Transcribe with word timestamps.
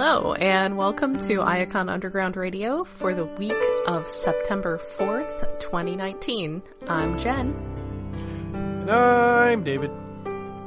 Hello, 0.00 0.32
and 0.34 0.76
welcome 0.76 1.18
to 1.26 1.38
Iacon 1.38 1.90
Underground 1.90 2.36
Radio 2.36 2.84
for 2.84 3.14
the 3.14 3.24
week 3.24 3.56
of 3.88 4.06
September 4.06 4.80
4th, 4.96 5.58
2019. 5.58 6.62
I'm 6.86 7.18
Jen. 7.18 7.52
And 8.54 8.88
I'm 8.88 9.64
David. 9.64 9.90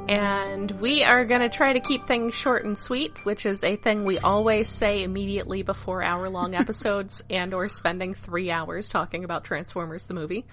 And 0.06 0.70
we 0.72 1.02
are 1.02 1.24
going 1.24 1.40
to 1.40 1.48
try 1.48 1.72
to 1.72 1.80
keep 1.80 2.06
things 2.06 2.34
short 2.34 2.66
and 2.66 2.76
sweet, 2.76 3.24
which 3.24 3.46
is 3.46 3.64
a 3.64 3.76
thing 3.76 4.04
we 4.04 4.18
always 4.18 4.68
say 4.68 5.02
immediately 5.02 5.62
before 5.62 6.02
hour 6.02 6.28
long 6.28 6.54
episodes 6.54 7.24
and 7.30 7.54
or 7.54 7.70
spending 7.70 8.12
three 8.12 8.50
hours 8.50 8.90
talking 8.90 9.24
about 9.24 9.44
Transformers 9.44 10.08
the 10.08 10.12
movie. 10.12 10.44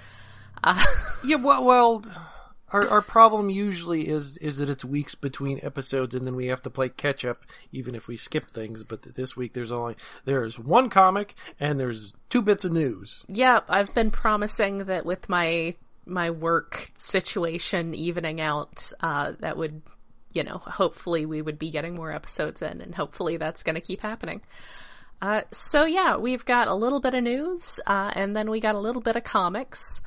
Uh, 0.64 0.82
yeah, 1.26 1.36
well, 1.36 1.66
well 1.66 2.02
our 2.72 2.88
our 2.88 3.02
problem 3.02 3.50
usually 3.50 4.08
is 4.08 4.38
is 4.38 4.58
that 4.58 4.70
it's 4.70 4.86
weeks 4.86 5.16
between 5.16 5.60
episodes 5.64 6.16
and 6.16 6.26
then 6.26 6.36
we 6.36 6.48
have 6.48 6.62
to 6.62 6.70
play 6.70 6.90
catch 6.90 7.26
up 7.26 7.44
even 7.72 7.96
if 7.96 8.08
we 8.08 8.18
skip 8.18 8.52
things 8.52 8.84
but 8.84 9.02
this 9.16 9.36
week 9.36 9.54
there's 9.54 9.72
only 9.72 9.96
there's 10.26 10.60
one 10.60 10.90
comic 10.90 11.36
and 11.60 11.80
there's 11.80 12.14
two 12.30 12.42
bits 12.42 12.64
of 12.64 12.72
news. 12.72 13.26
Yeah 13.28 13.62
i've 13.68 13.94
been 13.94 14.12
promising 14.12 14.80
that 14.86 15.06
with 15.06 15.30
my 15.30 15.76
my 16.06 16.32
work 16.32 16.92
situation 16.96 17.94
evening 17.94 18.42
out 18.42 18.92
uh 19.02 19.34
that 19.40 19.58
would 19.58 19.82
you 20.34 20.44
know 20.44 20.58
hopefully 20.58 21.26
we 21.26 21.42
would 21.42 21.60
be 21.60 21.72
getting 21.72 21.96
more 21.96 22.12
episodes 22.12 22.62
in 22.62 22.82
and 22.82 22.96
hopefully 22.96 23.38
that's 23.38 23.64
going 23.64 23.76
to 23.76 23.82
keep 23.82 24.02
happening. 24.02 24.42
Uh 25.22 25.42
so 25.52 25.86
yeah 25.86 26.18
we've 26.18 26.46
got 26.46 26.68
a 26.68 26.74
little 26.74 27.00
bit 27.00 27.14
of 27.14 27.24
news 27.24 27.80
uh 27.86 28.12
and 28.16 28.36
then 28.36 28.50
we 28.50 28.60
got 28.60 28.76
a 28.76 28.80
little 28.80 29.02
bit 29.02 29.16
of 29.16 29.24
comics. 29.24 30.02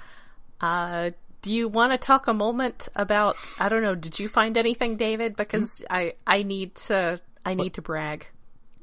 Uh, 0.62 1.10
do 1.42 1.52
you 1.52 1.68
want 1.68 1.92
to 1.92 1.98
talk 1.98 2.28
a 2.28 2.34
moment 2.34 2.88
about 2.94 3.36
I 3.58 3.68
don't 3.68 3.82
know, 3.82 3.94
did 3.94 4.18
you 4.18 4.28
find 4.28 4.56
anything 4.56 4.96
David 4.96 5.36
because 5.36 5.80
mm-hmm. 5.80 5.94
I 5.94 6.14
I 6.26 6.42
need 6.44 6.76
to 6.86 7.20
I 7.44 7.54
need 7.54 7.64
what? 7.64 7.74
to 7.74 7.82
brag 7.82 8.28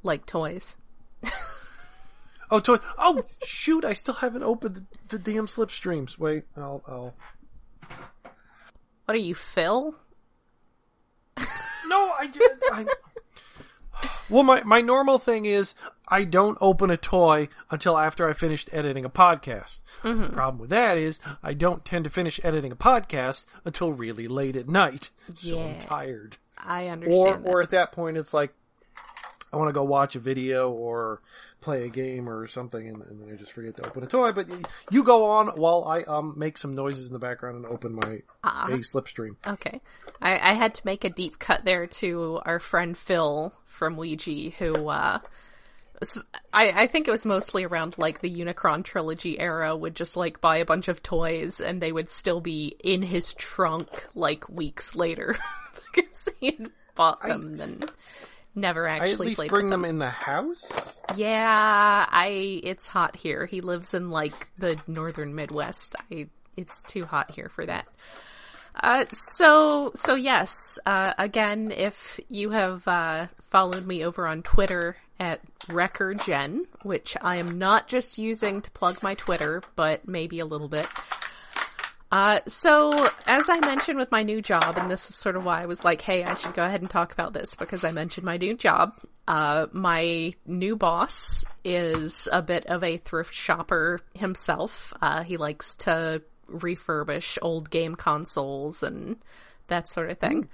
like 0.04 0.26
toys. 0.26 0.76
oh, 2.52 2.60
toy. 2.60 2.78
Oh, 2.98 3.24
shoot, 3.46 3.86
I 3.86 3.94
still 3.94 4.16
haven't 4.16 4.44
opened 4.44 4.76
the, 4.76 5.18
the 5.18 5.20
damn 5.20 5.48
slipstreams. 5.48 6.18
Wait, 6.18 6.44
I'll 6.56 6.84
I'll 6.88 7.16
What 9.06 9.16
are 9.16 9.18
you, 9.18 9.36
Phil? 9.36 9.96
no, 11.38 11.46
I, 12.12 12.30
I 12.72 12.86
well, 14.30 14.44
my, 14.44 14.64
my 14.64 14.82
normal 14.82 15.18
thing 15.18 15.46
is 15.46 15.76
I 16.08 16.24
don't 16.24 16.58
open 16.62 16.90
a 16.90 16.98
toy 16.98 17.50
until 17.70 17.98
after 17.98 18.30
I 18.30 18.34
finished 18.34 18.70
editing 18.72 19.06
a 19.06 19.10
podcast. 19.10 19.82
Mm-hmm. 20.04 20.22
The 20.24 20.30
problem 20.30 20.60
with 20.60 20.70
that 20.70 20.98
is 20.98 21.20
I 21.44 21.54
don't 21.54 21.86
tend 21.86 22.04
to 22.06 22.10
finish 22.10 22.40
editing 22.44 22.72
a 22.72 22.76
podcast 22.76 23.46
until 23.66 23.94
really 23.94 24.28
late 24.28 24.56
at 24.56 24.68
night. 24.68 25.10
So 25.36 25.58
yeah, 25.58 25.66
I'm 25.66 25.80
tired. 25.80 26.38
I 26.58 26.88
understand. 26.88 27.46
Or, 27.46 27.60
or 27.60 27.62
at 27.62 27.70
that 27.70 27.92
point, 27.92 28.18
it's 28.18 28.34
like 28.34 28.52
I 29.52 29.58
want 29.58 29.70
to 29.70 29.74
go 29.74 29.84
watch 29.84 30.16
a 30.16 30.20
video 30.20 30.70
or 30.70 31.22
play 31.62 31.86
a 31.86 31.90
game 31.90 32.30
or 32.30 32.48
something, 32.48 32.88
and, 32.88 33.02
and, 33.04 33.22
then 33.22 33.34
I 33.34 33.36
just 33.36 33.52
forget 33.52 33.76
to 33.78 33.88
open 33.88 34.04
a 34.04 34.08
toy. 34.08 34.32
But 34.32 34.48
you 34.92 35.04
go 35.04 35.26
on 35.26 35.48
while 35.50 35.86
I 35.86 36.04
um 36.04 36.36
make 36.38 36.58
some 36.58 36.76
noises 36.76 37.08
in 37.08 37.14
the 37.14 37.20
background 37.20 37.58
and 37.58 37.66
open 37.66 37.96
my 37.96 38.22
uh, 38.44 38.68
a 38.70 38.78
slipstream. 38.78 39.36
Okay, 39.46 39.82
I, 40.22 40.52
I, 40.52 40.54
had 40.54 40.74
to 40.76 40.82
make 40.86 41.04
a 41.04 41.10
deep 41.10 41.40
cut 41.40 41.66
there 41.66 41.88
to 41.88 42.42
our 42.46 42.60
friend 42.60 42.98
Phil 42.98 43.54
from 43.66 43.98
Ouija, 43.98 44.52
who 44.52 44.90
uh, 44.90 45.20
I, 46.54 46.84
I 46.84 46.88
think 46.88 47.08
it 47.08 47.12
was 47.12 47.26
mostly 47.26 47.66
around 47.66 47.98
like 47.98 48.22
the 48.22 48.30
Unicron 48.30 48.84
trilogy 48.84 49.40
era, 49.40 49.76
would 49.76 49.96
just 49.96 50.16
like 50.16 50.40
buy 50.40 50.58
a 50.58 50.66
bunch 50.66 50.88
of 50.88 51.04
toys 51.04 51.60
and 51.60 51.82
they 51.82 51.92
would 51.92 52.10
still 52.10 52.40
be 52.40 52.76
in 52.84 53.02
his 53.02 53.34
trunk 53.34 54.08
like 54.16 54.48
weeks 54.48 54.96
later 54.96 55.36
because 55.94 56.30
he 56.40 56.52
had 56.52 56.72
bought 56.96 57.22
them 57.22 57.58
I... 57.60 57.64
and 57.64 57.92
never 58.56 58.88
actually 58.88 59.10
I 59.10 59.14
at 59.14 59.20
least 59.20 59.36
played 59.36 59.50
bring 59.50 59.70
them. 59.70 59.82
them. 59.84 59.90
in 59.90 60.00
the 60.00 60.10
house. 60.10 61.00
Yeah, 61.16 62.06
I. 62.10 62.62
It's 62.64 62.88
hot 62.88 63.16
here. 63.16 63.46
He 63.46 63.62
lives 63.62 63.94
in 63.94 64.10
like 64.10 64.50
the 64.58 64.80
northern 64.88 65.36
Midwest. 65.36 65.96
I. 66.12 66.28
It's 66.58 66.84
too 66.84 67.06
hot 67.06 67.32
here 67.32 67.50
for 67.50 67.66
that. 67.66 67.88
Uh, 68.76 69.06
so 69.12 69.92
so 69.96 70.16
yes. 70.16 70.80
Uh, 70.86 71.14
again, 71.18 71.72
if 71.72 72.20
you 72.30 72.52
have 72.52 72.88
uh, 72.88 73.28
followed 73.50 73.86
me 73.86 74.04
over 74.04 74.28
on 74.28 74.44
Twitter 74.44 74.98
at 75.20 75.42
WreckerGen, 75.68 76.62
which 76.84 77.18
I 77.22 77.38
am 77.38 77.58
not 77.58 77.88
just 77.88 78.18
using 78.18 78.62
to 78.62 78.72
plug 78.72 79.04
my 79.04 79.16
Twitter, 79.16 79.62
but 79.76 80.08
maybe 80.08 80.40
a 80.40 80.46
little 80.46 80.70
bit. 80.70 80.88
Uh, 82.12 82.40
so 82.48 82.92
as 83.28 83.50
I 83.50 83.60
mentioned 83.66 84.00
with 84.00 84.12
my 84.12 84.24
new 84.24 84.42
job, 84.42 84.78
and 84.78 84.90
this 84.90 85.10
is 85.10 85.16
sort 85.16 85.36
of 85.36 85.46
why 85.46 85.62
I 85.62 85.68
was 85.68 85.84
like, 85.84 86.02
hey, 86.02 86.24
I 86.24 86.34
should 86.34 86.54
go 86.54 86.66
ahead 86.66 86.82
and 86.82 86.90
talk 86.90 87.14
about 87.14 87.34
this 87.34 87.56
because 87.56 87.84
I 87.84 87.92
mentioned 87.92 88.26
my 88.26 88.38
new 88.38 88.56
job. 88.56 88.94
Uh, 89.28 89.68
my 89.72 90.34
new 90.48 90.76
boss 90.76 91.46
is 91.64 92.28
a 92.32 92.42
bit 92.42 92.66
of 92.66 92.84
a 92.84 92.98
thrift 92.98 93.34
shopper 93.34 94.00
himself. 94.16 94.92
Uh, 95.02 95.24
he 95.24 95.38
likes 95.38 95.76
to 95.76 96.24
refurbish 96.52 97.38
old 97.44 97.70
game 97.70 97.94
consoles 97.94 98.82
and 98.82 99.18
that 99.68 99.88
sort 99.88 100.10
of 100.10 100.18
thing. 100.18 100.50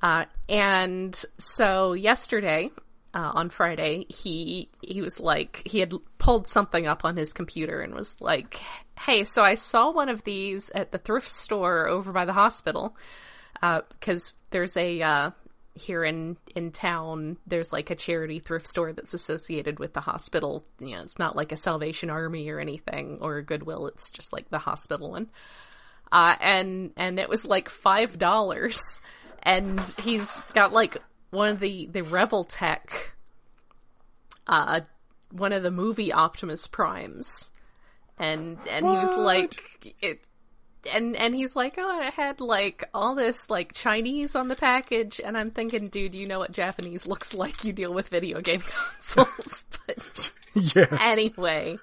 Uh, 0.00 0.24
and 0.48 1.22
so 1.36 1.92
yesterday, 1.92 2.70
uh, 3.14 3.32
on 3.34 3.50
Friday, 3.50 4.06
he 4.08 4.70
he 4.80 5.00
was 5.00 5.18
like 5.18 5.62
he 5.66 5.80
had 5.80 5.92
pulled 6.28 6.46
something 6.46 6.86
up 6.86 7.06
on 7.06 7.16
his 7.16 7.32
computer 7.32 7.80
and 7.80 7.94
was 7.94 8.14
like, 8.20 8.60
"Hey, 9.00 9.24
so 9.24 9.42
I 9.42 9.54
saw 9.54 9.90
one 9.90 10.10
of 10.10 10.24
these 10.24 10.68
at 10.74 10.92
the 10.92 10.98
thrift 10.98 11.30
store 11.30 11.88
over 11.88 12.12
by 12.12 12.26
the 12.26 12.34
hospital 12.34 12.94
because 13.54 14.30
uh, 14.30 14.34
there's 14.50 14.76
a 14.76 15.00
uh, 15.00 15.30
here 15.72 16.04
in 16.04 16.36
in 16.54 16.70
town 16.70 17.38
there's 17.46 17.72
like 17.72 17.88
a 17.88 17.94
charity 17.94 18.40
thrift 18.40 18.66
store 18.66 18.92
that's 18.92 19.14
associated 19.14 19.78
with 19.78 19.94
the 19.94 20.02
hospital. 20.02 20.66
You 20.78 20.96
know, 20.96 21.02
it's 21.02 21.18
not 21.18 21.34
like 21.34 21.50
a 21.50 21.56
Salvation 21.56 22.10
Army 22.10 22.50
or 22.50 22.60
anything 22.60 23.16
or 23.22 23.40
Goodwill. 23.40 23.86
It's 23.86 24.10
just 24.10 24.30
like 24.30 24.50
the 24.50 24.58
hospital 24.58 25.12
one. 25.12 25.30
Uh, 26.12 26.36
and 26.42 26.92
and 26.98 27.18
it 27.18 27.30
was 27.30 27.46
like 27.46 27.70
five 27.70 28.18
dollars, 28.18 28.78
and 29.42 29.80
he's 29.98 30.30
got 30.52 30.74
like 30.74 30.98
one 31.30 31.48
of 31.48 31.58
the 31.58 31.86
the 31.86 32.02
Revoltech, 32.02 33.14
uh, 34.46 34.80
one 35.30 35.52
of 35.52 35.62
the 35.62 35.70
movie 35.70 36.12
Optimus 36.12 36.66
Primes, 36.66 37.50
and 38.18 38.58
and 38.70 38.86
what? 38.86 38.98
he 38.98 39.06
was 39.06 39.16
like 39.16 39.94
it. 40.02 40.20
And 40.92 41.16
and 41.16 41.34
he's 41.34 41.56
like, 41.56 41.74
oh, 41.76 42.00
I 42.00 42.10
had 42.10 42.40
like 42.40 42.88
all 42.94 43.14
this 43.14 43.50
like 43.50 43.74
Chinese 43.74 44.36
on 44.36 44.48
the 44.48 44.54
package, 44.54 45.20
and 45.22 45.36
I'm 45.36 45.50
thinking, 45.50 45.88
dude, 45.88 46.14
you 46.14 46.26
know 46.26 46.38
what 46.38 46.52
Japanese 46.52 47.06
looks 47.06 47.34
like? 47.34 47.64
You 47.64 47.72
deal 47.72 47.92
with 47.92 48.08
video 48.08 48.40
game 48.40 48.62
consoles, 48.94 49.64
but 49.86 50.32
yes. 50.54 50.96
Anyway, 51.00 51.78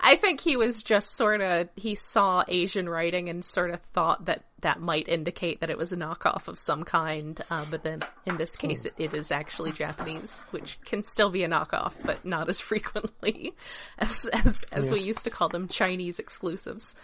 I 0.00 0.16
think 0.16 0.40
he 0.40 0.56
was 0.56 0.82
just 0.82 1.14
sort 1.14 1.42
of 1.42 1.68
he 1.76 1.94
saw 1.94 2.44
Asian 2.48 2.88
writing 2.88 3.28
and 3.28 3.44
sort 3.44 3.70
of 3.70 3.80
thought 3.92 4.24
that 4.24 4.44
that 4.62 4.80
might 4.80 5.08
indicate 5.08 5.60
that 5.60 5.70
it 5.70 5.78
was 5.78 5.92
a 5.92 5.96
knockoff 5.96 6.48
of 6.48 6.58
some 6.58 6.84
kind. 6.84 7.40
Uh, 7.50 7.64
but 7.70 7.82
then 7.82 8.02
in 8.26 8.36
this 8.36 8.56
case, 8.56 8.84
it, 8.84 8.94
it 8.98 9.14
is 9.14 9.30
actually 9.30 9.72
Japanese, 9.72 10.46
which 10.50 10.78
can 10.84 11.02
still 11.02 11.30
be 11.30 11.44
a 11.44 11.48
knockoff, 11.48 11.94
but 12.04 12.24
not 12.24 12.48
as 12.48 12.60
frequently 12.70 13.54
as 13.98 14.26
as, 14.26 14.64
as 14.72 14.86
yeah. 14.86 14.92
we 14.92 15.00
used 15.00 15.24
to 15.24 15.30
call 15.30 15.48
them 15.48 15.68
Chinese 15.68 16.18
exclusives. 16.18 16.94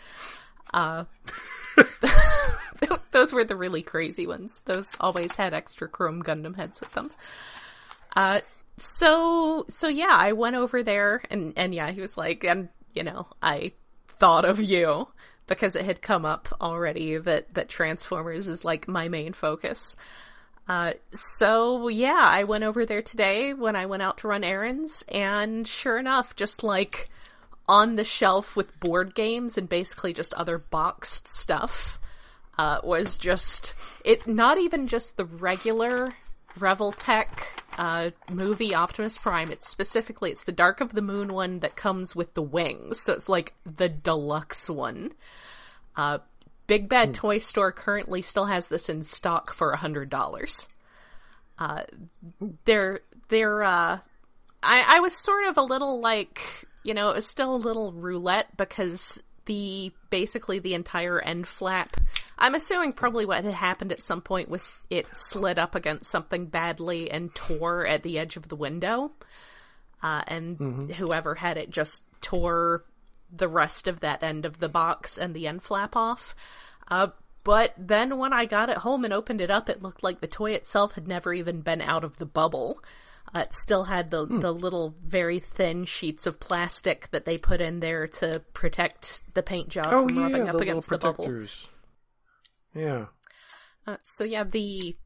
Uh, 0.72 1.04
those 3.10 3.32
were 3.32 3.44
the 3.44 3.56
really 3.56 3.82
crazy 3.82 4.26
ones. 4.26 4.60
Those 4.64 4.88
always 5.00 5.34
had 5.34 5.54
extra 5.54 5.88
chrome 5.88 6.22
Gundam 6.22 6.56
heads 6.56 6.80
with 6.80 6.92
them. 6.92 7.10
Uh, 8.14 8.40
so 8.78 9.64
so 9.68 9.88
yeah, 9.88 10.10
I 10.10 10.32
went 10.32 10.56
over 10.56 10.82
there 10.82 11.22
and 11.30 11.52
and 11.56 11.74
yeah, 11.74 11.90
he 11.90 12.00
was 12.00 12.16
like, 12.16 12.44
and 12.44 12.68
you 12.92 13.02
know, 13.02 13.26
I 13.42 13.72
thought 14.08 14.44
of 14.44 14.60
you 14.60 15.08
because 15.46 15.76
it 15.76 15.84
had 15.84 16.02
come 16.02 16.24
up 16.24 16.48
already 16.60 17.16
that 17.18 17.54
that 17.54 17.68
Transformers 17.68 18.48
is 18.48 18.64
like 18.64 18.88
my 18.88 19.08
main 19.08 19.32
focus. 19.32 19.96
Uh, 20.68 20.94
so 21.12 21.88
yeah, 21.88 22.20
I 22.20 22.44
went 22.44 22.64
over 22.64 22.84
there 22.84 23.02
today 23.02 23.54
when 23.54 23.76
I 23.76 23.86
went 23.86 24.02
out 24.02 24.18
to 24.18 24.28
run 24.28 24.42
errands, 24.42 25.04
and 25.08 25.66
sure 25.66 25.98
enough, 25.98 26.34
just 26.34 26.64
like 26.64 27.08
on 27.68 27.96
the 27.96 28.04
shelf 28.04 28.56
with 28.56 28.78
board 28.80 29.14
games 29.14 29.56
and 29.56 29.68
basically 29.68 30.12
just 30.12 30.34
other 30.34 30.58
boxed 30.58 31.28
stuff, 31.28 31.98
uh, 32.58 32.80
was 32.82 33.16
just 33.18 33.74
it. 34.04 34.26
Not 34.26 34.58
even 34.58 34.88
just 34.88 35.16
the 35.16 35.24
regular 35.24 36.14
Revoltech 36.58 37.28
uh, 37.78 38.10
movie 38.32 38.74
Optimus 38.74 39.18
Prime. 39.18 39.50
It's 39.50 39.68
specifically 39.68 40.30
it's 40.30 40.44
the 40.44 40.52
Dark 40.52 40.80
of 40.80 40.92
the 40.92 41.02
Moon 41.02 41.32
one 41.32 41.60
that 41.60 41.76
comes 41.76 42.16
with 42.16 42.34
the 42.34 42.42
wings, 42.42 43.00
so 43.00 43.12
it's 43.12 43.28
like 43.28 43.54
the 43.64 43.88
deluxe 43.88 44.68
one. 44.68 45.12
Uh, 45.96 46.18
Big 46.66 46.88
Bad 46.88 47.10
mm. 47.10 47.14
Toy 47.14 47.38
Store 47.38 47.72
currently 47.72 48.22
still 48.22 48.46
has 48.46 48.68
this 48.68 48.88
in 48.88 49.04
stock 49.04 49.54
for 49.54 49.72
a 49.72 49.76
hundred 49.76 50.10
dollars. 50.10 50.68
Uh, 51.58 51.82
they're 52.64 53.00
they're 53.28 53.62
uh, 53.62 53.98
I 54.62 54.96
I 54.96 55.00
was 55.00 55.14
sort 55.14 55.46
of 55.46 55.56
a 55.56 55.62
little 55.62 56.00
like 56.00 56.40
you 56.82 56.94
know 56.94 57.10
it 57.10 57.16
was 57.16 57.26
still 57.26 57.54
a 57.54 57.56
little 57.56 57.92
roulette 57.92 58.56
because 58.56 59.22
the 59.46 59.92
basically 60.10 60.58
the 60.58 60.74
entire 60.74 61.20
end 61.20 61.48
flap 61.48 61.96
I'm 62.38 62.54
assuming 62.54 62.92
probably 62.92 63.24
what 63.24 63.44
had 63.44 63.54
happened 63.54 63.92
at 63.92 64.02
some 64.02 64.20
point 64.20 64.50
was 64.50 64.82
it 64.90 65.06
slid 65.12 65.58
up 65.58 65.74
against 65.74 66.10
something 66.10 66.46
badly 66.46 67.10
and 67.10 67.34
tore 67.34 67.86
at 67.86 68.02
the 68.02 68.18
edge 68.18 68.36
of 68.36 68.48
the 68.48 68.56
window. 68.56 69.12
Uh, 70.02 70.22
and 70.26 70.58
Mm-hmm. 70.58 70.86
whoever 70.92 71.36
had 71.36 71.56
it 71.56 71.70
just 71.70 72.04
tore 72.20 72.84
the 73.34 73.48
rest 73.48 73.88
of 73.88 74.00
that 74.00 74.22
end 74.22 74.44
of 74.44 74.58
the 74.58 74.68
box 74.68 75.16
and 75.16 75.34
the 75.34 75.46
end 75.46 75.62
flap 75.62 75.96
off. 75.96 76.34
Uh, 76.88 77.08
but 77.42 77.72
then 77.78 78.18
when 78.18 78.34
I 78.34 78.44
got 78.44 78.68
it 78.68 78.78
home 78.78 79.04
and 79.04 79.14
opened 79.14 79.40
it 79.40 79.50
up, 79.50 79.70
it 79.70 79.82
looked 79.82 80.02
like 80.02 80.20
the 80.20 80.26
toy 80.26 80.52
itself 80.52 80.92
had 80.92 81.08
never 81.08 81.32
even 81.32 81.62
been 81.62 81.80
out 81.80 82.04
of 82.04 82.18
the 82.18 82.26
bubble. 82.26 82.82
Uh, 83.36 83.40
it 83.40 83.54
still 83.54 83.84
had 83.84 84.10
the 84.10 84.24
Hmm. 84.24 84.40
the 84.40 84.52
little 84.52 84.94
very 85.04 85.38
thin 85.38 85.84
sheets 85.84 86.26
of 86.26 86.40
plastic 86.40 87.10
that 87.10 87.24
they 87.24 87.36
put 87.36 87.60
in 87.60 87.80
there 87.80 88.06
to 88.06 88.42
protect 88.54 89.22
the 89.34 89.42
paint 89.42 89.68
job 89.68 89.88
Oh 89.90 90.06
from 90.06 90.16
yeah, 90.16 90.22
rubbing 90.22 90.44
the 90.44 90.54
up 90.54 90.60
against 90.60 90.88
the 90.88 90.98
bubble. 90.98 91.46
Yeah. 92.74 93.06
Uh, 93.86 93.96
so 94.02 94.24
yeah, 94.24 94.44
the 94.44 94.96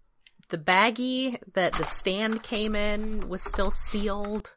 the 0.48 0.58
baggie 0.58 1.38
that 1.54 1.72
the 1.74 1.84
stand 1.84 2.42
came 2.42 2.74
in 2.74 3.28
was 3.28 3.42
still 3.42 3.70
sealed. 3.70 4.54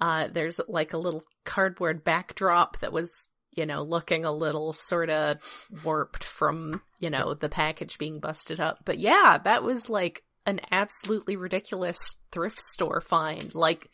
Uh, 0.00 0.28
there's 0.28 0.60
like 0.68 0.92
a 0.92 0.98
little 0.98 1.24
cardboard 1.44 2.04
backdrop 2.04 2.78
that 2.80 2.92
was, 2.92 3.28
you 3.52 3.64
know, 3.66 3.82
looking 3.82 4.24
a 4.24 4.32
little 4.32 4.72
sort 4.72 5.10
of 5.10 5.68
warped 5.84 6.24
from, 6.24 6.82
you 6.98 7.08
know, 7.08 7.34
the 7.34 7.48
package 7.48 7.98
being 7.98 8.20
busted 8.20 8.58
up. 8.60 8.78
But 8.84 8.98
yeah, 8.98 9.38
that 9.44 9.62
was 9.62 9.88
like 9.88 10.22
an 10.46 10.60
absolutely 10.70 11.36
ridiculous 11.36 12.16
thrift 12.30 12.60
store 12.60 13.00
find. 13.00 13.54
Like, 13.54 13.90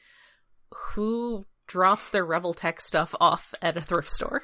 who 0.94 1.46
drops 1.66 2.08
their 2.08 2.26
Revoltech 2.26 2.80
stuff 2.80 3.14
off 3.20 3.54
at 3.60 3.76
a 3.76 3.80
thrift 3.82 4.10
store? 4.10 4.42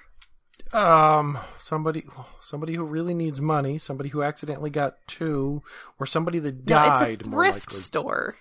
Um, 0.73 1.39
somebody, 1.59 2.05
somebody 2.41 2.75
who 2.75 2.85
really 2.85 3.15
needs 3.15 3.41
money, 3.41 3.79
somebody 3.79 4.09
who 4.09 4.23
accidentally 4.23 4.71
got 4.71 4.97
two, 5.07 5.63
or 6.01 6.07
somebody 6.07 6.39
that 6.41 6.69
No, 6.69 6.77
died. 6.77 7.19
it's 7.21 7.27
a 7.27 7.31
more 7.31 7.45
thrift 7.45 7.69
likely. 7.69 7.81
store. 7.81 8.35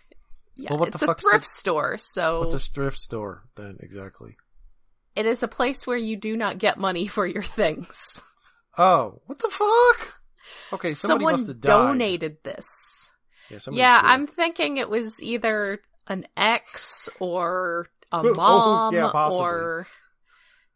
Yeah, 0.55 0.69
Well, 0.71 0.79
what 0.79 0.89
it's 0.89 0.99
the 0.99 1.11
a 1.11 1.15
thrift 1.15 1.45
a- 1.45 1.49
store, 1.49 1.97
so 1.97 2.39
What's 2.39 2.53
a 2.53 2.59
thrift 2.59 2.99
store 2.99 3.43
then 3.55 3.77
exactly? 3.81 4.35
it 5.15 5.25
is 5.25 5.43
a 5.43 5.47
place 5.47 5.85
where 5.85 5.97
you 5.97 6.15
do 6.15 6.35
not 6.35 6.57
get 6.57 6.77
money 6.77 7.07
for 7.07 7.25
your 7.27 7.43
things. 7.43 8.21
Oh, 8.77 9.21
what 9.27 9.37
the 9.39 9.49
fuck? 9.49 10.19
Okay, 10.73 10.91
somebody 10.93 11.19
Someone 11.19 11.33
must 11.33 11.47
have 11.47 11.61
died. 11.61 11.67
donated 11.69 12.37
this. 12.43 12.65
Yeah, 13.49 13.59
Yeah. 13.71 13.99
I'm 14.01 14.27
thinking 14.27 14.77
it 14.77 14.89
was 14.89 15.21
either 15.21 15.79
an 16.07 16.25
ex 16.35 17.09
or 17.19 17.87
a 18.11 18.17
Oh, 18.17 18.33
mom 18.35 18.93
yeah, 18.93 19.09
or 19.11 19.87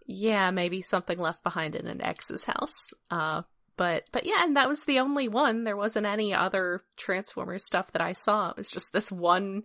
yeah, 0.05 0.51
maybe 0.51 0.81
something 0.81 1.19
left 1.19 1.43
behind 1.43 1.75
in 1.75 1.87
an 1.87 2.01
ex's 2.01 2.45
house. 2.45 2.93
Uh 3.11 3.43
but 3.75 4.05
but 4.11 4.25
yeah, 4.25 4.43
and 4.43 4.57
that 4.57 4.69
was 4.69 4.83
the 4.83 4.99
only 4.99 5.27
one. 5.27 5.63
There 5.63 5.77
wasn't 5.77 6.07
any 6.07 6.33
other 6.33 6.81
Transformers 6.97 7.65
stuff 7.65 7.91
that 7.91 8.01
I 8.01 8.13
saw. 8.13 8.49
It 8.49 8.57
was 8.57 8.71
just 8.71 8.91
this 8.91 9.11
one 9.11 9.63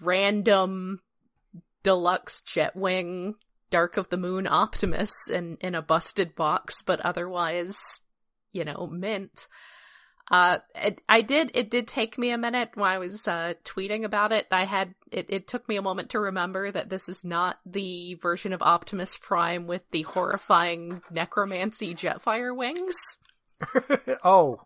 random 0.00 1.00
deluxe 1.82 2.40
Jetwing 2.40 3.34
Dark 3.70 3.96
of 3.96 4.08
the 4.08 4.16
Moon 4.16 4.46
Optimus 4.46 5.12
in 5.30 5.58
in 5.60 5.74
a 5.74 5.82
busted 5.82 6.34
box, 6.34 6.82
but 6.82 7.00
otherwise, 7.00 7.76
you 8.52 8.64
know, 8.64 8.88
mint. 8.90 9.46
Uh, 10.30 10.58
it, 10.74 11.00
I 11.08 11.20
did. 11.20 11.50
It 11.54 11.70
did 11.70 11.86
take 11.86 12.16
me 12.16 12.30
a 12.30 12.38
minute 12.38 12.70
when 12.74 12.90
I 12.90 12.98
was 12.98 13.28
uh, 13.28 13.54
tweeting 13.64 14.04
about 14.04 14.32
it. 14.32 14.46
I 14.50 14.64
had 14.64 14.94
it. 15.10 15.26
It 15.28 15.46
took 15.46 15.68
me 15.68 15.76
a 15.76 15.82
moment 15.82 16.10
to 16.10 16.18
remember 16.18 16.70
that 16.70 16.88
this 16.88 17.08
is 17.08 17.24
not 17.24 17.58
the 17.66 18.14
version 18.14 18.52
of 18.52 18.62
Optimus 18.62 19.16
Prime 19.16 19.66
with 19.66 19.82
the 19.90 20.02
horrifying 20.02 21.02
necromancy 21.10 21.94
Jetfire 21.94 22.56
wings. 22.56 22.94
oh, 24.24 24.60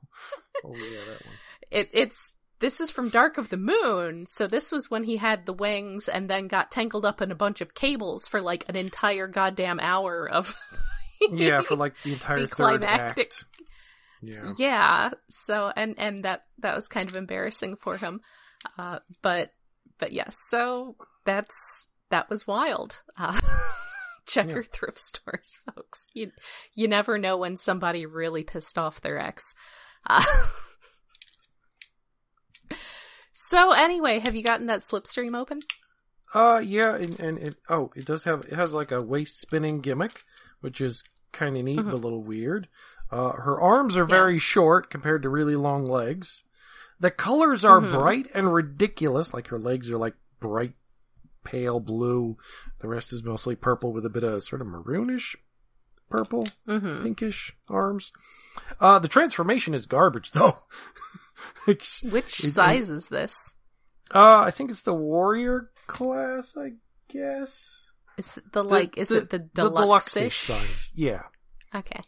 oh 0.65 0.75
yeah, 0.75 1.01
that 1.09 1.27
one. 1.27 1.35
It, 1.71 1.91
it's 1.93 2.35
this 2.61 2.81
is 2.81 2.91
from 2.91 3.09
Dark 3.09 3.37
of 3.37 3.51
the 3.51 3.57
Moon. 3.57 4.27
So 4.29 4.47
this 4.47 4.71
was 4.71 4.91
when 4.91 5.05
he 5.05 5.17
had 5.17 5.45
the 5.45 5.53
wings 5.53 6.09
and 6.09 6.29
then 6.29 6.49
got 6.49 6.71
tangled 6.71 7.05
up 7.05 7.21
in 7.21 7.31
a 7.31 7.37
bunch 7.37 7.61
of 7.61 7.75
cables 7.75 8.27
for 8.27 8.41
like 8.41 8.65
an 8.69 8.77
entire 8.77 9.27
goddamn 9.27 9.81
hour 9.81 10.29
of. 10.29 10.55
Yeah, 11.33 11.63
for 11.63 11.75
like 11.77 12.01
the 12.03 12.13
entire 12.13 12.41
The 12.41 12.47
third 12.47 12.81
climactic- 12.81 13.33
act. 13.33 13.45
Yeah. 14.21 14.53
yeah. 14.59 15.11
So 15.31 15.73
and 15.75 15.95
and 15.99 16.25
that 16.25 16.45
that 16.59 16.75
was 16.75 16.89
kind 16.89 17.09
of 17.11 17.17
embarrassing 17.17 17.77
for 17.77 17.97
him. 17.97 18.21
Uh 18.79 18.99
but 19.23 19.53
but 19.99 20.13
yes 20.13 20.37
so 20.49 20.97
that's 21.25 21.89
that 22.11 22.29
was 22.31 22.47
wild. 22.47 23.03
Uh 23.17 23.39
check 24.27 24.49
Yeah. 24.49 24.55
your 24.55 24.65
thrift 24.65 24.99
stores 24.99 25.59
folks. 25.75 26.11
You 26.15 26.33
you 26.75 26.89
never 26.89 27.19
know 27.19 27.37
when 27.37 27.57
somebody 27.57 28.07
really 28.07 28.43
pissed 28.45 28.77
off 28.79 29.01
their 29.01 29.19
ex. 29.19 29.55
Uh, 30.09 30.25
so 33.33 33.73
anyway 33.73 34.19
have 34.21 34.35
you 34.35 34.43
gotten 34.43 34.67
that 34.67 34.81
slipstream 34.81 35.37
open? 35.37 35.61
Uh, 36.35 36.61
yeah, 36.63 36.95
and, 36.95 37.19
and 37.21 37.39
it 37.39 37.55
oh, 37.71 37.91
it 37.97 38.05
does 38.05 38.25
have 38.25 38.41
it 38.45 38.53
has 38.53 38.75
like 38.75 38.93
a 38.93 39.01
waist 39.01 39.41
spinning 39.41 39.81
gimmick, 39.81 40.21
which 40.61 40.79
is 40.81 41.03
kind 41.33 41.57
of 41.57 41.65
neat 41.65 41.77
but 41.83 41.95
a 41.95 41.97
little 41.97 42.23
weird. 42.23 42.69
Uh, 43.11 43.33
her 43.33 43.61
arms 43.61 43.97
are 43.97 44.05
very 44.05 44.39
short 44.39 44.91
compared 44.91 45.23
to 45.23 45.29
really 45.29 45.57
long 45.57 45.85
legs. 45.85 46.43
The 47.01 47.11
colors 47.11 47.65
are 47.65 47.81
Mhm. 47.81 47.93
bright 47.93 48.27
and 48.35 48.53
ridiculous. 48.53 49.33
Like 49.33 49.49
her 49.49 49.59
legs 49.59 49.91
are 49.91 49.97
like 49.97 50.15
bright 50.41 50.75
pale 51.45 51.81
blue. 51.81 52.37
The 52.81 52.89
rest 52.89 53.13
is 53.13 53.23
mostly 53.23 53.57
purple 53.57 53.93
with 53.93 54.05
a 54.05 54.11
bit 54.11 54.25
of 54.25 54.45
sort 54.45 54.61
of 54.61 54.67
maroonish 54.69 55.37
purple, 56.11 56.47
mm-hmm. 56.67 57.03
pinkish 57.03 57.57
arms. 57.69 58.13
Uh, 58.81 58.99
the 58.99 59.09
transformation 59.09 59.75
is 59.75 59.87
garbage 59.87 60.33
though. 60.33 60.59
Which 61.65 62.03
it- 62.05 62.29
size 62.31 62.91
is 62.91 63.09
this 63.09 63.53
Uh, 64.11 64.41
I 64.47 64.51
think 64.51 64.71
it's 64.71 64.83
the 64.83 64.95
warrior 64.95 65.71
class, 65.87 66.57
I 66.57 66.73
guess. 67.09 67.93
is 68.17 68.37
it 68.37 68.53
the 68.53 68.65
like 68.65 68.99
is 68.99 69.11
it 69.11 69.31
the 69.31 69.39
deluxe 69.39 70.13
size? 70.13 70.91
Yeah, 70.95 71.25
okay 71.75 72.03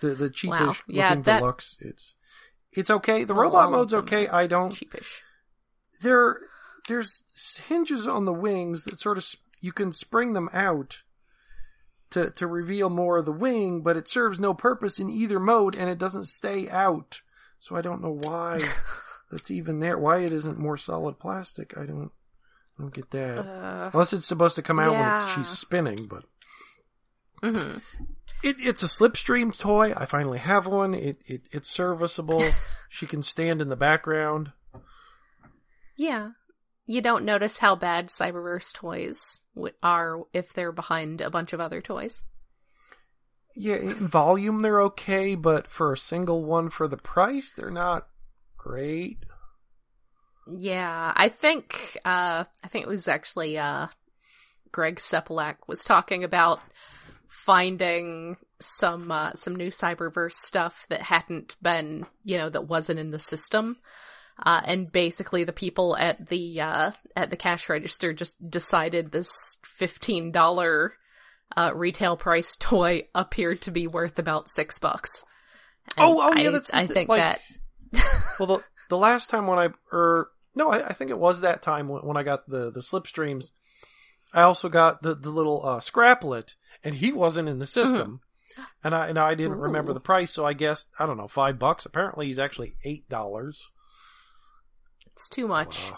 the 0.00 0.08
the 0.14 0.30
cheapish 0.30 0.50
Wow. 0.50 0.74
Yeah, 0.88 1.08
looking 1.10 1.22
that- 1.22 1.38
deluxe. 1.40 1.78
It's 1.80 2.14
it's 2.72 2.90
okay. 2.90 3.24
The 3.24 3.34
Well, 3.34 3.44
robot 3.44 3.70
mode's 3.70 3.94
okay. 3.94 4.28
I 4.28 4.46
don't. 4.46 4.72
cheapish 4.74 5.20
There 6.02 6.38
there's 6.88 7.22
hinges 7.66 8.06
on 8.06 8.24
the 8.26 8.32
wings 8.32 8.84
that 8.84 9.00
sort 9.00 9.18
of 9.18 9.26
you 9.60 9.72
can 9.72 9.92
spring 9.92 10.32
them 10.34 10.48
out 10.52 11.02
to 12.10 12.30
to 12.32 12.46
reveal 12.46 12.88
more 12.90 13.16
of 13.18 13.24
the 13.24 13.32
wing, 13.32 13.82
but 13.82 13.96
it 13.96 14.06
serves 14.08 14.38
no 14.38 14.54
purpose 14.54 14.98
in 14.98 15.10
either 15.10 15.40
mode, 15.40 15.76
and 15.76 15.88
it 15.90 15.98
doesn't 15.98 16.26
stay 16.26 16.68
out. 16.68 17.22
So 17.58 17.74
I 17.74 17.80
don't 17.82 18.02
know 18.02 18.18
why 18.22 18.62
that's 19.30 19.50
even 19.50 19.80
there. 19.80 19.98
Why 19.98 20.18
it 20.18 20.32
isn't 20.32 20.58
more 20.58 20.76
solid 20.76 21.18
plastic? 21.18 21.76
I 21.76 21.86
don't. 21.86 22.12
I 22.78 22.82
don't 22.82 22.92
get 22.94 23.10
that. 23.12 23.38
uh, 23.38 23.90
Unless 23.94 24.12
it's 24.12 24.26
supposed 24.26 24.54
to 24.56 24.62
come 24.62 24.78
out 24.78 24.92
when 24.92 25.10
it's, 25.12 25.32
she's 25.34 25.48
spinning, 25.48 26.04
but 26.06 26.24
mhm. 27.42 27.80
It, 28.42 28.56
it's 28.60 28.82
a 28.82 28.86
slipstream 28.86 29.56
toy. 29.56 29.92
I 29.96 30.06
finally 30.06 30.38
have 30.38 30.66
one. 30.66 30.94
It, 30.94 31.18
it 31.26 31.48
it's 31.52 31.70
serviceable. 31.70 32.44
she 32.88 33.06
can 33.06 33.22
stand 33.22 33.60
in 33.60 33.68
the 33.68 33.76
background. 33.76 34.52
Yeah. 35.96 36.30
You 36.86 37.00
don't 37.00 37.24
notice 37.24 37.58
how 37.58 37.74
bad 37.74 38.08
Cyberverse 38.08 38.72
toys 38.72 39.40
w- 39.54 39.74
are 39.82 40.20
if 40.32 40.52
they're 40.52 40.72
behind 40.72 41.20
a 41.20 41.30
bunch 41.30 41.52
of 41.52 41.60
other 41.60 41.80
toys. 41.80 42.22
Yeah, 43.56 43.76
in 43.76 43.88
volume 43.88 44.62
they're 44.62 44.82
okay, 44.82 45.34
but 45.34 45.66
for 45.66 45.92
a 45.92 45.98
single 45.98 46.44
one 46.44 46.68
for 46.68 46.86
the 46.86 46.98
price, 46.98 47.52
they're 47.52 47.70
not 47.70 48.06
great. 48.56 49.24
Yeah, 50.46 51.12
I 51.16 51.28
think 51.28 51.98
uh 52.04 52.44
I 52.62 52.68
think 52.68 52.84
it 52.84 52.88
was 52.88 53.08
actually 53.08 53.58
uh 53.58 53.88
Greg 54.70 54.96
Sepelak 54.96 55.56
was 55.66 55.82
talking 55.84 56.22
about 56.22 56.60
finding 57.28 58.36
some 58.60 59.10
uh 59.10 59.32
some 59.34 59.54
new 59.56 59.68
Cyberverse 59.70 60.32
stuff 60.32 60.86
that 60.88 61.02
hadn't 61.02 61.56
been, 61.62 62.06
you 62.24 62.38
know, 62.38 62.48
that 62.48 62.66
wasn't 62.68 62.98
in 62.98 63.10
the 63.10 63.18
system. 63.18 63.76
Uh 64.44 64.60
and 64.64 64.90
basically 64.92 65.44
the 65.44 65.52
people 65.52 65.96
at 65.96 66.28
the 66.28 66.60
uh 66.60 66.90
at 67.14 67.30
the 67.30 67.36
cash 67.36 67.68
register 67.68 68.12
just 68.12 68.36
decided 68.50 69.10
this 69.12 69.58
$15 69.80 70.90
uh 71.56 71.72
retail 71.74 72.16
price 72.16 72.56
toy 72.60 73.04
appeared 73.14 73.60
to 73.62 73.70
be 73.70 73.86
worth 73.86 74.18
about 74.18 74.48
6 74.48 74.78
bucks. 74.78 75.24
And 75.96 76.04
Oh, 76.08 76.20
oh, 76.20 76.34
yeah, 76.36 76.48
I- 76.48 76.52
that's 76.52 76.70
the 76.70 76.76
I 76.78 76.86
think 76.86 77.08
like- 77.08 77.20
that 77.20 77.40
Well, 78.38 78.46
the 78.46 78.64
the 78.88 78.98
last 78.98 79.30
time 79.30 79.46
when 79.46 79.58
I 79.58 79.68
or 79.92 80.28
no, 80.54 80.70
I, 80.70 80.88
I 80.88 80.92
think 80.92 81.10
it 81.10 81.18
was 81.18 81.40
that 81.42 81.62
time 81.62 81.88
when, 81.88 82.02
when 82.02 82.16
I 82.16 82.22
got 82.22 82.48
the 82.48 82.70
the 82.70 82.80
slipstreams. 82.80 83.50
I 84.34 84.42
also 84.42 84.68
got 84.68 85.02
the 85.02 85.14
the 85.14 85.30
little 85.30 85.64
uh, 85.64 85.80
scraplet, 85.80 86.56
and 86.86 86.94
he 86.94 87.12
wasn't 87.12 87.48
in 87.48 87.58
the 87.58 87.66
system, 87.66 88.20
uh-huh. 88.56 88.66
and 88.84 88.94
I 88.94 89.08
and 89.08 89.18
I 89.18 89.34
didn't 89.34 89.58
remember 89.58 89.92
the 89.92 90.00
price, 90.00 90.30
so 90.30 90.46
I 90.46 90.52
guess 90.52 90.86
I 90.98 91.04
don't 91.06 91.16
know 91.18 91.28
five 91.28 91.58
bucks. 91.58 91.84
Apparently, 91.84 92.26
he's 92.26 92.38
actually 92.38 92.76
eight 92.84 93.08
dollars. 93.08 93.70
it's 95.14 95.28
too 95.28 95.46
much. 95.48 95.92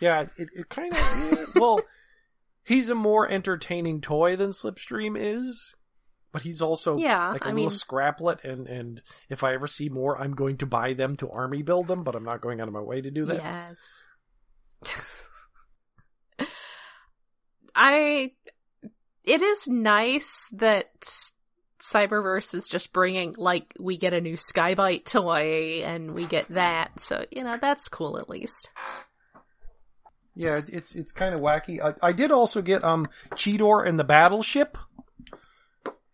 Yeah, 0.00 0.26
it, 0.36 0.48
it 0.54 0.68
kind 0.68 0.92
of 0.92 1.54
well, 1.54 1.80
he's 2.64 2.90
a 2.90 2.94
more 2.94 3.30
entertaining 3.30 4.00
toy 4.02 4.36
than 4.36 4.50
Slipstream 4.50 5.16
is, 5.18 5.74
but 6.32 6.42
he's 6.42 6.60
also 6.60 6.96
Yeah, 6.98 7.30
like 7.30 7.44
a 7.44 7.48
I 7.48 7.52
little 7.52 7.70
mean- 7.70 7.78
scraplet, 7.78 8.44
and 8.44 8.66
and 8.66 9.00
if 9.30 9.42
I 9.44 9.54
ever 9.54 9.66
see 9.66 9.88
more, 9.88 10.20
I'm 10.20 10.34
going 10.34 10.58
to 10.58 10.66
buy 10.66 10.92
them 10.92 11.16
to 11.18 11.30
army 11.30 11.62
build 11.62 11.86
them, 11.86 12.02
but 12.04 12.14
I'm 12.14 12.24
not 12.24 12.40
going 12.42 12.60
out 12.60 12.68
of 12.68 12.74
my 12.74 12.80
way 12.82 13.00
to 13.00 13.10
do 13.10 13.24
that. 13.26 13.78
Yes. 14.82 14.98
I. 17.74 18.32
It 19.26 19.42
is 19.42 19.66
nice 19.66 20.48
that 20.52 20.86
Cyberverse 21.82 22.54
is 22.54 22.68
just 22.68 22.92
bringing, 22.92 23.34
like, 23.36 23.74
we 23.78 23.98
get 23.98 24.14
a 24.14 24.20
new 24.20 24.36
Skybite 24.36 25.04
toy 25.04 25.82
and 25.84 26.14
we 26.14 26.26
get 26.26 26.48
that. 26.48 27.00
So, 27.00 27.26
you 27.30 27.42
know, 27.42 27.58
that's 27.60 27.88
cool 27.88 28.18
at 28.18 28.28
least. 28.28 28.70
Yeah, 30.36 30.60
it's 30.68 30.94
it's 30.94 31.12
kind 31.12 31.34
of 31.34 31.40
wacky. 31.40 31.80
I, 31.82 32.08
I 32.08 32.12
did 32.12 32.30
also 32.30 32.60
get 32.60 32.84
um 32.84 33.06
Cheetor 33.32 33.88
and 33.88 33.98
the 33.98 34.04
battleship. 34.04 34.78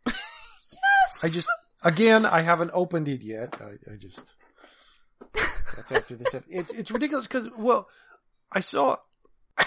Yes! 0.74 1.24
I 1.24 1.28
just 1.28 1.50
again 1.82 2.24
I 2.24 2.40
haven't 2.40 2.70
opened 2.72 3.06
it 3.06 3.20
yet. 3.20 3.60
I, 3.60 3.92
I 3.92 3.96
just 3.96 4.22
that's 5.76 5.92
after 5.92 6.16
this. 6.16 6.34
It's 6.48 6.72
it's 6.72 6.90
ridiculous 6.90 7.26
because 7.26 7.50
well, 7.56 7.88
I 8.50 8.60
saw 8.60 8.96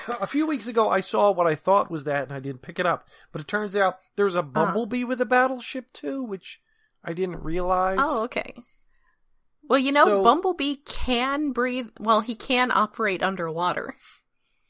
a 0.21 0.27
few 0.27 0.45
weeks 0.47 0.67
ago. 0.67 0.89
I 0.89 1.01
saw 1.01 1.31
what 1.31 1.47
I 1.47 1.55
thought 1.55 1.91
was 1.91 2.03
that, 2.05 2.23
and 2.23 2.33
I 2.33 2.39
didn't 2.39 2.61
pick 2.61 2.79
it 2.79 2.85
up. 2.85 3.07
But 3.31 3.41
it 3.41 3.47
turns 3.47 3.75
out 3.75 3.97
there's 4.15 4.35
a 4.35 4.43
bumblebee 4.43 5.03
with 5.03 5.21
a 5.21 5.25
battleship 5.25 5.91
too, 5.93 6.23
which 6.23 6.61
I 7.03 7.13
didn't 7.13 7.43
realize. 7.43 7.99
Oh, 8.01 8.23
okay. 8.23 8.53
Well, 9.67 9.79
you 9.79 9.91
know, 9.91 10.05
So- 10.05 10.23
Bumblebee 10.23 10.75
can 10.85 11.51
breathe. 11.51 11.89
Well, 11.99 12.21
he 12.21 12.35
can 12.35 12.71
operate 12.71 13.23
underwater, 13.23 13.95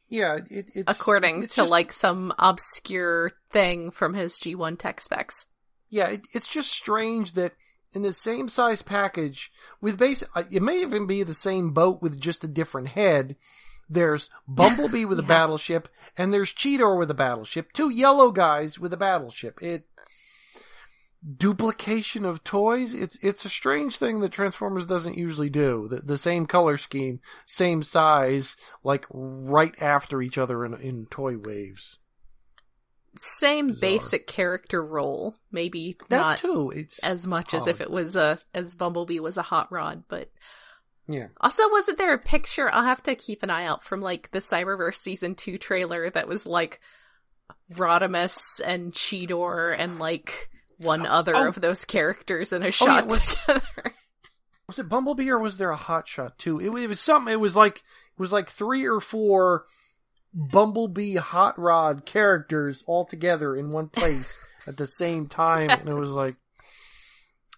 yeah, 0.07 0.37
it, 0.49 0.71
it's 0.73 0.91
according 0.99 1.43
it's 1.43 1.55
to 1.55 1.61
just- 1.61 1.71
like 1.71 1.91
some 1.91 2.33
obscure 2.37 3.33
thing 3.49 3.91
from 3.91 4.13
his 4.13 4.39
G1 4.39 4.77
tech 4.77 5.01
specs. 5.01 5.45
Yeah, 5.89 6.07
it, 6.09 6.25
it's 6.33 6.47
just 6.47 6.71
strange 6.71 7.33
that 7.33 7.53
in 7.93 8.01
the 8.01 8.13
same 8.13 8.49
size 8.49 8.81
package 8.81 9.51
with 9.81 9.97
base, 9.97 10.23
uh, 10.35 10.43
it 10.51 10.61
may 10.61 10.81
even 10.81 11.07
be 11.07 11.23
the 11.23 11.33
same 11.33 11.71
boat 11.71 12.01
with 12.01 12.19
just 12.19 12.43
a 12.43 12.47
different 12.47 12.89
head. 12.89 13.35
There's 13.89 14.29
Bumblebee 14.47 15.05
with 15.05 15.19
a 15.19 15.23
Yeah. 15.23 15.27
battleship, 15.27 15.89
and 16.17 16.33
there's 16.33 16.53
Cheetor 16.53 16.97
with 16.97 17.11
a 17.11 17.13
battleship. 17.15 17.71
Two 17.73 17.89
yellow 17.89 18.31
guys 18.31 18.79
with 18.79 18.91
a 18.93 18.97
battleship. 18.97 19.61
It 19.61 19.87
duplication 21.37 22.23
of 22.25 22.43
toys. 22.43 22.93
It's 22.93 23.17
it's 23.23 23.45
a 23.45 23.49
strange 23.49 23.97
thing 23.97 24.19
that 24.19 24.31
Transformers 24.31 24.85
doesn't 24.85 25.17
usually 25.17 25.49
do. 25.49 25.87
The, 25.89 25.97
the 25.97 26.17
same 26.17 26.45
color 26.45 26.77
scheme, 26.77 27.19
same 27.45 27.81
size, 27.83 28.55
like 28.83 29.05
right 29.09 29.73
after 29.81 30.21
each 30.21 30.37
other 30.37 30.63
in 30.65 30.73
in 30.75 31.07
toy 31.07 31.37
waves. 31.37 31.97
Same 33.17 33.67
Bizarre. 33.67 33.81
basic 33.81 34.27
character 34.27 34.85
role, 34.85 35.35
maybe 35.51 35.95
That 36.09 36.17
not 36.17 36.37
too. 36.39 36.71
It's 36.75 37.01
as 37.01 37.25
much 37.25 37.53
as 37.53 37.65
if 37.65 37.79
it 37.81 37.89
was 37.89 38.15
a 38.15 38.39
as 38.53 38.75
Bumblebee 38.75 39.19
was 39.19 39.37
a 39.37 39.41
hot 39.43 39.71
rod, 39.71 40.03
but 40.09 40.29
yeah. 41.07 41.27
also 41.39 41.63
wasn't 41.71 41.97
there 41.97 42.13
a 42.13 42.19
picture? 42.19 42.71
I'll 42.71 42.83
have 42.83 43.03
to 43.03 43.15
keep 43.15 43.43
an 43.43 43.49
eye 43.49 43.65
out 43.65 43.83
from 43.83 44.01
like 44.01 44.31
the 44.31 44.39
Cyberverse 44.39 44.95
season 44.95 45.35
two 45.35 45.57
trailer 45.57 46.09
that 46.09 46.27
was 46.27 46.45
like 46.45 46.79
Rodimus 47.73 48.61
and 48.63 48.91
Cheetor 48.93 49.75
and 49.77 49.99
like 49.99 50.49
one 50.77 51.05
oh, 51.05 51.09
other 51.09 51.35
Oh. 51.35 51.47
of 51.47 51.61
those 51.61 51.85
characters 51.85 52.51
in 52.51 52.61
a 52.61 52.65
oh, 52.65 52.67
yeah, 52.67 52.71
shot 52.71 53.07
was- 53.07 53.25
together. 53.25 53.93
was 54.67 54.79
it 54.79 54.89
Bumblebee 54.89 55.29
or 55.29 55.39
was 55.39 55.57
there 55.57 55.71
a 55.71 55.75
hot 55.75 56.07
shot 56.07 56.37
too? 56.37 56.59
It, 56.59 56.67
it 56.83 56.87
was 56.87 56.99
something. 56.99 57.33
It 57.33 57.39
was 57.39 57.55
like 57.55 57.77
it 57.77 58.19
was 58.19 58.31
like 58.31 58.49
three 58.49 58.85
or 58.85 58.99
four 58.99 59.65
Bumblebee 60.33 61.15
hot 61.15 61.57
rod 61.57 62.05
characters 62.05 62.83
all 62.87 63.05
together 63.05 63.55
in 63.55 63.71
one 63.71 63.87
place 63.87 64.37
at 64.67 64.77
the 64.77 64.87
same 64.87 65.27
time, 65.27 65.69
and 65.69 65.87
it 65.87 65.93
was 65.93 66.11
like, 66.11 66.35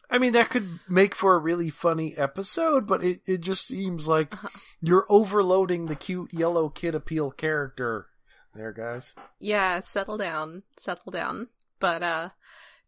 I 0.09 0.17
mean, 0.19 0.33
that 0.33 0.49
could 0.49 0.79
make 0.87 1.13
for 1.13 1.35
a 1.35 1.39
really 1.39 1.69
funny 1.69 2.15
episode, 2.17 2.87
but 2.87 3.03
it 3.03 3.21
it 3.25 3.41
just 3.41 3.65
seems 3.67 4.07
like 4.07 4.33
Uh-huh. 4.33 4.47
you're 4.81 5.05
overloading 5.09 5.85
the 5.87 5.95
cute 5.95 6.33
yellow 6.33 6.69
kid 6.69 6.95
appeal 6.95 7.31
character. 7.31 8.07
There, 8.55 8.71
guys. 8.71 9.13
Yeah, 9.39 9.81
settle 9.81 10.17
down, 10.17 10.63
settle 10.77 11.11
down. 11.11 11.47
But 11.79 12.01
uh 12.03 12.29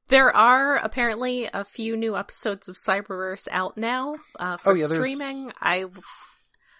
there 0.07 0.35
are 0.35 0.77
apparently 0.77 1.47
a 1.53 1.63
few 1.63 1.95
new 1.95 2.17
episodes 2.17 2.67
of 2.67 2.75
Cyberverse 2.77 3.47
out 3.51 3.77
now 3.77 4.15
uh, 4.39 4.57
for 4.57 4.71
Oh, 4.71 4.73
yeah, 4.73 4.87
streaming. 4.87 5.51
I 5.61 5.85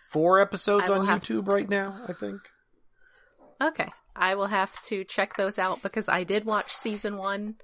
Four 0.09 0.39
episodes 0.41 0.89
I 0.89 0.93
on 0.97 1.05
YouTube 1.05 1.47
right 1.47 1.69
now, 1.69 2.03
I 2.07 2.13
think. 2.13 2.41
okay, 3.61 3.89
I 4.15 4.33
will 4.33 4.47
have 4.47 4.81
to 4.85 5.03
check 5.03 5.37
those 5.37 5.59
out 5.59 5.83
because 5.83 6.09
I 6.09 6.23
did 6.23 6.45
watch 6.45 6.73
season 6.73 7.17
one, 7.17 7.55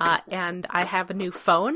uh, 0.00 0.20
and 0.28 0.66
I 0.70 0.84
have 0.84 1.10
a 1.10 1.14
new 1.14 1.30
phone, 1.30 1.74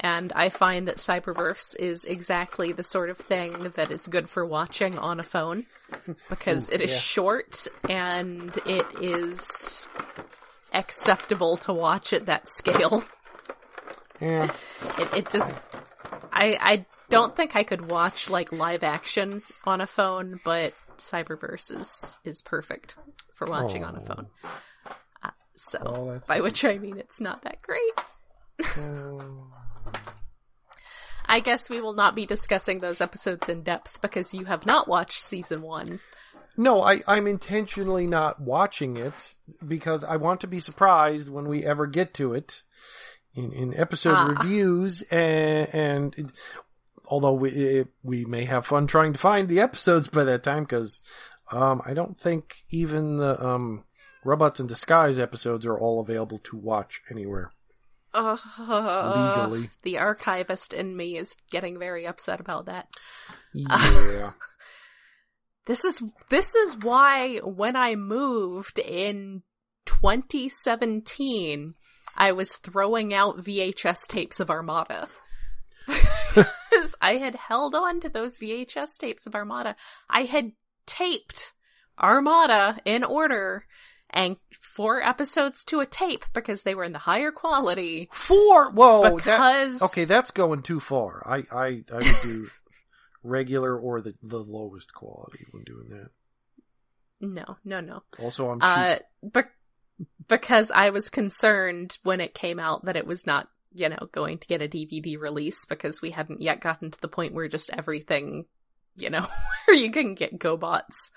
and 0.00 0.32
I 0.34 0.48
find 0.48 0.88
that 0.88 0.96
Cyberverse 0.96 1.76
is 1.78 2.04
exactly 2.04 2.72
the 2.72 2.82
sort 2.84 3.10
of 3.10 3.18
thing 3.18 3.72
that 3.76 3.90
is 3.90 4.06
good 4.06 4.28
for 4.28 4.44
watching 4.46 4.98
on 4.98 5.20
a 5.20 5.22
phone 5.22 5.66
because 6.28 6.68
Ooh, 6.68 6.72
it 6.72 6.80
is 6.80 6.92
yeah. 6.92 6.98
short 6.98 7.66
and 7.88 8.56
it 8.66 8.86
is 9.00 9.86
acceptable 10.72 11.56
to 11.58 11.72
watch 11.72 12.12
at 12.12 12.26
that 12.26 12.48
scale. 12.48 13.04
Yeah. 14.22 14.52
It, 14.98 15.16
it 15.16 15.30
just, 15.30 15.54
I, 16.30 16.58
I 16.60 16.86
don't 17.08 17.34
think 17.34 17.56
I 17.56 17.62
could 17.64 17.90
watch 17.90 18.28
like 18.28 18.52
live 18.52 18.82
action 18.82 19.40
on 19.64 19.80
a 19.80 19.86
phone, 19.86 20.38
but 20.44 20.74
Cyberverse 20.98 21.74
is, 21.74 22.18
is 22.22 22.42
perfect 22.42 22.96
for 23.34 23.46
watching 23.46 23.82
on 23.82 23.96
a 23.96 24.00
Oh. 24.00 24.04
phone. 24.04 24.26
Uh, 25.22 25.30
so, 25.54 25.78
Oh, 25.86 26.20
by 26.28 26.42
which 26.42 26.66
I 26.66 26.76
mean 26.76 26.98
it's 26.98 27.18
not 27.18 27.40
that 27.44 27.62
great. 27.62 27.94
Oh. 28.76 29.46
I 31.26 31.40
guess 31.40 31.70
we 31.70 31.80
will 31.80 31.92
not 31.92 32.14
be 32.16 32.26
discussing 32.26 32.78
those 32.78 33.00
episodes 33.00 33.48
in 33.48 33.62
depth 33.62 34.00
because 34.00 34.34
you 34.34 34.46
have 34.46 34.66
not 34.66 34.88
watched 34.88 35.22
season 35.22 35.62
one. 35.62 36.00
No, 36.56 36.82
I, 36.82 37.00
I'm 37.06 37.26
intentionally 37.28 38.06
not 38.06 38.40
watching 38.40 38.96
it 38.96 39.34
because 39.66 40.02
I 40.02 40.16
want 40.16 40.40
to 40.40 40.48
be 40.48 40.58
surprised 40.60 41.28
when 41.30 41.48
we 41.48 41.64
ever 41.64 41.86
get 41.86 42.14
to 42.14 42.34
it 42.34 42.62
in, 43.34 43.52
in 43.52 43.74
episode 43.78 44.14
Ah. 44.16 44.26
reviews 44.40 45.02
and, 45.02 45.68
and 45.72 46.14
it- 46.18 46.32
although 47.06 47.32
we, 47.34 47.50
it, 47.50 47.88
we 48.02 48.24
may 48.24 48.44
have 48.44 48.66
fun 48.66 48.86
trying 48.88 49.12
to 49.12 49.18
find 49.18 49.48
the 49.48 49.60
episodes 49.60 50.08
by 50.08 50.24
that 50.24 50.42
time 50.42 50.64
because 50.64 51.00
um, 51.52 51.80
I 51.86 51.94
don't 51.94 52.18
think 52.18 52.56
even 52.70 53.16
the 53.16 53.40
um, 53.44 53.84
Robots 54.24 54.58
in 54.60 54.66
Disguise 54.66 55.18
episodes 55.18 55.64
are 55.64 55.78
all 55.78 56.00
available 56.00 56.38
to 56.38 56.56
watch 56.56 57.00
anywhere 57.10 57.52
Uh, 58.12 58.36
legally. 59.46 59.70
the 59.82 59.98
archivist 59.98 60.72
in 60.72 60.96
me 60.96 61.16
is 61.16 61.34
getting 61.50 61.78
very 61.78 62.06
upset 62.06 62.40
about 62.40 62.66
that. 62.66 62.88
Yeah. 63.52 64.32
This 65.66 65.84
is 65.84 66.02
this 66.30 66.56
is 66.56 66.74
why 66.78 67.36
when 67.44 67.76
I 67.76 67.94
moved 67.94 68.80
in 68.80 69.42
2017, 69.86 71.74
I 72.16 72.32
was 72.32 72.56
throwing 72.56 73.14
out 73.14 73.38
VHS 73.38 74.08
tapes 74.08 74.40
of 74.40 74.50
Armada. 74.50 75.08
Because 76.34 76.94
I 77.00 77.16
had 77.16 77.34
held 77.34 77.74
on 77.74 78.00
to 78.00 78.08
those 78.08 78.38
VHS 78.38 78.96
tapes 78.98 79.26
of 79.26 79.34
Armada. 79.34 79.74
I 80.08 80.22
had 80.22 80.52
taped 80.86 81.52
Armada 82.00 82.78
in 82.84 83.02
order 83.02 83.66
and 84.12 84.36
four 84.60 85.02
episodes 85.02 85.64
to 85.64 85.80
a 85.80 85.86
tape 85.86 86.24
because 86.34 86.62
they 86.62 86.74
were 86.74 86.84
in 86.84 86.92
the 86.92 86.98
higher 86.98 87.30
quality. 87.32 88.08
Four. 88.12 88.70
Whoa. 88.72 89.02
that- 89.02 89.16
because 89.16 89.82
okay, 89.82 90.04
that's 90.04 90.30
going 90.30 90.62
too 90.62 90.80
far. 90.80 91.22
I 91.26 91.44
I, 91.50 91.84
I 91.92 91.96
would 91.96 92.22
do 92.22 92.46
regular 93.22 93.76
or 93.78 94.00
the 94.00 94.14
the 94.22 94.38
lowest 94.38 94.92
quality 94.94 95.46
when 95.50 95.64
doing 95.64 95.88
that. 95.90 96.10
no, 97.20 97.56
no, 97.64 97.80
no. 97.80 98.02
Also, 98.18 98.50
I'm 98.50 98.60
cheap. 98.60 98.68
Uh, 98.68 98.96
bec- 99.22 99.52
because 100.28 100.70
I 100.70 100.90
was 100.90 101.10
concerned 101.10 101.98
when 102.02 102.20
it 102.20 102.34
came 102.34 102.58
out 102.58 102.86
that 102.86 102.96
it 102.96 103.06
was 103.06 103.26
not, 103.26 103.48
you 103.74 103.88
know, 103.90 104.08
going 104.12 104.38
to 104.38 104.46
get 104.46 104.62
a 104.62 104.68
DVD 104.68 105.18
release 105.18 105.64
because 105.66 106.00
we 106.00 106.10
hadn't 106.12 106.40
yet 106.40 106.60
gotten 106.60 106.90
to 106.90 107.00
the 107.00 107.08
point 107.08 107.34
where 107.34 107.48
just 107.48 107.68
everything, 107.70 108.46
you 108.96 109.10
know, 109.10 109.26
where 109.66 109.76
you 109.76 109.90
can 109.90 110.14
get 110.14 110.38
GoBots. 110.38 111.10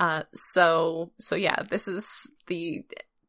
Uh, 0.00 0.22
so, 0.32 1.12
so 1.18 1.36
yeah, 1.36 1.62
this 1.68 1.86
is 1.86 2.08
the, 2.46 2.84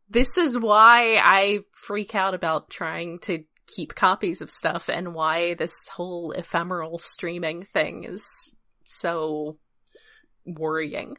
this 0.09 0.37
is 0.37 0.57
why 0.57 1.17
I 1.17 1.59
freak 1.73 2.15
out 2.15 2.33
about 2.33 2.69
trying 2.69 3.19
to 3.19 3.43
keep 3.67 3.93
copies 3.93 4.41
of 4.41 4.49
stuff 4.49 4.89
and 4.89 5.13
why 5.13 5.53
this 5.53 5.73
whole 5.93 6.31
ephemeral 6.31 6.97
streaming 6.97 7.63
thing 7.63 8.05
is 8.05 8.23
so 8.85 9.57
worrying. 10.45 11.17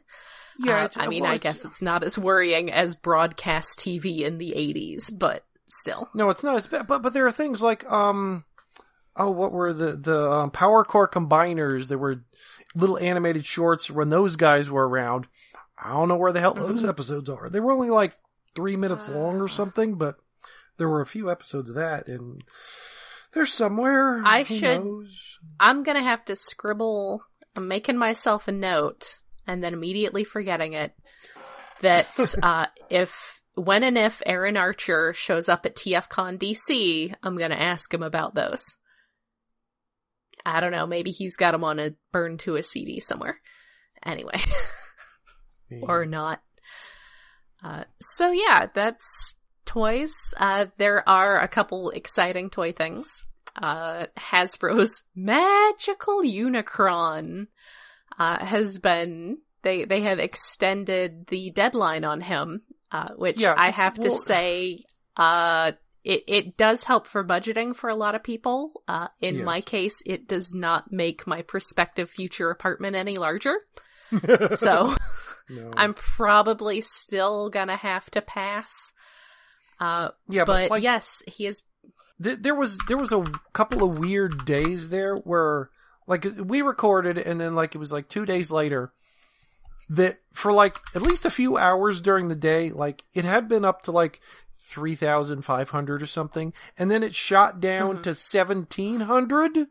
yeah, 0.59 0.83
Uh, 0.83 0.89
I 0.97 1.07
mean, 1.07 1.23
well, 1.23 1.33
I 1.33 1.37
guess 1.37 1.65
it's 1.65 1.81
not 1.81 2.03
as 2.03 2.17
worrying 2.17 2.71
as 2.71 2.95
broadcast 2.95 3.79
TV 3.79 4.21
in 4.21 4.37
the 4.37 4.53
80s, 4.55 5.17
but 5.17 5.45
still. 5.67 6.09
no, 6.13 6.29
it's 6.29 6.43
not 6.43 6.55
as 6.55 6.67
bad. 6.67 6.87
But 6.87 7.01
but 7.01 7.13
there 7.13 7.25
are 7.25 7.31
things 7.31 7.61
like 7.61 7.89
um, 7.91 8.43
oh, 9.15 9.31
what 9.31 9.51
were 9.51 9.73
the 9.73 9.93
the 9.93 10.31
um, 10.31 10.51
Power 10.51 10.83
Core 10.83 11.09
combiners? 11.09 11.87
There 11.87 11.97
were 11.97 12.23
little 12.75 12.97
animated 12.97 13.45
shorts 13.45 13.89
when 13.91 14.09
those 14.09 14.35
guys 14.35 14.69
were 14.69 14.87
around. 14.87 15.27
I 15.81 15.91
don't 15.91 16.07
know 16.07 16.17
where 16.17 16.31
the 16.31 16.39
hell 16.39 16.53
those 16.53 16.85
episodes 16.85 17.29
are. 17.29 17.49
They 17.49 17.59
were 17.59 17.71
only 17.71 17.89
like 17.89 18.15
three 18.55 18.75
minutes 18.75 19.07
long 19.09 19.41
or 19.41 19.47
something, 19.47 19.95
but 19.95 20.15
there 20.77 20.89
were 20.89 21.01
a 21.01 21.05
few 21.05 21.29
episodes 21.31 21.69
of 21.69 21.75
that, 21.75 22.07
and 22.07 22.41
they're 23.33 23.45
somewhere. 23.45 24.21
I 24.25 24.43
Who 24.43 24.55
should- 24.55 24.83
knows? 24.83 25.39
I'm 25.59 25.83
gonna 25.83 26.03
have 26.03 26.23
to 26.25 26.35
scribble. 26.35 27.23
I'm 27.55 27.67
making 27.67 27.97
myself 27.97 28.47
a 28.47 28.51
note 28.51 29.19
and 29.45 29.63
then 29.63 29.73
immediately 29.73 30.23
forgetting 30.23 30.73
it. 30.73 30.93
That 31.81 32.07
uh, 32.43 32.67
if 32.89 33.41
when 33.55 33.83
and 33.83 33.97
if 33.97 34.21
Aaron 34.25 34.57
Archer 34.57 35.13
shows 35.13 35.49
up 35.49 35.65
at 35.65 35.75
TFCon 35.75 36.37
DC, 36.39 37.13
I'm 37.21 37.37
gonna 37.37 37.55
ask 37.55 37.93
him 37.93 38.03
about 38.03 38.35
those. 38.35 38.77
I 40.45 40.59
don't 40.59 40.71
know. 40.71 40.87
Maybe 40.87 41.11
he's 41.11 41.35
got 41.35 41.51
them 41.51 41.63
on 41.63 41.79
a 41.79 41.95
burn 42.11 42.37
to 42.39 42.55
a 42.55 42.63
CD 42.63 42.99
somewhere. 42.99 43.39
Anyway, 44.05 44.41
or 45.81 46.05
not. 46.05 46.41
Uh, 47.63 47.85
so 48.01 48.31
yeah, 48.31 48.67
that's 48.73 49.35
toys. 49.65 50.13
Uh, 50.37 50.65
there 50.77 51.07
are 51.07 51.39
a 51.39 51.47
couple 51.47 51.91
exciting 51.91 52.49
toy 52.49 52.73
things. 52.73 53.23
Uh, 53.55 54.07
Hasbro's 54.17 55.03
Magical 55.15 56.21
Unicron 56.23 57.47
uh, 58.17 58.43
has 58.45 58.79
been 58.79 59.37
they 59.61 59.85
they 59.85 60.01
have 60.01 60.19
extended 60.19 61.27
the 61.27 61.51
deadline 61.51 62.03
on 62.03 62.21
him, 62.21 62.63
uh, 62.91 63.09
which 63.15 63.39
Yeah, 63.39 63.55
I 63.57 63.69
have 63.69 63.95
to 63.99 64.11
say, 64.11 64.83
uh, 65.15 65.73
it 66.03 66.23
it 66.27 66.57
does 66.57 66.83
help 66.85 67.07
for 67.07 67.23
budgeting 67.23 67.75
for 67.75 67.89
a 67.89 67.95
lot 67.95 68.15
of 68.15 68.23
people. 68.23 68.83
Uh, 68.87 69.07
in 69.21 69.37
Yes. 69.37 69.45
my 69.45 69.61
case, 69.61 70.01
it 70.05 70.27
does 70.27 70.53
not 70.53 70.91
make 70.91 71.25
my 71.27 71.41
prospective 71.41 72.09
future 72.09 72.49
apartment 72.49 72.95
any 72.95 73.17
larger. 73.17 73.55
So 74.51 74.95
No. 75.49 75.71
I'm 75.75 75.93
probably 75.93 76.81
still 76.81 77.49
gonna 77.49 77.75
have 77.77 78.09
to 78.11 78.21
pass. 78.21 78.93
Uh, 79.79 80.09
yeah, 80.29 80.45
but 80.45 80.69
like, 80.69 80.83
yes, 80.83 81.21
he 81.27 81.47
is. 81.47 81.63
th- 82.23 82.39
there 82.41 82.55
was 82.55 82.77
there 82.87 82.97
was 82.97 83.11
a 83.11 83.23
couple 83.53 83.83
of 83.83 83.97
weird 83.97 84.45
days 84.45 84.89
there 84.89 85.15
where 85.17 85.69
like 86.07 86.25
we 86.37 86.61
recorded 86.61 87.17
and 87.17 87.41
then 87.41 87.55
like 87.55 87.75
it 87.75 87.79
was 87.79 87.91
like 87.91 88.07
two 88.07 88.25
days 88.25 88.51
later 88.51 88.93
that 89.89 90.19
for 90.33 90.53
like 90.53 90.79
at 90.95 91.01
least 91.01 91.25
a 91.25 91.29
few 91.31 91.57
hours 91.57 91.99
during 92.01 92.27
the 92.29 92.35
day 92.35 92.69
like 92.69 93.03
it 93.13 93.25
had 93.25 93.49
been 93.49 93.65
up 93.65 93.81
to 93.83 93.91
like 93.91 94.21
3500 94.65 96.01
or 96.01 96.05
something 96.05 96.53
and 96.77 96.89
then 96.89 97.03
it 97.03 97.13
shot 97.13 97.59
down 97.59 97.97
Mhm. 97.97 98.03
to 98.03 98.13
1700 98.15 99.67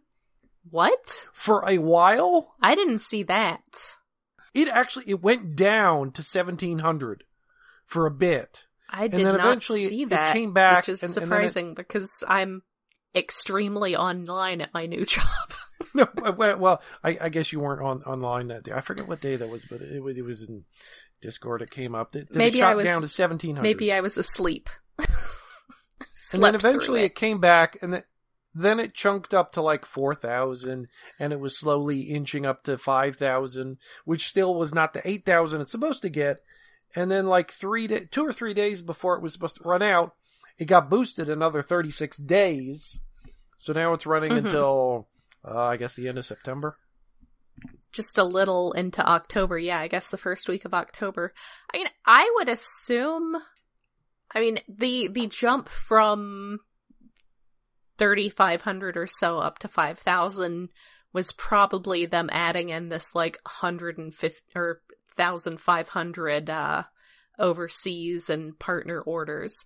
What? 0.70 1.26
for 1.32 1.68
a 1.68 1.78
while 1.78 2.54
I 2.60 2.74
didn't 2.74 3.00
see 3.00 3.22
that. 3.24 3.96
it 4.54 4.68
actually 4.68 5.04
it 5.08 5.22
went 5.22 5.56
down 5.56 6.12
to 6.12 6.22
1700 6.22 7.24
for 7.86 8.06
a 8.06 8.10
bit 8.10 8.66
I 8.90 9.08
did 9.08 9.18
then 9.24 9.36
not 9.36 9.40
eventually 9.40 9.88
see 9.88 10.02
it 10.02 10.10
that. 10.10 10.34
came 10.34 10.52
back 10.52 10.78
which 10.86 10.90
is 10.90 11.02
and- 11.02 11.10
and 11.16 11.16
it- 11.22 11.26
surprising 11.26 11.74
because 11.74 12.10
I'm 12.28 12.62
extremely 13.14 13.96
online 13.96 14.60
at 14.60 14.72
my 14.74 14.86
new 14.86 15.04
job. 15.16 15.26
no, 15.94 16.06
well, 16.36 16.80
I, 17.02 17.18
I 17.22 17.28
guess 17.28 17.52
you 17.52 17.58
weren't 17.60 17.82
on 17.82 18.02
online 18.04 18.48
that 18.48 18.62
day. 18.62 18.72
I 18.72 18.80
forget 18.82 19.08
what 19.08 19.20
day 19.20 19.34
that 19.36 19.48
was, 19.48 19.64
but 19.68 19.82
it, 19.82 20.00
was- 20.02 20.16
it 20.16 20.24
was 20.24 20.48
in 20.48 20.64
Discord. 21.20 21.60
It 21.60 21.70
came 21.70 21.94
up. 21.94 22.14
Maybe 22.30 22.58
it 22.58 22.60
shot 22.60 22.72
I 22.72 22.74
was- 22.76 22.84
down 22.84 23.00
to 23.02 23.08
seventeen 23.08 23.56
hundred. 23.56 23.68
Maybe 23.68 23.92
I 23.92 24.00
was 24.00 24.16
asleep. 24.16 24.68
and 26.32 26.42
then 26.42 26.54
eventually 26.54 27.02
it. 27.02 27.06
it. 27.06 27.14
came 27.14 27.38
back, 27.40 27.76
and 27.82 27.92
then 27.94 28.02
then 28.54 28.78
it 28.78 28.94
chunked 28.94 29.32
up 29.32 29.52
to 29.52 29.62
like 29.62 29.86
four 29.86 30.14
thousand, 30.14 30.88
and 31.18 31.32
it 31.32 31.40
was 31.40 31.58
slowly 31.58 32.00
inching 32.02 32.44
up 32.46 32.64
to 32.64 32.76
five 32.78 33.16
thousand, 33.16 33.78
which 34.04 34.28
still 34.28 34.54
was 34.54 34.74
not 34.74 34.92
the 34.92 35.06
eight 35.08 35.24
thousand 35.24 35.60
it's 35.60 35.72
supposed 35.72 36.02
to 36.02 36.10
get. 36.10 36.42
And 36.94 37.10
then 37.10 37.26
like 37.26 37.50
three, 37.50 37.86
da- 37.86 38.04
two 38.10 38.22
or 38.26 38.34
three 38.34 38.52
days 38.52 38.82
before 38.82 39.16
it 39.16 39.22
was 39.22 39.32
supposed 39.32 39.56
to 39.56 39.62
run 39.66 39.80
out, 39.82 40.14
it 40.58 40.66
got 40.66 40.90
boosted 40.90 41.30
another 41.30 41.62
thirty 41.62 41.90
six 41.90 42.18
days. 42.18 43.00
So 43.58 43.72
now 43.72 43.94
it's 43.94 44.04
running 44.06 44.32
Mhm. 44.32 44.44
until 44.44 45.08
uh, 45.44 45.58
I 45.58 45.76
guess 45.78 45.94
the 45.96 46.08
end 46.08 46.18
of 46.18 46.26
September. 46.26 46.76
just 47.92 48.18
a 48.18 48.24
little 48.24 48.72
into 48.72 49.02
October. 49.06 49.58
Yeah, 49.58 49.78
I 49.78 49.88
guess 49.88 50.08
the 50.10 50.18
first 50.18 50.48
week 50.48 50.64
of 50.66 50.74
October. 50.74 51.32
I 51.72 51.78
mean, 51.78 51.86
I 52.06 52.30
would 52.36 52.48
assume. 52.50 53.36
I 54.34 54.40
mean, 54.40 54.58
the 54.68 55.08
the 55.08 55.26
jump 55.26 55.68
from 55.68 56.60
thirty 57.98 58.28
five 58.28 58.62
hundred 58.62 58.96
or 58.96 59.06
so 59.06 59.38
up 59.38 59.58
to 59.60 59.68
five 59.68 59.98
thousand 59.98 60.70
was 61.12 61.32
probably 61.32 62.06
them 62.06 62.30
adding 62.32 62.70
in 62.70 62.88
this 62.88 63.14
like 63.14 63.38
hundred 63.46 63.98
and 63.98 64.14
fifty 64.14 64.42
or 64.54 64.80
thousand 65.14 65.60
five 65.60 65.88
hundred 65.88 66.48
uh 66.48 66.84
overseas 67.38 68.30
and 68.30 68.58
partner 68.58 69.00
orders. 69.00 69.56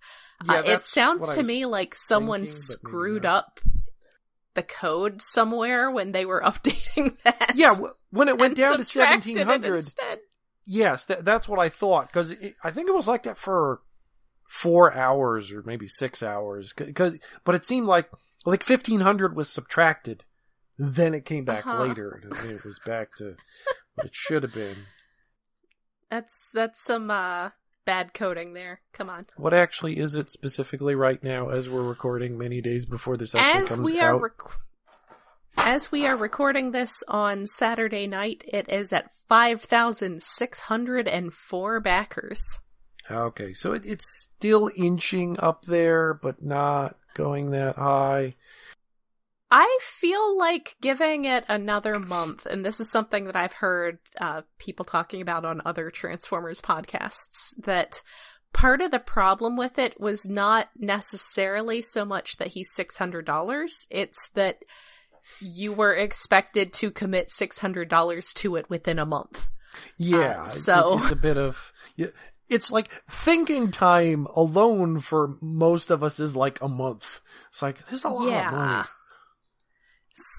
Yeah, 0.45 0.59
uh, 0.59 0.63
it 0.63 0.85
sounds 0.85 1.29
to 1.29 1.43
me 1.43 1.65
like 1.65 1.95
someone 1.95 2.41
thinking, 2.41 2.53
screwed 2.53 3.25
up 3.25 3.59
the 4.53 4.63
code 4.63 5.21
somewhere 5.21 5.89
when 5.89 6.11
they 6.11 6.25
were 6.25 6.41
updating 6.45 7.15
that. 7.23 7.53
Yeah, 7.55 7.69
w- 7.69 7.93
when 8.09 8.27
it 8.27 8.37
went 8.37 8.57
down 8.57 8.77
to 8.77 8.83
seventeen 8.83 9.37
hundred, 9.39 9.85
yes, 10.65 11.05
that, 11.05 11.23
that's 11.23 11.47
what 11.47 11.59
I 11.59 11.69
thought 11.69 12.07
because 12.07 12.33
I 12.63 12.71
think 12.71 12.89
it 12.89 12.95
was 12.95 13.07
like 13.07 13.23
that 13.23 13.37
for 13.37 13.81
four 14.47 14.93
hours 14.93 15.51
or 15.51 15.61
maybe 15.65 15.87
six 15.87 16.23
hours. 16.23 16.73
Because, 16.75 17.17
but 17.43 17.55
it 17.55 17.65
seemed 17.65 17.87
like 17.87 18.09
like 18.45 18.63
fifteen 18.63 19.01
hundred 19.01 19.35
was 19.35 19.49
subtracted, 19.49 20.23
then 20.77 21.13
it 21.13 21.25
came 21.25 21.45
back 21.45 21.65
Uh-huh. 21.67 21.83
later 21.83 22.21
and 22.23 22.51
it 22.51 22.63
was 22.63 22.79
back 22.85 23.15
to 23.17 23.35
what 23.95 24.07
it 24.07 24.15
should 24.15 24.43
have 24.43 24.53
been. 24.53 24.77
That's 26.09 26.49
that's 26.53 26.81
some 26.83 27.11
uh 27.11 27.49
bad 27.85 28.13
coding 28.13 28.53
there. 28.53 28.81
Come 28.93 29.09
on. 29.09 29.25
What 29.37 29.53
actually 29.53 29.97
is 29.97 30.13
it 30.15 30.29
specifically 30.31 30.95
right 30.95 31.21
now 31.23 31.49
as 31.49 31.69
we're 31.69 31.83
recording 31.83 32.37
many 32.37 32.61
days 32.61 32.85
before 32.85 33.17
this 33.17 33.35
actually 33.35 33.61
As 33.61 33.67
comes 33.69 33.91
we 33.91 33.99
out? 33.99 34.21
rec- 34.21 34.33
as 35.57 35.91
we 35.91 36.05
are 36.05 36.15
recording 36.15 36.71
this 36.71 37.03
on 37.07 37.47
Saturday 37.47 38.05
night, 38.07 38.43
it 38.47 38.69
is 38.69 38.93
at 38.93 39.09
five 39.27 39.61
thousand 39.63 40.21
six 40.21 40.61
hundred 40.61 41.07
and 41.07 41.33
four 41.33 41.79
backers. 41.79 42.59
Okay, 43.09 43.53
so 43.53 43.73
it, 43.73 43.83
it's 43.85 44.29
still 44.35 44.69
inching 44.75 45.39
up 45.39 45.63
there, 45.65 46.13
but 46.13 46.43
not 46.43 46.97
going 47.13 47.51
that 47.51 47.75
high. 47.77 48.35
I 49.49 49.79
feel 49.81 50.37
like 50.37 50.75
giving 50.81 51.23
it 51.25 51.45
another 51.47 51.99
month, 51.99 52.45
and 52.45 52.65
this 52.65 52.81
is 52.81 52.91
something 52.91 53.25
that 53.25 53.35
I've 53.35 53.53
heard 53.53 53.99
uh, 54.19 54.41
people 54.59 54.83
talking 54.83 55.21
about 55.21 55.45
on 55.45 55.61
other 55.63 55.89
Transformers 55.89 56.61
podcasts, 56.61 57.53
that 57.57 58.03
part 58.51 58.81
of 58.81 58.91
the 58.91 58.99
problem 58.99 59.55
with 59.55 59.79
it 59.79 59.99
was 60.01 60.27
not 60.27 60.69
necessarily 60.77 61.81
so 61.81 62.03
much 62.03 62.37
that 62.37 62.49
he's 62.49 62.73
$600, 62.75 63.87
it's 63.89 64.29
that 64.29 64.63
you 65.39 65.71
were 65.71 65.93
expected 65.93 66.73
to 66.73 66.91
commit 66.91 67.29
$600 67.29 68.33
to 68.33 68.55
it 68.57 68.69
within 68.69 68.99
a 68.99 69.05
month. 69.05 69.47
Yeah, 69.97 70.43
Uh, 70.43 70.47
so- 70.47 70.99
it's 71.01 71.11
a 71.11 71.15
bit 71.15 71.37
of 71.37 71.71
yeah, 71.95 72.07
it's 72.49 72.71
like 72.71 72.89
thinking 73.09 73.71
time 73.71 74.27
alone 74.35 74.99
for 74.99 75.37
most 75.41 75.91
of 75.91 76.03
us 76.03 76.19
is 76.19 76.35
like 76.35 76.61
a 76.61 76.67
month. 76.67 77.21
It's 77.49 77.61
like 77.61 77.85
there's 77.87 78.03
a 78.03 78.09
lot 78.09 78.45
of 78.45 78.53
money. 78.53 78.83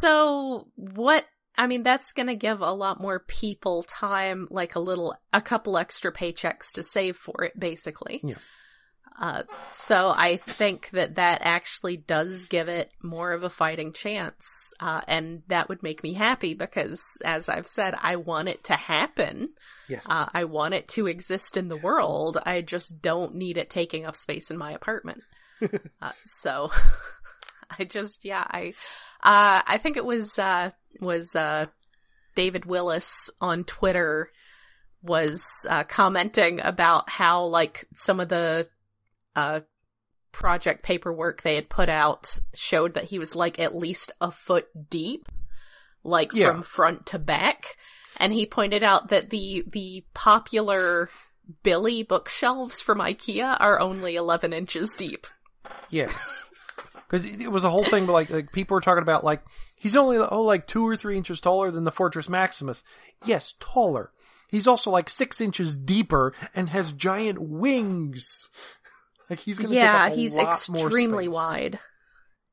So 0.01 0.69
what 0.75 1.27
I 1.57 1.67
mean 1.67 1.83
that's 1.83 2.13
going 2.13 2.29
to 2.29 2.35
give 2.35 2.61
a 2.61 2.73
lot 2.73 3.01
more 3.01 3.21
people 3.21 3.83
time 3.83 4.49
like 4.51 4.75
a 4.75 4.81
little 4.81 5.15
a 5.33 5.41
couple 5.41 5.77
extra 5.77 6.13
paychecks 6.13 6.73
to 6.75 6.83
save 6.83 7.17
for 7.17 7.45
it 7.45 7.59
basically. 7.59 8.21
Yeah. 8.23 8.37
Uh 9.19 9.43
so 9.73 10.13
I 10.17 10.37
think 10.37 10.91
that 10.91 11.17
that 11.17 11.41
actually 11.43 11.97
does 11.97 12.47
give 12.47 12.69
it 12.69 12.91
more 13.03 13.33
of 13.33 13.43
a 13.43 13.51
fighting 13.51 13.93
chance. 13.93 14.73
Uh 14.81 15.01
and 15.09 15.43
that 15.49 15.69
would 15.69 15.83
make 15.83 16.03
me 16.03 16.15
happy 16.15 16.55
because 16.55 17.03
as 17.25 17.49
I've 17.49 17.67
said 17.67 17.95
I 18.01 18.17
want 18.17 18.49
it 18.49 18.65
to 18.65 18.75
happen. 18.75 19.49
Yes. 19.89 20.07
Uh 20.09 20.27
I 20.33 20.45
want 20.45 20.75
it 20.75 20.89
to 20.89 21.07
exist 21.07 21.57
in 21.57 21.69
the 21.69 21.77
world. 21.77 22.39
I 22.45 22.63
just 22.63 23.03
don't 23.03 23.35
need 23.35 23.57
it 23.57 23.71
taking 23.71 24.07
up 24.07 24.17
space 24.17 24.51
in 24.51 24.59
my 24.59 24.73
apartment. 24.73 25.23
uh, 26.03 26.13
so 26.25 26.71
I 27.79 27.85
just 27.85 28.25
yeah, 28.25 28.45
I 28.49 28.75
uh 29.23 29.63
I 29.67 29.79
think 29.83 29.97
it 29.97 30.05
was 30.05 30.39
uh 30.39 30.71
was 31.01 31.35
uh 31.35 31.67
David 32.35 32.65
Willis 32.67 33.31
on 33.41 33.65
Twitter 33.65 34.31
was 35.03 35.45
uh 35.69 35.85
commenting 35.85 36.61
about 36.61 37.11
how 37.11 37.45
like 37.45 37.87
some 37.95 38.21
of 38.21 38.29
the 38.29 38.69
uh 39.37 39.61
project 40.33 40.83
paperwork 40.83 41.43
they 41.43 41.55
had 41.55 41.69
put 41.69 41.89
out 41.89 42.39
showed 42.55 42.95
that 42.95 43.05
he 43.05 43.19
was 43.19 43.35
like 43.35 43.59
at 43.59 43.75
least 43.75 44.13
a 44.21 44.31
foot 44.31 44.69
deep 44.91 45.27
like 46.05 46.33
Yeah. 46.33 46.53
from 46.53 46.63
front 46.63 47.07
to 47.07 47.19
back 47.19 47.77
and 48.19 48.33
he 48.33 48.47
pointed 48.47 48.83
out 48.83 49.09
that 49.09 49.31
the 49.31 49.65
the 49.67 50.05
popular 50.15 51.09
Billy 51.63 52.03
bookshelves 52.03 52.81
from 52.81 52.99
IKEA 52.99 53.57
are 53.59 53.81
only 53.81 54.17
11 54.17 54.53
inches 54.53 54.93
deep. 54.97 55.27
yes. 55.89 56.13
Because 57.09 57.25
it, 57.25 57.41
it 57.41 57.49
was 57.51 57.65
a 57.65 57.71
whole 57.71 57.85
thing, 57.85 58.05
but 58.05 58.13
like, 58.13 58.29
like 58.29 58.53
people 58.53 58.75
were 58.75 58.83
talking 58.83 59.03
about 59.03 59.25
like 59.25 59.43
he's 59.77 59.97
only 59.97 60.19
oh 60.19 60.43
like 60.43 60.67
two 60.67 60.87
or 60.87 60.95
three 60.95 61.17
inches 61.17 61.41
taller 61.41 61.71
than 61.71 61.85
the 61.85 61.91
Fortress 61.91 62.29
Maximus. 62.29 62.85
Yes, 63.25 63.55
taller. 63.61 64.13
He's 64.51 64.67
also 64.67 64.91
like 64.91 65.09
six 65.09 65.41
inches 65.41 65.75
deeper 65.75 66.35
and 66.55 66.69
has 66.69 66.93
giant 66.93 67.39
wings. 67.41 68.51
Like 69.31 69.41
he's 69.41 69.59
gonna 69.59 69.75
yeah, 69.75 70.09
take 70.09 70.13
up 70.13 70.13
a 70.13 70.21
he's 70.21 70.39
extremely 70.39 71.29
wide. 71.29 71.79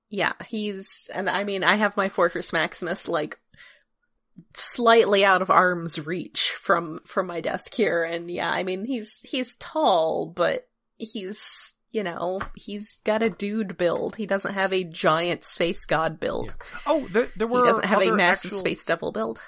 Yeah, 0.10 0.34
he's 0.48 1.10
and 1.14 1.30
I 1.30 1.44
mean 1.44 1.64
I 1.64 1.76
have 1.76 1.98
my 1.98 2.10
Fortress 2.10 2.54
Maximus 2.54 3.08
like 3.08 3.40
slightly 4.54 5.24
out 5.24 5.42
of 5.42 5.50
arm's 5.50 6.06
reach 6.06 6.54
from 6.60 7.00
from 7.06 7.28
my 7.28 7.42
desk 7.42 7.74
here 7.74 8.04
and 8.04 8.30
yeah, 8.30 8.50
I 8.50 8.64
mean 8.64 8.86
he's 8.86 9.22
he's 9.24 9.56
tall, 9.56 10.28
but 10.36 10.68
he's 10.98 11.76
you 11.96 12.04
know, 12.04 12.42
he's 12.56 13.00
got 13.06 13.24
a 13.24 13.30
dude 13.30 13.78
build. 13.78 14.18
He 14.18 14.26
doesn't 14.26 14.54
have 14.54 14.74
a 14.74 14.84
giant 14.84 15.46
space 15.46 15.86
god 15.86 16.20
build. 16.20 16.54
Oh, 16.86 17.08
there, 17.08 17.30
there 17.38 17.48
were 17.48 17.62
He 17.62 17.70
doesn't 17.70 17.86
have 17.86 18.02
a 18.02 18.12
massive 18.12 18.50
actual- 18.50 18.60
space 18.60 18.86
devil 18.86 19.12
build. 19.14 19.40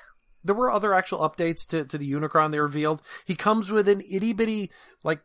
There 0.46 0.56
were 0.56 0.72
other 0.72 0.94
actual 0.94 1.20
updates 1.20 1.68
to, 1.68 1.84
to 1.84 1.98
the 1.98 2.10
Unicron 2.10 2.52
they 2.52 2.60
revealed. 2.60 3.02
He 3.26 3.36
comes 3.36 3.70
with 3.70 3.90
an 3.90 4.02
itty 4.10 4.32
bitty, 4.32 4.72
like, 5.04 5.20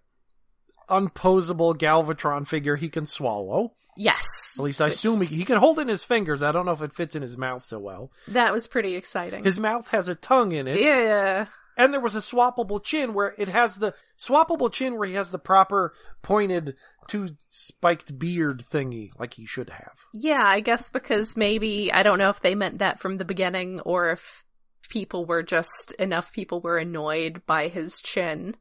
unposable 0.95 1.75
Galvatron 1.75 2.47
figure 2.47 2.77
he 2.77 2.89
can 2.89 3.07
swallow. 3.07 3.73
Yes. 3.97 4.25
At 4.59 4.63
least 4.65 4.81
I 4.81 4.87
which- 4.87 4.95
assume 4.95 5.21
he, 5.23 5.37
he 5.37 5.45
can 5.45 5.57
hold 5.59 5.79
it 5.79 5.83
in 5.83 5.89
his 5.89 6.05
fingers. 6.05 6.43
I 6.43 6.53
don't 6.53 6.67
know 6.67 6.73
if 6.73 6.83
it 6.83 6.93
fits 6.95 7.15
in 7.17 7.23
his 7.23 7.37
mouth 7.37 7.65
so 7.65 7.79
well. 7.79 8.11
that 8.29 8.53
was 8.53 8.67
pretty 8.69 8.95
exciting. 8.97 9.45
His 9.45 9.59
mouth 9.59 9.89
has 9.89 10.09
a 10.09 10.15
tongue 10.15 10.53
in 10.53 10.67
it. 10.67 10.79
yeah. 10.81 11.47
And 11.75 11.91
there 11.93 12.01
was 12.01 12.15
a 12.15 12.19
swappable 12.19 12.85
chin 12.85 13.15
where 13.15 13.35
it 13.39 13.49
has 13.49 13.77
the 13.77 13.95
swappable 14.21 14.71
chin 14.71 14.99
where 14.99 15.09
he 15.09 15.15
has 15.15 15.31
the 15.31 15.39
proper 15.39 15.95
pointed 16.21 16.77
two 17.09 17.31
spiked 17.49 18.19
beard 18.19 18.63
thingy 18.71 19.11
like 19.19 19.35
he 19.35 19.47
should 19.47 19.71
have. 19.71 19.93
Yeah, 20.13 20.43
I 20.45 20.61
guess 20.61 20.91
because 20.91 21.35
maybe 21.35 21.91
I 21.91 22.03
don't 22.03 22.19
know 22.19 22.29
if 22.29 22.41
they 22.41 22.55
meant 22.55 22.79
that 22.81 23.01
from 23.01 23.17
the 23.17 23.25
beginning 23.25 23.81
or 23.81 24.11
if 24.11 24.45
people 24.91 25.25
were 25.25 25.43
just 25.43 25.93
enough 25.99 26.31
people 26.35 26.61
were 26.61 26.77
annoyed 26.77 27.41
by 27.47 27.69
his 27.69 28.01
chin. 28.03 28.55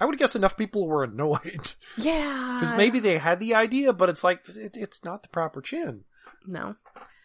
I 0.00 0.06
would 0.06 0.18
guess 0.18 0.34
enough 0.34 0.56
people 0.56 0.86
were 0.88 1.04
annoyed 1.04 1.74
Yeah. 1.98 2.58
because 2.60 2.74
maybe 2.76 3.00
they 3.00 3.18
had 3.18 3.38
the 3.38 3.54
idea, 3.54 3.92
but 3.92 4.08
it's 4.08 4.24
like 4.24 4.48
it, 4.48 4.76
it's 4.76 5.04
not 5.04 5.22
the 5.22 5.28
proper 5.28 5.60
chin. 5.60 6.04
no. 6.46 6.76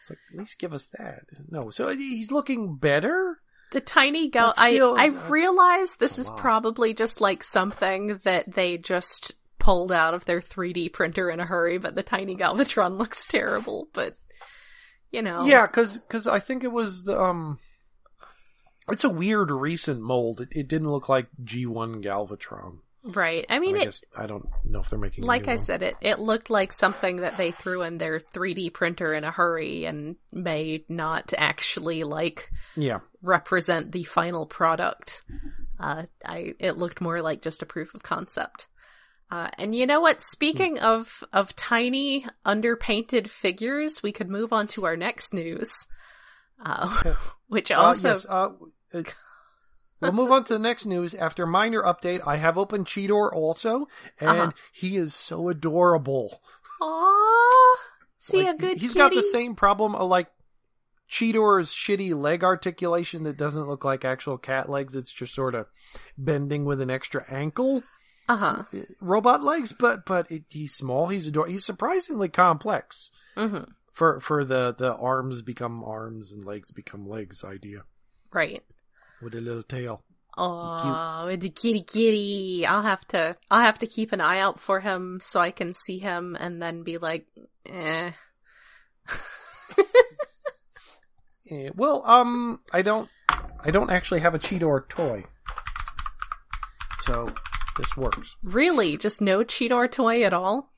It's 0.02 0.10
like 0.12 0.20
at 0.32 0.38
least 0.38 0.60
give 0.60 0.72
us 0.74 0.88
that. 1.00 1.24
No, 1.50 1.72
so 1.72 1.88
he's 1.90 2.32
looking 2.32 2.76
better. 2.76 3.40
The 3.72 3.82
tiny 3.82 4.30
gal 4.30 4.54
still, 4.54 4.96
I 4.96 5.06
I 5.06 5.08
realize 5.30 5.96
this 5.96 6.20
is 6.20 6.30
lot. 6.30 6.38
probably 6.38 6.94
just 6.94 7.22
like 7.22 7.44
something 7.44 8.20
that 8.24 8.54
they 8.54 8.78
just 8.78 9.34
pulled 9.58 9.92
out 9.92 10.14
of 10.14 10.26
their 10.26 10.42
3D 10.42 10.94
printer 10.94 11.32
in 11.32 11.40
a 11.40 11.46
hurry, 11.46 11.80
but 11.80 11.96
the 11.96 12.04
tiny 12.04 12.36
Galvatron 12.36 12.98
looks 13.00 13.26
terrible, 13.26 13.88
but 13.94 14.14
you 15.12 15.24
know. 15.24 15.44
Yeah, 15.46 15.66
because 15.66 16.28
I 16.28 16.38
think 16.40 16.64
it 16.64 16.72
was 16.72 17.04
the 17.06 17.20
um. 17.20 17.58
It's 18.90 19.04
a 19.04 19.10
weird 19.10 19.52
recent 19.52 20.02
mold. 20.02 20.42
It, 20.42 20.50
it 20.52 20.68
didn't 20.68 20.92
look 20.92 21.10
like 21.10 21.28
G1 21.44 22.04
Galvatron. 22.04 22.80
Right. 23.04 23.46
I 23.50 23.60
mean 23.60 23.76
I 23.76 23.82
it 23.82 23.86
guess 23.86 24.02
I 24.18 24.26
don't 24.26 24.48
know 24.64 24.80
if 24.80 24.90
they're 24.90 24.98
making. 24.98 25.26
like 25.26 25.48
I 25.48 25.56
one. 25.56 25.64
said, 25.64 25.84
it 25.84 25.96
it 26.02 26.18
looked 26.20 26.50
like 26.50 26.72
something 26.72 27.18
that 27.18 27.38
they 27.38 27.52
threw 27.52 27.84
in 27.84 28.00
their 28.00 28.20
3D 28.20 28.74
printer 28.74 29.14
in 29.14 29.24
a 29.24 29.30
hurry 29.32 29.86
and 29.86 30.16
may 30.32 30.84
not 30.90 31.32
actually 31.38 32.04
like 32.04 32.50
Yeah. 32.76 33.02
represent 33.22 33.92
the 33.92 34.04
final 34.06 34.48
product. 34.48 35.22
Uh, 35.80 36.06
I 36.26 36.56
it 36.60 36.78
looked 36.78 37.00
more 37.00 37.22
like 37.22 37.44
just 37.44 37.62
a 37.62 37.66
proof 37.68 37.94
of 37.94 38.02
concept. 38.02 38.66
Uh, 39.30 39.50
and 39.60 39.76
you 39.76 39.86
know 39.86 40.02
what? 40.02 40.22
Speaking 40.22 40.80
of 40.80 41.24
of 41.32 41.56
tiny 41.56 42.26
underpainted 42.44 43.30
figures, 43.30 44.02
we 44.02 44.12
could 44.12 44.30
move 44.30 44.52
on 44.52 44.66
to 44.70 44.86
our 44.86 44.96
next 44.98 45.32
news, 45.34 45.72
uh, 46.64 47.14
which 47.48 47.70
Uh, 47.70 47.76
also 47.76 48.10
yes, 48.14 48.26
we'll 48.94 50.12
move 50.12 50.32
on 50.32 50.44
to 50.46 50.54
the 50.54 50.60
next 50.60 50.86
news. 50.86 51.14
After 51.14 51.46
minor 51.46 51.82
update, 51.84 52.22
I 52.26 52.38
have 52.38 52.58
opened 52.58 52.86
Cheetor 52.86 53.32
also, 53.34 53.88
and 54.20 54.30
Uh-huh. 54.30 54.52
he 54.74 54.98
is 54.98 55.14
so 55.14 55.50
adorable. 55.50 56.42
Aww, 56.82 57.76
see 58.18 58.44
Like, 58.44 58.56
a 58.56 58.58
good 58.58 58.78
He's 58.78 58.94
kitty. 58.94 59.00
got 59.00 59.14
the 59.14 59.24
same 59.32 59.56
problem 59.56 59.96
of 59.96 60.10
like 60.10 60.28
Cheetor's 61.10 61.70
shitty 61.70 62.14
leg 62.20 62.44
articulation 62.44 63.24
that 63.24 63.38
doesn't 63.38 63.68
look 63.68 63.86
like 63.86 64.04
actual 64.04 64.38
cat 64.38 64.70
legs. 64.70 64.96
It's 64.96 65.12
just 65.14 65.34
sort 65.36 65.56
of 65.56 65.70
bending 66.18 66.66
with 66.66 66.82
an 66.82 66.90
extra 66.90 67.24
ankle. 67.30 67.84
Uh 68.28 68.38
huh. 68.38 68.64
Robot 69.02 69.44
legs, 69.44 69.72
but 69.72 70.06
but 70.06 70.30
it, 70.32 70.46
he's 70.50 70.74
small. 70.74 71.08
He's 71.10 71.28
adorable. 71.28 71.54
He's 71.54 71.66
surprisingly 71.66 72.28
complex 72.30 73.12
hmm 73.38 73.60
for 73.92 74.20
for 74.20 74.44
the 74.44 74.74
the 74.78 74.96
arms 74.96 75.42
become 75.44 75.84
arms 75.84 76.32
and 76.32 76.44
legs 76.44 76.72
become 76.72 77.04
legs 77.04 77.44
idea 77.46 77.84
Right. 78.34 78.64
with 79.22 79.34
a 79.36 79.42
little 79.42 79.64
tail. 79.64 80.02
Oh, 80.38 81.26
with 81.28 81.40
the 81.40 81.50
kitty 81.50 81.82
kitty. 81.82 82.66
I'll 82.66 82.82
have 82.84 83.08
to 83.10 83.38
I'll 83.50 83.62
have 83.62 83.80
to 83.80 83.88
keep 83.88 84.12
an 84.12 84.20
eye 84.20 84.40
out 84.40 84.60
for 84.60 84.82
him 84.82 85.22
so 85.24 85.40
I 85.40 85.52
can 85.52 85.74
see 85.74 85.98
him 86.00 86.36
and 86.38 86.62
then 86.62 86.84
be 86.84 86.98
like, 86.98 87.26
eh. 87.66 88.12
Eh, 91.50 91.70
well, 91.76 92.02
um, 92.08 92.60
I 92.74 92.82
don't, 92.82 93.08
I 93.64 93.70
don't 93.70 93.92
actually 93.92 94.22
have 94.22 94.34
a 94.34 94.40
Cheetor 94.40 94.90
toy, 94.90 95.26
so 97.04 97.28
this 97.78 97.96
works. 97.96 98.36
Really? 98.42 98.98
Just 98.98 99.22
no 99.22 99.44
Cheetor 99.44 99.92
toy 99.92 100.24
at 100.24 100.34
all? 100.34 100.72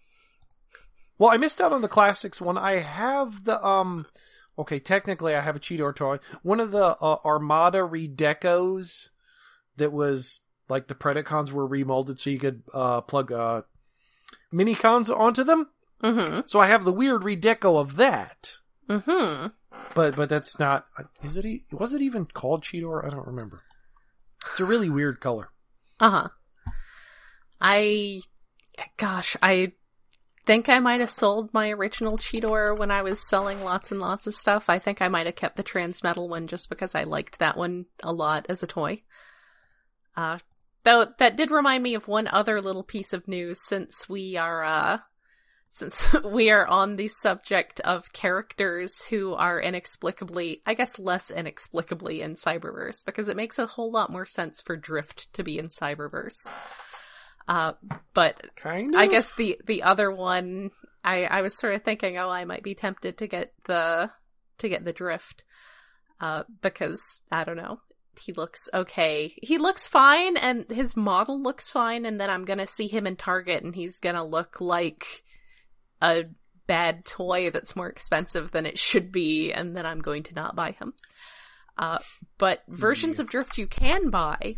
Well, 1.18 1.32
I 1.32 1.38
missed 1.38 1.62
out 1.62 1.72
on 1.72 1.82
the 1.82 1.88
classics 1.88 2.42
one. 2.42 2.58
I 2.58 2.80
have 2.80 3.46
the 3.46 3.64
um, 3.66 4.08
okay, 4.58 4.80
technically 4.80 5.36
I 5.36 5.42
have 5.42 5.56
a 5.56 5.60
Cheetor 5.60 5.96
toy. 5.96 6.20
One 6.44 6.60
of 6.60 6.72
the 6.72 6.98
uh, 7.02 7.18
Armada 7.26 7.80
Redecos 7.80 9.10
that 9.78 9.92
was 9.92 10.40
like 10.70 10.88
the 10.88 10.96
Predacons 10.96 11.52
were 11.52 11.68
remolded 11.68 12.20
so 12.20 12.30
you 12.30 12.40
could 12.40 12.64
uh 12.74 13.02
plug 13.02 13.32
uh 13.32 13.62
minicons 14.54 15.16
onto 15.16 15.44
them. 15.44 15.70
Mm-hmm. 16.04 16.42
So 16.46 16.60
I 16.60 16.68
have 16.68 16.84
the 16.84 16.94
weird 16.94 17.22
Redeco 17.22 17.80
of 17.80 17.96
that. 17.96 18.54
Mm-hmm. 18.90 19.48
But 19.94 20.16
but 20.16 20.30
that's 20.30 20.60
not. 20.60 20.88
Is 21.24 21.38
it? 21.38 21.62
Was 21.72 21.94
it 21.94 22.02
even 22.02 22.26
called 22.26 22.64
Cheetor? 22.64 23.06
I 23.06 23.10
don't 23.10 23.28
remember. 23.28 23.64
It's 24.52 24.60
a 24.60 24.66
really 24.66 24.90
weird 24.90 25.20
color. 25.20 25.50
Uh-huh. 26.00 26.30
I 27.60 28.22
gosh, 28.98 29.36
I 29.42 29.74
think 30.48 30.70
I 30.70 30.80
might 30.80 31.02
have 31.02 31.10
sold 31.10 31.54
my 31.54 31.70
original 31.72 32.18
Cheetor 32.18 32.78
when 32.78 32.90
I 32.90 33.02
was 33.02 33.28
selling 33.28 33.62
lots 33.62 33.92
and 33.92 34.00
lots 34.00 34.28
of 34.28 34.34
stuff. 34.34 34.70
I 34.70 34.80
think 34.80 35.02
I 35.02 35.10
might 35.10 35.26
have 35.26 35.36
kept 35.36 35.58
the 35.58 35.64
Transmetal 35.64 36.30
one 36.30 36.48
just 36.48 36.70
because 36.70 36.96
I 36.96 37.04
liked 37.04 37.40
that 37.40 37.58
one 37.58 37.86
a 38.02 38.14
lot 38.14 38.46
as 38.48 38.64
a 38.64 38.68
toy. 38.68 39.04
Uh 40.16 40.40
though 40.84 41.08
that 41.20 41.36
did 41.36 41.52
remind 41.52 41.84
me 41.84 41.96
of 41.96 42.08
one 42.08 42.30
other 42.30 42.62
little 42.62 42.84
piece 42.84 43.12
of 43.12 43.28
news 43.28 43.60
since 43.68 44.08
we 44.08 44.38
are 44.38 44.64
uh 44.64 45.00
since 45.70 46.02
we 46.24 46.50
are 46.50 46.66
on 46.66 46.96
the 46.96 47.10
subject 47.10 47.82
of 47.82 48.14
characters 48.14 49.04
who 49.10 49.34
are 49.34 49.60
inexplicably, 49.60 50.62
I 50.66 50.76
guess 50.76 50.98
less 50.98 51.30
inexplicably 51.30 52.22
in 52.22 52.36
Cyberverse, 52.36 53.06
because 53.06 53.28
it 53.28 53.36
makes 53.36 53.60
a 53.60 53.68
whole 53.68 53.92
lot 53.92 54.14
more 54.14 54.26
sense 54.26 54.62
for 54.62 54.78
Drift 54.78 55.32
to 55.34 55.44
be 55.44 55.60
in 55.60 55.68
Cyberverse. 55.68 56.50
Uh, 57.48 57.74
but 58.14 58.56
Kind 58.56 58.94
of. 58.94 59.00
I 59.00 59.08
guess 59.08 59.32
the 59.36 59.60
the 59.66 59.84
other 59.84 60.12
one, 60.12 60.72
I 61.04 61.24
I 61.26 61.42
was 61.42 61.58
sort 61.58 61.76
of 61.76 61.84
thinking, 61.84 62.18
oh, 62.18 62.30
I 62.30 62.46
might 62.46 62.64
be 62.64 62.76
tempted 62.76 63.18
to 63.20 63.28
get 63.28 63.54
the 63.66 64.12
to 64.58 64.70
get 64.70 64.84
the 64.84 64.92
Drift, 64.94 65.44
uh, 66.20 66.44
because 66.62 67.02
I 67.32 67.44
don't 67.44 67.58
know. 67.58 67.80
He 68.20 68.34
looks 68.34 68.68
okay. 68.74 69.34
He 69.42 69.58
looks 69.60 69.88
fine, 69.88 70.36
and 70.38 70.66
his 70.70 70.98
model 70.98 71.42
looks 71.42 71.70
fine. 71.70 72.06
And 72.06 72.20
then 72.20 72.30
I'm 72.30 72.44
gonna 72.46 72.68
see 72.68 72.88
him 72.88 73.08
in 73.08 73.16
Target, 73.16 73.64
and 73.64 73.74
he's 73.76 74.00
gonna 74.00 74.26
look 74.26 74.60
like 74.60 75.24
a 76.02 76.26
bad 76.66 77.06
toy 77.06 77.50
that's 77.50 77.76
more 77.78 77.88
expensive 77.88 78.52
than 78.52 78.66
it 78.66 78.78
should 78.78 79.12
be, 79.12 79.54
and 79.54 79.78
then 79.78 79.86
I'm 79.86 80.02
going 80.02 80.24
to 80.24 80.34
not 80.34 80.56
buy 80.56 80.72
him. 80.72 80.94
Uh, 81.78 82.00
but 82.38 82.64
versions 82.68 83.20
Yeah. 83.20 83.24
of 83.24 83.30
Drift 83.30 83.58
you 83.58 83.68
can 83.68 84.10
buy. 84.10 84.56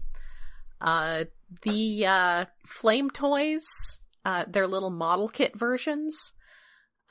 Uh, 0.81 1.25
the 1.63 2.05
uh, 2.05 2.45
Flame 2.65 3.09
toys, 3.09 3.65
uh, 4.25 4.45
their 4.47 4.67
little 4.67 4.89
model 4.89 5.27
kit 5.29 5.57
versions. 5.57 6.33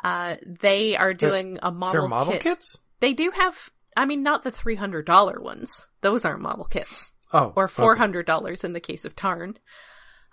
Uh, 0.03 0.37
they 0.46 0.96
are 0.96 1.14
They're- 1.14 1.29
doing 1.31 1.59
a 1.62 1.70
model, 1.72 2.03
They're 2.03 2.09
model 2.09 2.33
kit. 2.35 2.42
kits. 2.42 2.79
They 3.01 3.12
do 3.14 3.31
have, 3.35 3.70
I 3.96 4.05
mean, 4.07 4.22
not 4.22 4.42
the 4.42 4.51
three 4.51 4.77
hundred 4.77 5.07
dollar 5.07 5.40
ones. 5.40 5.87
Those 6.01 6.24
aren't 6.24 6.40
model 6.42 6.64
kits 6.64 7.12
Oh, 7.33 7.53
or 7.57 7.68
four 7.68 7.96
hundred 7.96 8.27
dollars 8.27 8.64
in 8.64 8.72
the 8.72 8.81
case 8.81 9.05
of 9.05 9.14
Tarn, 9.16 9.59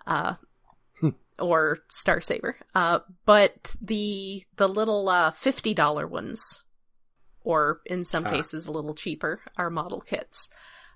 uh, 0.08 0.36
Hmm. 1.00 1.10
or 1.40 1.80
Star 1.90 2.22
Saber. 2.22 2.58
Uh, 2.74 3.00
but 3.26 3.76
the 3.82 4.44
the 4.58 4.70
little 4.70 5.10
uh, 5.10 5.32
fifty 5.32 5.74
dollar 5.74 6.08
ones, 6.08 6.64
or 7.44 7.82
in 7.86 8.04
some 8.04 8.26
Ah. 8.26 8.32
cases 8.32 8.66
a 8.68 8.72
little 8.72 8.94
cheaper, 8.96 9.42
are 9.58 9.70
model 9.70 10.02
kits. 10.02 10.48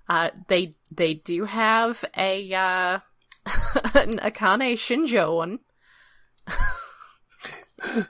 Uh, 0.10 0.32
they 0.48 0.76
they 0.92 1.14
do 1.14 1.46
have 1.46 2.04
a 2.18 2.52
uh, 2.54 3.00
an 3.94 4.18
Akane 4.18 4.74
Shinjo 4.74 5.36
one. 5.36 5.60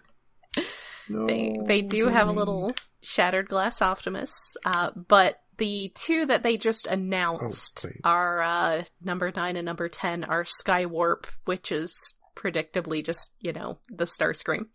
No, 1.12 1.26
They 1.26 1.58
they 1.66 1.82
do 1.82 2.08
have 2.08 2.28
a 2.28 2.32
little 2.32 2.74
Shattered 3.02 3.50
Glass 3.50 3.82
Optimus, 3.82 4.32
uh, 4.64 4.92
but 4.92 5.42
the 5.58 5.92
two 5.96 6.26
that 6.28 6.44
they 6.44 6.56
just 6.56 6.86
announced 6.86 7.86
Oh, 7.88 8.10
are 8.10 8.42
uh, 8.42 8.84
number 9.02 9.32
nine 9.36 9.56
and 9.56 9.66
number 9.66 9.90
ten 9.90 10.24
are 10.24 10.44
Skywarp, 10.44 11.26
which 11.46 11.72
is 11.72 12.16
predictably 12.36 13.04
just, 13.04 13.34
you 13.42 13.54
know, 13.54 13.80
the 13.90 14.06
Starscream. 14.06 14.68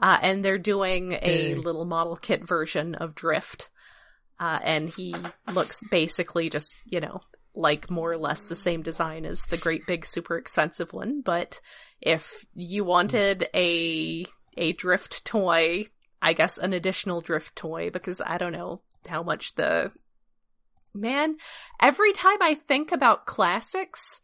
Uh, 0.00 0.18
and 0.22 0.44
they're 0.44 0.58
doing 0.58 1.18
a 1.20 1.54
little 1.54 1.84
model 1.84 2.16
kit 2.16 2.46
version 2.46 2.94
of 2.94 3.14
Drift. 3.14 3.70
Uh, 4.40 4.58
and 4.62 4.88
he 4.88 5.14
looks 5.52 5.82
basically 5.90 6.48
just, 6.48 6.74
you 6.86 6.98
know, 6.98 7.20
like 7.54 7.90
more 7.90 8.10
or 8.10 8.16
less 8.16 8.42
the 8.42 8.56
same 8.56 8.80
design 8.80 9.26
as 9.26 9.42
the 9.44 9.58
great 9.58 9.86
big 9.86 10.06
super 10.06 10.38
expensive 10.38 10.94
one. 10.94 11.20
But 11.20 11.60
if 12.00 12.46
you 12.54 12.82
wanted 12.82 13.48
a, 13.54 14.24
a 14.56 14.72
Drift 14.72 15.26
toy, 15.26 15.84
I 16.22 16.32
guess 16.32 16.56
an 16.56 16.72
additional 16.72 17.20
Drift 17.20 17.54
toy, 17.54 17.90
because 17.90 18.22
I 18.24 18.38
don't 18.38 18.52
know 18.52 18.80
how 19.06 19.22
much 19.22 19.56
the, 19.56 19.92
man, 20.94 21.36
every 21.78 22.14
time 22.14 22.38
I 22.40 22.54
think 22.54 22.92
about 22.92 23.26
classics, 23.26 24.22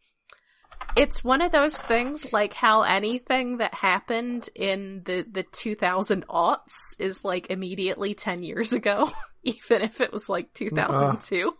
it's 0.95 1.23
one 1.23 1.41
of 1.41 1.51
those 1.51 1.77
things 1.77 2.33
like 2.33 2.53
how 2.53 2.81
anything 2.81 3.57
that 3.57 3.73
happened 3.73 4.49
in 4.55 5.03
the 5.05 5.25
the 5.29 5.43
2000 5.43 6.25
aughts 6.27 6.95
is 6.97 7.23
like 7.23 7.49
immediately 7.49 8.13
10 8.13 8.41
years 8.41 8.73
ago 8.73 9.09
even 9.69 9.81
if 9.81 10.01
it 10.01 10.11
was 10.11 10.29
like 10.29 10.53
2002 10.53 11.47
uh, 11.47 11.51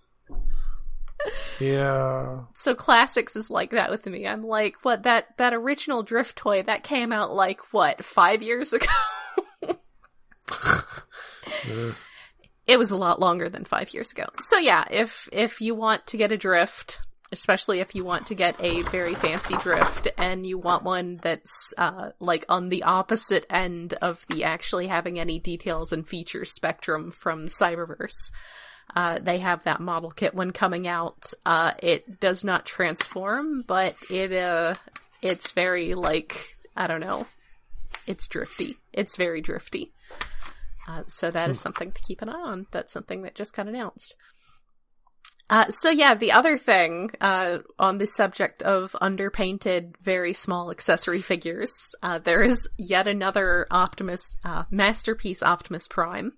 yeah. 1.60 2.42
So 2.54 2.76
classics 2.76 3.36
is 3.36 3.50
like 3.50 3.72
that 3.72 3.90
with 3.90 4.06
me. 4.06 4.28
I'm 4.28 4.44
like 4.44 4.76
what 4.84 5.04
that 5.04 5.36
that 5.38 5.54
original 5.54 6.04
drift 6.04 6.36
toy 6.36 6.62
that 6.64 6.84
came 6.84 7.12
out 7.12 7.34
like 7.34 7.74
what 7.74 8.06
5 8.06 8.44
years 8.44 8.74
ago? 8.74 8.86
It 12.68 12.78
was 12.78 12.92
a 12.92 12.98
lot 12.98 13.22
longer 13.22 13.48
than 13.48 13.64
5 13.64 13.94
years 13.94 14.12
ago. 14.12 14.26
So 14.42 14.58
yeah 14.58 14.86
if 14.92 15.30
if 15.32 15.62
you 15.62 15.74
want 15.74 16.06
to 16.08 16.18
get 16.18 16.32
a 16.32 16.38
drift 16.38 17.00
especially 17.32 17.80
if 17.80 17.94
you 17.96 18.04
want 18.04 18.28
to 18.28 18.36
get 18.36 18.56
a 18.62 18.82
very 18.84 19.14
fancy 19.14 19.56
drift 19.58 20.08
and 20.18 20.46
you 20.46 20.58
want 20.58 20.84
one 20.84 21.18
that's 21.18 21.74
uh, 21.78 22.10
like 22.20 22.46
on 22.48 22.70
the 22.70 22.84
opposite 22.84 23.46
end 23.50 23.94
of 23.96 24.26
the 24.30 24.44
actually 24.44 24.88
having 24.88 25.20
any 25.20 25.40
details 25.40 25.92
and 25.92 26.08
features 26.08 26.54
spectrum 26.54 27.12
from 27.12 27.48
Cyberverse. 27.48 28.32
Uh, 28.96 29.20
they 29.20 29.40
have 29.40 29.64
that 29.64 29.82
model 29.82 30.12
kit 30.12 30.34
one 30.34 30.52
coming 30.52 30.88
out. 30.88 31.34
Uh, 31.46 31.74
it 31.84 32.20
does 32.20 32.44
not 32.44 32.66
transform, 32.66 33.62
but 33.62 33.96
it 34.10 34.32
uh, 34.32 34.76
it's 35.22 35.52
very 35.52 35.94
like 35.94 36.56
I 36.76 36.88
don't 36.88 37.02
know. 37.02 37.28
It's 38.06 38.28
drifty. 38.30 38.78
It's 38.94 39.18
very 39.18 39.42
drifty. 39.42 39.92
Uh, 40.88 41.04
so 41.08 41.30
that 41.30 41.50
is 41.50 41.58
hmm. 41.58 41.62
something 41.62 41.92
to 41.92 42.02
keep 42.02 42.22
an 42.22 42.30
eye 42.30 42.34
on. 42.34 42.68
That's 42.72 42.94
something 42.94 43.24
that 43.24 43.36
just 43.36 43.54
got 43.54 43.68
announced. 43.68 44.16
Uh, 45.50 45.70
so 45.70 45.90
yeah, 45.90 46.14
the 46.14 46.34
other 46.34 46.58
thing, 46.58 47.10
uh, 47.22 47.60
on 47.80 47.98
the 47.98 48.08
subject 48.08 48.62
of 48.64 48.96
underpainted, 49.00 49.96
very 50.02 50.34
small 50.34 50.72
accessory 50.72 51.22
figures, 51.22 51.96
uh, 52.04 52.20
there 52.20 52.44
is 52.44 52.68
yet 52.78 53.08
another 53.08 53.66
Optimus, 53.72 54.36
uh, 54.44 54.66
Masterpiece 54.70 55.42
Optimus 55.42 55.88
Prime, 55.88 56.34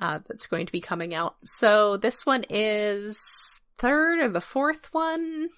uh, 0.00 0.20
that's 0.26 0.46
going 0.46 0.64
to 0.64 0.72
be 0.72 0.80
coming 0.80 1.14
out. 1.14 1.36
So 1.42 1.98
this 1.98 2.24
one 2.24 2.44
is 2.48 3.60
third 3.76 4.20
or 4.20 4.28
the 4.30 4.40
fourth 4.40 4.88
one? 4.92 5.48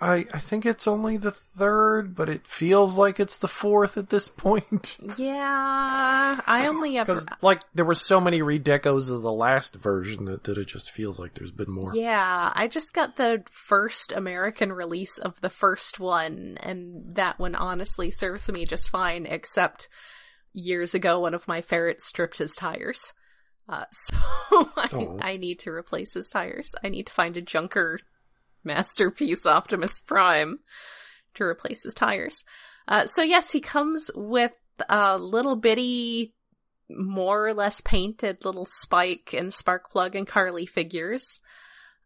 I 0.00 0.26
I 0.32 0.38
think 0.38 0.64
it's 0.64 0.88
only 0.88 1.16
the 1.18 1.30
third, 1.30 2.14
but 2.14 2.28
it 2.28 2.46
feels 2.46 2.96
like 2.96 3.20
it's 3.20 3.36
the 3.36 3.48
fourth 3.48 3.98
at 3.98 4.10
this 4.10 4.28
point. 4.28 4.96
Yeah, 5.16 6.40
I 6.46 6.66
only 6.68 6.96
ever 6.96 7.14
because 7.14 7.26
like 7.42 7.62
there 7.74 7.84
were 7.84 7.94
so 7.94 8.20
many 8.20 8.40
redecos 8.40 9.10
of 9.10 9.22
the 9.22 9.32
last 9.32 9.74
version 9.74 10.24
that, 10.26 10.44
that 10.44 10.56
it 10.56 10.68
just 10.68 10.90
feels 10.90 11.18
like 11.18 11.34
there's 11.34 11.50
been 11.50 11.70
more. 11.70 11.94
Yeah, 11.94 12.52
I 12.54 12.68
just 12.68 12.94
got 12.94 13.16
the 13.16 13.42
first 13.50 14.12
American 14.12 14.72
release 14.72 15.18
of 15.18 15.40
the 15.40 15.50
first 15.50 15.98
one, 15.98 16.56
and 16.60 17.04
that 17.16 17.38
one 17.38 17.54
honestly 17.54 18.10
serves 18.10 18.48
me 18.50 18.64
just 18.64 18.88
fine. 18.88 19.26
Except 19.26 19.88
years 20.52 20.94
ago, 20.94 21.20
one 21.20 21.34
of 21.34 21.48
my 21.48 21.60
ferrets 21.60 22.06
stripped 22.06 22.38
his 22.38 22.54
tires. 22.54 23.12
Uh, 23.68 23.84
so 23.92 24.16
I, 24.50 24.88
oh. 24.92 25.18
I 25.20 25.36
need 25.36 25.58
to 25.60 25.70
replace 25.70 26.14
his 26.14 26.30
tires. 26.30 26.74
I 26.82 26.88
need 26.88 27.06
to 27.08 27.12
find 27.12 27.36
a 27.36 27.42
junker 27.42 28.00
masterpiece 28.64 29.46
Optimus 29.46 30.00
Prime 30.00 30.58
to 31.34 31.44
replace 31.44 31.84
his 31.84 31.94
tires. 31.94 32.44
Uh, 32.88 33.06
so 33.06 33.22
yes, 33.22 33.50
he 33.50 33.60
comes 33.60 34.10
with 34.14 34.52
a 34.88 35.18
little 35.18 35.56
bitty, 35.56 36.34
more 36.88 37.48
or 37.48 37.54
less 37.54 37.80
painted 37.80 38.44
little 38.44 38.66
Spike 38.66 39.34
and 39.36 39.52
Sparkplug 39.52 40.14
and 40.14 40.26
Carly 40.26 40.66
figures. 40.66 41.40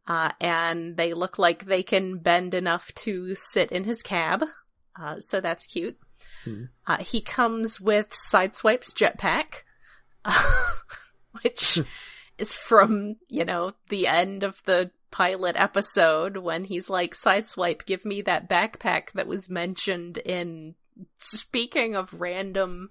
Uh, 0.06 0.32
and 0.40 0.96
they 0.96 1.14
look 1.14 1.38
like 1.38 1.64
they 1.64 1.82
can 1.82 2.18
bend 2.18 2.52
enough 2.52 2.92
to 2.94 3.34
sit 3.34 3.72
in 3.72 3.84
his 3.84 4.02
cab. 4.02 4.44
Uh, 5.00 5.18
so 5.20 5.40
that's 5.40 5.66
cute. 5.66 5.96
Hmm. 6.44 6.64
Uh, 6.86 6.98
he 6.98 7.20
comes 7.20 7.80
with 7.80 8.10
Sideswipe's 8.10 8.92
jetpack, 8.92 9.62
which 11.42 11.80
is 12.38 12.52
from, 12.52 13.16
you 13.30 13.44
know, 13.44 13.72
the 13.88 14.06
end 14.06 14.42
of 14.42 14.62
the 14.64 14.90
pilot 15.14 15.54
episode 15.56 16.38
when 16.38 16.64
he's 16.64 16.90
like, 16.90 17.14
Sideswipe, 17.14 17.86
give 17.86 18.04
me 18.04 18.20
that 18.22 18.50
backpack 18.50 19.12
that 19.12 19.28
was 19.28 19.48
mentioned 19.48 20.18
in, 20.18 20.74
speaking 21.18 21.94
of 21.94 22.20
random 22.20 22.90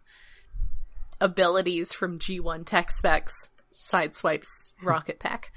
abilities 1.19 1.91
from 1.91 2.19
G1 2.19 2.65
Tech 2.65 2.91
Specs, 2.91 3.49
Sideswipe's 3.73 4.71
rocket 4.81 5.19
pack. 5.19 5.51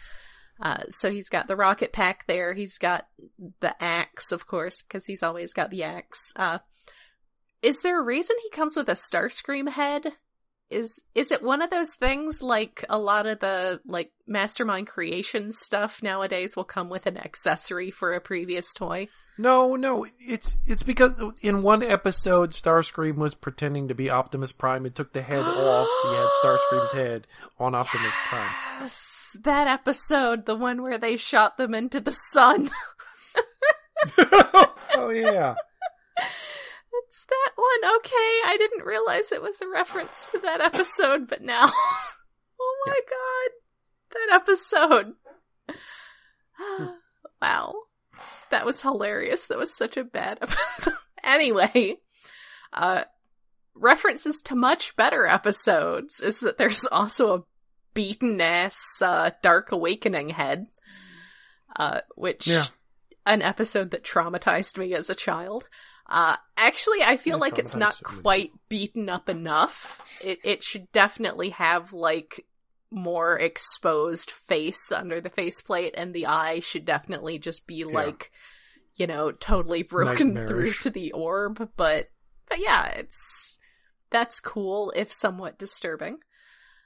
Uh, 0.60 0.82
so 0.88 1.08
he's 1.08 1.28
got 1.28 1.46
the 1.46 1.54
rocket 1.54 1.92
pack 1.92 2.26
there. 2.26 2.52
He's 2.52 2.78
got 2.78 3.06
the 3.60 3.80
axe, 3.80 4.32
of 4.32 4.48
course, 4.48 4.82
because 4.82 5.06
he's 5.06 5.22
always 5.22 5.52
got 5.52 5.70
the 5.70 5.84
axe. 5.84 6.32
Uh, 6.34 6.58
is 7.62 7.78
there 7.84 8.00
a 8.00 8.04
reason 8.04 8.34
he 8.42 8.50
comes 8.50 8.74
with 8.74 8.88
a 8.88 8.94
Starscream 8.94 9.68
head? 9.68 10.14
Is 10.70 11.00
is 11.14 11.30
it 11.30 11.42
one 11.42 11.62
of 11.62 11.70
those 11.70 11.94
things 11.94 12.42
like 12.42 12.84
a 12.88 12.98
lot 12.98 13.26
of 13.26 13.40
the 13.40 13.80
like 13.86 14.12
mastermind 14.26 14.86
creation 14.86 15.52
stuff 15.52 16.02
nowadays 16.02 16.56
will 16.56 16.64
come 16.64 16.88
with 16.88 17.06
an 17.06 17.16
accessory 17.16 17.90
for 17.90 18.12
a 18.12 18.20
previous 18.20 18.72
toy? 18.74 19.08
No 19.38 19.76
no. 19.76 20.06
It's 20.18 20.56
it's 20.66 20.82
because 20.82 21.12
in 21.42 21.62
one 21.62 21.82
episode 21.82 22.50
starscream 22.50 23.16
was 23.16 23.34
pretending 23.34 23.88
to 23.88 23.94
be 23.94 24.10
optimus 24.10 24.52
prime 24.52 24.86
and 24.86 24.94
took 24.94 25.12
the 25.12 25.22
head 25.22 25.38
off. 25.44 25.88
He 26.02 26.14
had 26.14 26.28
starscream's 26.42 26.92
head 26.92 27.26
on 27.58 27.74
optimus 27.74 28.12
yes, 28.14 28.28
prime 28.28 28.76
that 29.42 29.66
episode 29.66 30.46
the 30.46 30.54
one 30.54 30.82
where 30.82 30.98
they 30.98 31.16
shot 31.16 31.56
them 31.56 31.74
into 31.74 32.00
the 32.00 32.16
sun. 32.32 32.70
Oh 34.98 35.10
yeah 35.10 35.54
it's 37.16 37.24
that 37.24 37.52
one. 37.56 37.96
Okay, 37.96 38.40
I 38.46 38.56
didn't 38.58 38.84
realize 38.84 39.32
it 39.32 39.42
was 39.42 39.60
a 39.60 39.68
reference 39.68 40.28
to 40.32 40.38
that 40.40 40.60
episode, 40.60 41.28
but 41.28 41.42
now. 41.42 41.62
oh 42.60 42.82
my 42.86 42.94
yeah. 42.94 43.10
god. 43.10 43.50
That 44.12 44.34
episode. 44.34 45.14
wow. 47.42 47.74
That 48.50 48.66
was 48.66 48.82
hilarious. 48.82 49.46
That 49.46 49.58
was 49.58 49.74
such 49.74 49.96
a 49.96 50.04
bad 50.04 50.38
episode. 50.42 50.94
anyway, 51.22 51.96
uh, 52.72 53.04
references 53.74 54.42
to 54.42 54.54
much 54.54 54.94
better 54.96 55.26
episodes 55.26 56.20
is 56.20 56.40
that 56.40 56.58
there's 56.58 56.84
also 56.86 57.34
a 57.34 57.42
beaten 57.94 58.40
ass, 58.40 58.76
uh, 59.00 59.30
Dark 59.42 59.72
Awakening 59.72 60.30
head, 60.30 60.66
uh, 61.76 62.00
which, 62.14 62.46
yeah. 62.46 62.66
an 63.24 63.40
episode 63.40 63.90
that 63.92 64.04
traumatized 64.04 64.76
me 64.76 64.94
as 64.94 65.08
a 65.08 65.14
child. 65.14 65.64
Uh, 66.08 66.36
actually, 66.56 67.02
I 67.02 67.16
feel 67.16 67.38
like 67.38 67.58
it's 67.58 67.74
not 67.74 68.00
quite 68.02 68.52
beaten 68.68 69.08
up 69.08 69.28
enough. 69.28 70.20
It 70.24 70.38
it 70.44 70.62
should 70.62 70.90
definitely 70.92 71.50
have 71.50 71.92
like 71.92 72.46
more 72.90 73.36
exposed 73.38 74.30
face 74.30 74.92
under 74.92 75.20
the 75.20 75.30
faceplate, 75.30 75.94
and 75.96 76.14
the 76.14 76.26
eye 76.26 76.60
should 76.60 76.84
definitely 76.84 77.38
just 77.38 77.66
be 77.66 77.76
yeah. 77.76 77.86
like, 77.86 78.30
you 78.94 79.08
know, 79.08 79.32
totally 79.32 79.82
broken 79.82 80.46
through 80.46 80.72
to 80.74 80.90
the 80.90 81.10
orb. 81.10 81.70
But 81.76 82.10
but 82.48 82.60
yeah, 82.60 82.86
it's 82.86 83.58
that's 84.10 84.38
cool 84.38 84.92
if 84.94 85.12
somewhat 85.12 85.58
disturbing. 85.58 86.18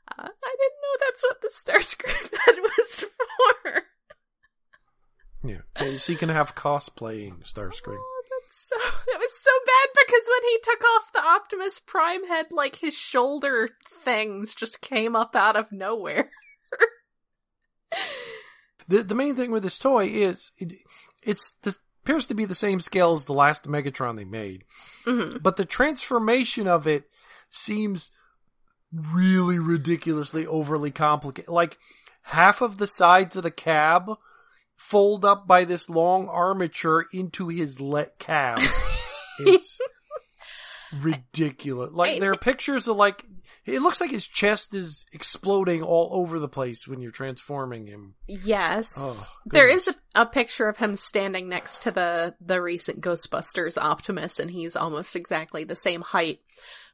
Uh, 0.08 0.28
I 0.28 0.56
didn't 0.58 0.80
know 0.82 0.96
that's 1.00 1.22
what 1.22 1.40
the 1.42 1.50
Starscream 1.50 2.38
head 2.46 2.56
was 2.58 3.04
for. 3.04 3.82
Yeah, 5.42 5.94
so 5.98 6.12
you 6.12 6.18
can 6.18 6.30
have 6.30 6.54
cosplaying 6.54 7.44
Starscream. 7.44 8.00
So 8.52 8.74
it 8.74 9.18
was 9.18 9.32
so 9.40 9.50
bad 9.64 9.88
because 9.94 10.28
when 10.28 10.50
he 10.50 10.58
took 10.62 10.82
off 10.84 11.12
the 11.12 11.24
Optimus 11.24 11.80
Prime 11.80 12.26
head, 12.26 12.46
like 12.50 12.76
his 12.76 12.94
shoulder 12.94 13.70
things 14.04 14.56
just 14.56 14.80
came 14.80 15.14
up 15.14 15.36
out 15.36 15.56
of 15.56 15.70
nowhere. 15.70 16.30
the 18.88 19.04
the 19.04 19.14
main 19.14 19.36
thing 19.36 19.52
with 19.52 19.62
this 19.62 19.78
toy 19.78 20.06
is 20.06 20.50
it, 20.58 20.72
it's 21.22 21.56
this 21.62 21.78
appears 22.02 22.26
to 22.26 22.34
be 22.34 22.44
the 22.44 22.54
same 22.54 22.80
scale 22.80 23.14
as 23.14 23.26
the 23.26 23.32
last 23.32 23.68
Megatron 23.68 24.16
they 24.16 24.24
made, 24.24 24.64
mm-hmm. 25.06 25.38
but 25.40 25.56
the 25.56 25.64
transformation 25.64 26.66
of 26.66 26.88
it 26.88 27.04
seems 27.50 28.10
really 28.92 29.58
ridiculously 29.60 30.44
overly 30.46 30.90
complicated. 30.90 31.50
Like 31.50 31.78
half 32.22 32.60
of 32.60 32.78
the 32.78 32.88
sides 32.88 33.36
of 33.36 33.44
the 33.44 33.50
cab 33.50 34.10
fold 34.88 35.24
up 35.24 35.46
by 35.46 35.64
this 35.64 35.88
long 35.90 36.28
armature 36.28 37.06
into 37.12 37.48
his 37.48 37.80
let 37.80 38.18
cab. 38.18 38.60
it's 39.38 39.78
ridiculous. 41.00 41.92
Like 41.92 42.16
I- 42.16 42.18
there 42.18 42.32
are 42.32 42.36
pictures 42.36 42.88
of 42.88 42.96
like 42.96 43.24
it 43.66 43.82
looks 43.82 44.00
like 44.00 44.10
his 44.10 44.26
chest 44.26 44.74
is 44.74 45.04
exploding 45.12 45.82
all 45.82 46.08
over 46.12 46.38
the 46.38 46.48
place 46.48 46.88
when 46.88 47.00
you're 47.00 47.10
transforming 47.12 47.86
him. 47.86 48.14
Yes. 48.26 48.94
Oh, 48.96 49.28
there 49.46 49.68
is 49.68 49.86
a, 49.86 49.94
a 50.14 50.26
picture 50.26 50.66
of 50.68 50.78
him 50.78 50.96
standing 50.96 51.48
next 51.48 51.82
to 51.82 51.90
the, 51.90 52.34
the 52.40 52.60
recent 52.60 53.00
Ghostbusters 53.02 53.76
Optimus, 53.76 54.40
and 54.40 54.50
he's 54.50 54.74
almost 54.76 55.14
exactly 55.14 55.62
the 55.64 55.76
same 55.76 56.00
height. 56.00 56.40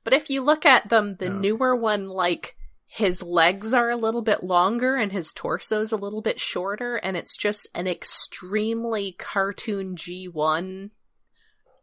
But 0.04 0.12
if 0.12 0.28
you 0.28 0.42
look 0.42 0.66
at 0.66 0.88
them, 0.88 1.16
the 1.18 1.26
Yeah. 1.26 1.38
newer 1.38 1.74
one, 1.76 2.08
like, 2.08 2.56
his 2.86 3.22
legs 3.22 3.74
are 3.74 3.90
a 3.90 3.96
little 3.96 4.22
bit 4.22 4.44
longer 4.44 4.96
and 4.96 5.12
his 5.12 5.32
torso's 5.32 5.92
a 5.92 5.96
little 5.96 6.22
bit 6.22 6.38
shorter, 6.40 6.96
and 6.96 7.16
it's 7.16 7.36
just 7.36 7.66
an 7.74 7.86
extremely 7.86 9.12
cartoon 9.18 9.96
G1, 9.96 10.90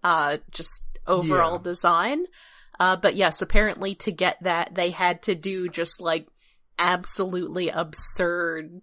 uh, 0.04 0.38
just 0.52 0.84
overall 1.06 1.58
Yeah. 1.58 1.64
design. 1.64 2.26
Uh, 2.80 2.96
but 2.96 3.16
yes, 3.16 3.42
apparently 3.42 3.94
to 3.96 4.12
get 4.12 4.38
that, 4.42 4.74
they 4.76 4.90
had 4.92 5.22
to 5.24 5.36
do 5.36 5.70
just 5.70 6.02
like 6.02 6.28
absolutely 6.80 7.70
absurd 7.70 8.82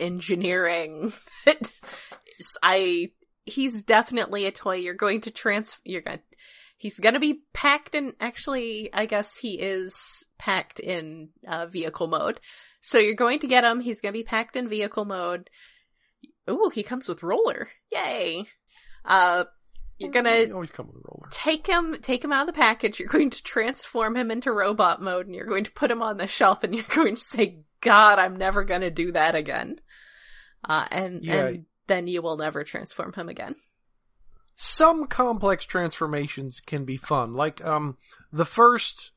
engineering. 0.00 1.12
I, 2.62 3.10
he's 3.44 3.82
definitely 3.82 4.44
a 4.46 4.50
toy. 4.52 4.76
You're 4.76 4.94
going 4.94 5.20
to 5.22 5.30
trans, 5.30 5.78
you're 5.84 6.02
going, 6.02 6.20
he's 6.76 6.98
gonna 6.98 7.20
be 7.20 7.42
packed 7.52 7.94
in, 7.94 8.12
actually, 8.20 8.90
I 8.92 9.06
guess 9.06 9.36
he 9.36 9.54
is 9.60 10.24
packed 10.38 10.78
in, 10.80 11.30
uh, 11.46 11.66
vehicle 11.66 12.06
mode. 12.06 12.40
So 12.80 12.98
you're 12.98 13.14
going 13.14 13.40
to 13.40 13.46
get 13.48 13.64
him, 13.64 13.80
he's 13.80 14.00
gonna 14.00 14.12
be 14.12 14.22
packed 14.22 14.56
in 14.56 14.68
vehicle 14.68 15.04
mode. 15.04 15.50
Ooh, 16.48 16.70
he 16.72 16.82
comes 16.82 17.08
with 17.08 17.22
roller. 17.24 17.68
Yay! 17.92 18.44
Uh, 19.04 19.44
you're 19.98 20.10
gonna 20.10 20.52
always 20.52 20.70
come 20.70 20.86
with 20.88 20.96
a 20.96 21.00
roller. 21.08 21.28
take 21.30 21.66
him 21.66 21.96
take 22.02 22.22
him 22.22 22.30
out 22.32 22.42
of 22.46 22.54
the 22.54 22.58
package 22.60 22.98
you're 23.00 23.08
going 23.08 23.30
to 23.30 23.42
transform 23.42 24.14
him 24.14 24.30
into 24.30 24.52
robot 24.52 25.00
mode 25.00 25.24
and 25.26 25.34
you're 25.34 25.46
going 25.46 25.64
to 25.64 25.72
put 25.72 25.90
him 25.90 26.02
on 26.02 26.18
the 26.18 26.26
shelf 26.26 26.62
and 26.62 26.74
you're 26.76 26.84
going 26.94 27.14
to 27.14 27.20
say 27.20 27.60
god 27.80 28.18
i'm 28.18 28.36
never 28.36 28.62
going 28.62 28.82
to 28.82 28.90
do 28.90 29.12
that 29.12 29.34
again 29.34 29.76
uh, 30.68 30.84
and 30.90 31.24
Yeah. 31.24 31.46
and 31.46 31.64
then 31.86 32.06
you 32.08 32.20
will 32.20 32.36
never 32.36 32.62
transform 32.62 33.14
him 33.14 33.30
again 33.30 33.54
Some 34.56 35.06
complex 35.06 35.64
transformations 35.66 36.60
can 36.60 36.84
be 36.84 36.96
fun. 36.96 37.34
Like 37.34 37.64
um 37.64 37.98
the 38.32 38.46
first 38.46 39.12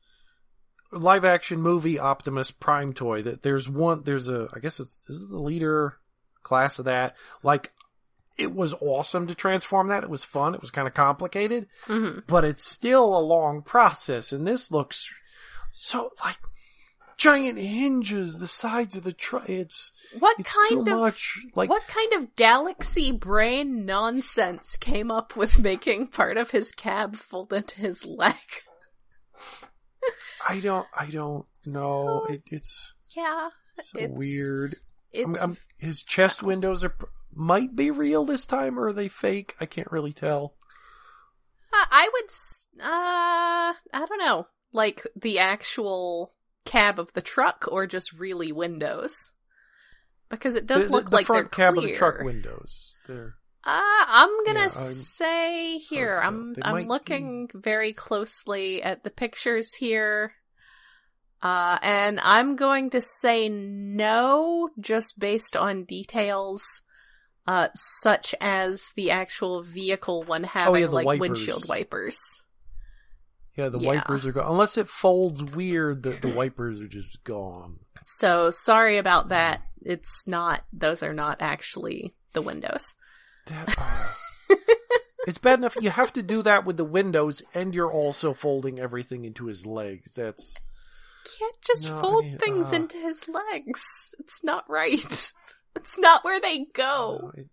live 0.92 1.24
action 1.24 1.60
movie 1.60 1.98
Optimus 1.98 2.50
Prime 2.50 2.92
toy 2.92 3.22
that 3.22 3.42
there's 3.42 3.68
one 3.68 4.02
there's 4.04 4.28
a 4.28 4.48
I 4.54 4.58
guess 4.60 4.78
it's 4.78 4.96
this 5.06 5.16
is 5.16 5.28
the 5.28 5.40
leader 5.40 5.98
class 6.42 6.78
of 6.78 6.84
that. 6.84 7.16
Like 7.42 7.72
it 8.36 8.54
was 8.54 8.74
awesome 8.74 9.26
to 9.26 9.34
transform 9.34 9.88
that. 9.88 10.02
It 10.04 10.10
was 10.10 10.24
fun. 10.24 10.54
It 10.54 10.60
was 10.60 10.70
kind 10.70 10.86
of 10.88 10.94
complicated, 10.94 11.66
hmm 11.86 12.20
but 12.26 12.44
it's 12.44 12.64
still 12.64 13.16
a 13.16 13.20
long 13.20 13.62
process. 13.62 14.32
And 14.32 14.46
this 14.46 14.70
looks 14.70 15.08
so 15.70 16.10
like 16.24 16.38
giant 17.20 17.58
hinges, 17.58 18.38
the 18.38 18.46
sides 18.46 18.96
of 18.96 19.02
the 19.04 19.12
truck. 19.12 19.48
It's 19.48 19.92
what 20.18 20.36
it's 20.40 20.50
kind 20.50 20.88
of 20.88 20.98
much. 20.98 21.38
Like 21.54 21.68
what 21.68 21.86
kind 21.86 22.14
of 22.14 22.34
galaxy 22.34 23.12
brain 23.12 23.84
nonsense 23.84 24.76
came 24.78 25.10
up 25.10 25.36
with 25.36 25.58
making 25.58 26.08
part 26.08 26.38
of 26.38 26.50
his 26.52 26.72
cab 26.72 27.16
fold 27.16 27.52
into 27.52 27.76
his 27.76 28.04
leg 28.06 28.34
I 30.48 30.60
don't, 30.60 30.86
I 30.98 31.06
don't 31.06 31.44
know. 31.66 32.24
Oh. 32.26 32.32
It, 32.32 32.42
it's 32.50 32.94
yeah 33.14 33.50
so 33.78 33.98
It's- 33.98 34.18
weird. 34.18 34.74
it's 35.12 35.26
I'm, 35.26 35.36
I'm, 35.36 35.56
his 35.78 36.02
chest 36.02 36.42
windows 36.42 36.82
are 36.84 36.96
might 37.32 37.76
be 37.76 37.90
real 37.90 38.24
this 38.24 38.46
time, 38.46 38.78
or 38.78 38.86
are 38.88 38.92
they 38.92 39.08
fake? 39.08 39.54
I 39.60 39.66
can't 39.66 39.92
really 39.92 40.12
tell. 40.12 40.54
Uh, 41.72 41.86
I 41.90 42.08
would, 42.12 42.82
uh, 42.82 43.74
I 43.94 44.06
don't 44.06 44.18
know, 44.18 44.48
like 44.72 45.06
the 45.14 45.38
actual 45.38 46.32
cab 46.64 46.98
of 46.98 47.12
the 47.12 47.22
truck 47.22 47.66
or 47.70 47.86
just 47.86 48.12
really 48.12 48.52
windows? 48.52 49.12
Because 50.28 50.54
it 50.54 50.66
does 50.66 50.84
the, 50.84 50.90
look 50.92 51.04
the, 51.04 51.10
the 51.10 51.16
like 51.16 51.26
front 51.26 51.50
cab 51.52 51.74
clear. 51.74 51.86
of 51.88 51.92
the 51.92 51.98
truck 51.98 52.20
windows. 52.22 52.96
They're 53.06 53.34
Uh, 53.64 53.80
I'm 54.06 54.44
gonna 54.46 54.60
Yeah, 54.60 54.68
say 54.68 55.78
here, 55.78 56.20
I'm. 56.22 56.54
I'm 56.62 56.86
looking 56.86 57.48
very 57.52 57.92
closely 57.92 58.82
at 58.82 59.02
the 59.04 59.10
pictures 59.10 59.74
here. 59.74 60.32
Uh, 61.42 61.78
and 61.82 62.20
I'm 62.20 62.54
going 62.56 62.90
to 62.90 63.00
say 63.00 63.48
no, 63.48 64.68
just 64.78 65.18
based 65.18 65.56
on 65.56 65.84
details, 65.84 66.62
uh, 67.46 67.68
such 68.02 68.34
as 68.42 68.88
the 68.94 69.10
actual 69.10 69.62
vehicle 69.62 70.22
one 70.24 70.44
having 70.44 70.84
Oh, 70.84 70.86
yeah, 70.86 70.92
like 70.92 71.06
wipers. 71.06 71.20
windshield 71.20 71.64
wipers. 71.68 72.18
Yeah, 73.60 73.68
the 73.68 73.78
Yeah. 73.78 73.88
wipers 73.88 74.24
are 74.26 74.32
gone. 74.32 74.50
Unless 74.50 74.78
it 74.78 74.88
folds 74.88 75.42
weird, 75.42 76.02
the, 76.02 76.10
the 76.12 76.28
wipers 76.28 76.80
are 76.80 76.88
just 76.88 77.22
gone. 77.24 77.80
So 78.04 78.50
sorry 78.50 78.96
about 78.98 79.28
that. 79.28 79.60
It's 79.82 80.26
not; 80.26 80.64
those 80.72 81.02
are 81.02 81.12
not 81.14 81.38
actually 81.40 82.14
the 82.32 82.42
windows. 82.42 82.82
That, 83.46 83.74
uh, 83.78 84.56
it's 85.26 85.38
bad 85.38 85.58
enough 85.58 85.76
you 85.80 85.90
have 85.90 86.12
to 86.14 86.22
do 86.22 86.42
that 86.42 86.64
with 86.64 86.76
the 86.76 86.84
windows, 86.84 87.42
and 87.54 87.74
you're 87.74 87.92
also 87.92 88.32
folding 88.34 88.78
everything 88.78 89.24
into 89.24 89.46
his 89.46 89.64
legs. 89.66 90.14
That's 90.14 90.54
Can't 91.38 91.54
just 91.66 91.86
No, 91.86 91.98
I 91.98 92.02
fold 92.02 92.24
mean, 92.24 92.38
things 92.38 92.72
uh, 92.72 92.76
into 92.76 92.96
his 92.98 93.28
legs. 93.28 93.82
It's 94.18 94.42
not 94.42 94.64
right. 94.68 95.32
It's 95.76 95.96
not 95.98 96.24
where 96.24 96.40
they 96.40 96.66
go. 96.74 97.30
uh, 97.32 97.40
it- 97.40 97.48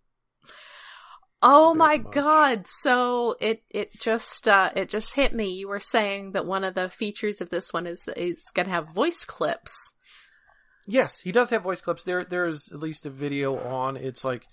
Oh 1.41 1.73
my 1.75 1.97
much. 1.97 2.13
god. 2.13 2.65
So 2.67 3.35
it 3.39 3.61
it 3.69 3.91
just 3.93 4.47
uh 4.47 4.71
it 4.75 4.89
just 4.89 5.13
hit 5.13 5.33
me. 5.33 5.49
You 5.53 5.67
were 5.67 5.79
saying 5.79 6.31
that 6.31 6.45
one 6.45 6.63
of 6.63 6.73
the 6.73 6.89
features 6.89 7.41
of 7.41 7.49
this 7.49 7.71
one 7.71 7.85
is 7.85 8.01
that 8.07 8.17
it's 8.17 8.49
going 8.53 8.65
to 8.65 8.71
have 8.71 8.93
voice 8.95 9.23
clips. 9.23 9.93
Yes, 10.87 11.19
he 11.19 11.31
does 11.31 11.49
have 11.49 11.63
voice 11.63 11.81
clips. 11.81 12.03
There, 12.05 12.23
there's 12.23 12.71
at 12.71 12.79
least 12.79 13.05
a 13.05 13.09
video 13.09 13.57
on. 13.57 13.97
It's 13.97 14.23
like 14.23 14.45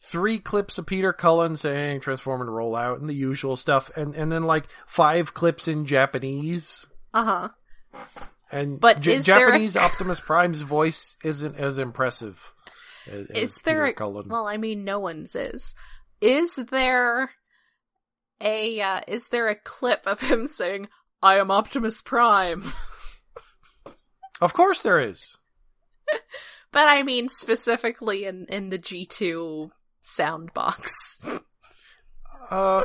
three 0.00 0.38
clips 0.38 0.78
of 0.78 0.86
Peter 0.86 1.12
Cullen 1.12 1.56
saying 1.56 2.00
"transform 2.00 2.40
and 2.40 2.52
roll 2.54 2.74
out" 2.74 2.98
and 2.98 3.08
the 3.08 3.14
usual 3.14 3.56
stuff, 3.56 3.90
and 3.94 4.14
and 4.14 4.32
then 4.32 4.42
like 4.42 4.64
five 4.86 5.34
clips 5.34 5.68
in 5.68 5.84
Japanese. 5.86 6.86
Uh-huh. 7.14 7.50
And 8.50 8.80
But 8.80 9.00
J- 9.00 9.16
is 9.16 9.26
there 9.26 9.36
a- 9.48 9.50
Japanese 9.52 9.76
Optimus 9.76 10.18
Prime's 10.20 10.62
voice 10.62 11.16
isn't 11.22 11.56
as 11.56 11.78
impressive. 11.78 12.52
As, 13.10 13.30
as 13.30 13.54
there 13.64 13.84
Peter 13.84 13.84
a 13.84 13.92
Cullen? 13.94 14.28
Well, 14.28 14.46
I 14.46 14.56
mean 14.56 14.82
no 14.84 14.98
one's 14.98 15.34
is. 15.36 15.74
Is 16.20 16.56
there 16.56 17.30
a 18.40 18.80
uh, 18.80 19.00
is 19.06 19.28
there 19.28 19.48
a 19.48 19.54
clip 19.54 20.06
of 20.06 20.20
him 20.20 20.48
saying 20.48 20.88
I 21.22 21.38
am 21.38 21.50
Optimus 21.50 22.02
Prime? 22.02 22.72
Of 24.38 24.52
course 24.52 24.82
there 24.82 25.00
is. 25.00 25.38
But 26.70 26.88
I 26.88 27.02
mean 27.02 27.30
specifically 27.30 28.26
in 28.26 28.44
in 28.50 28.68
the 28.68 28.78
G2 28.78 29.70
sound 30.02 30.52
box. 30.52 30.92
Uh, 32.48 32.84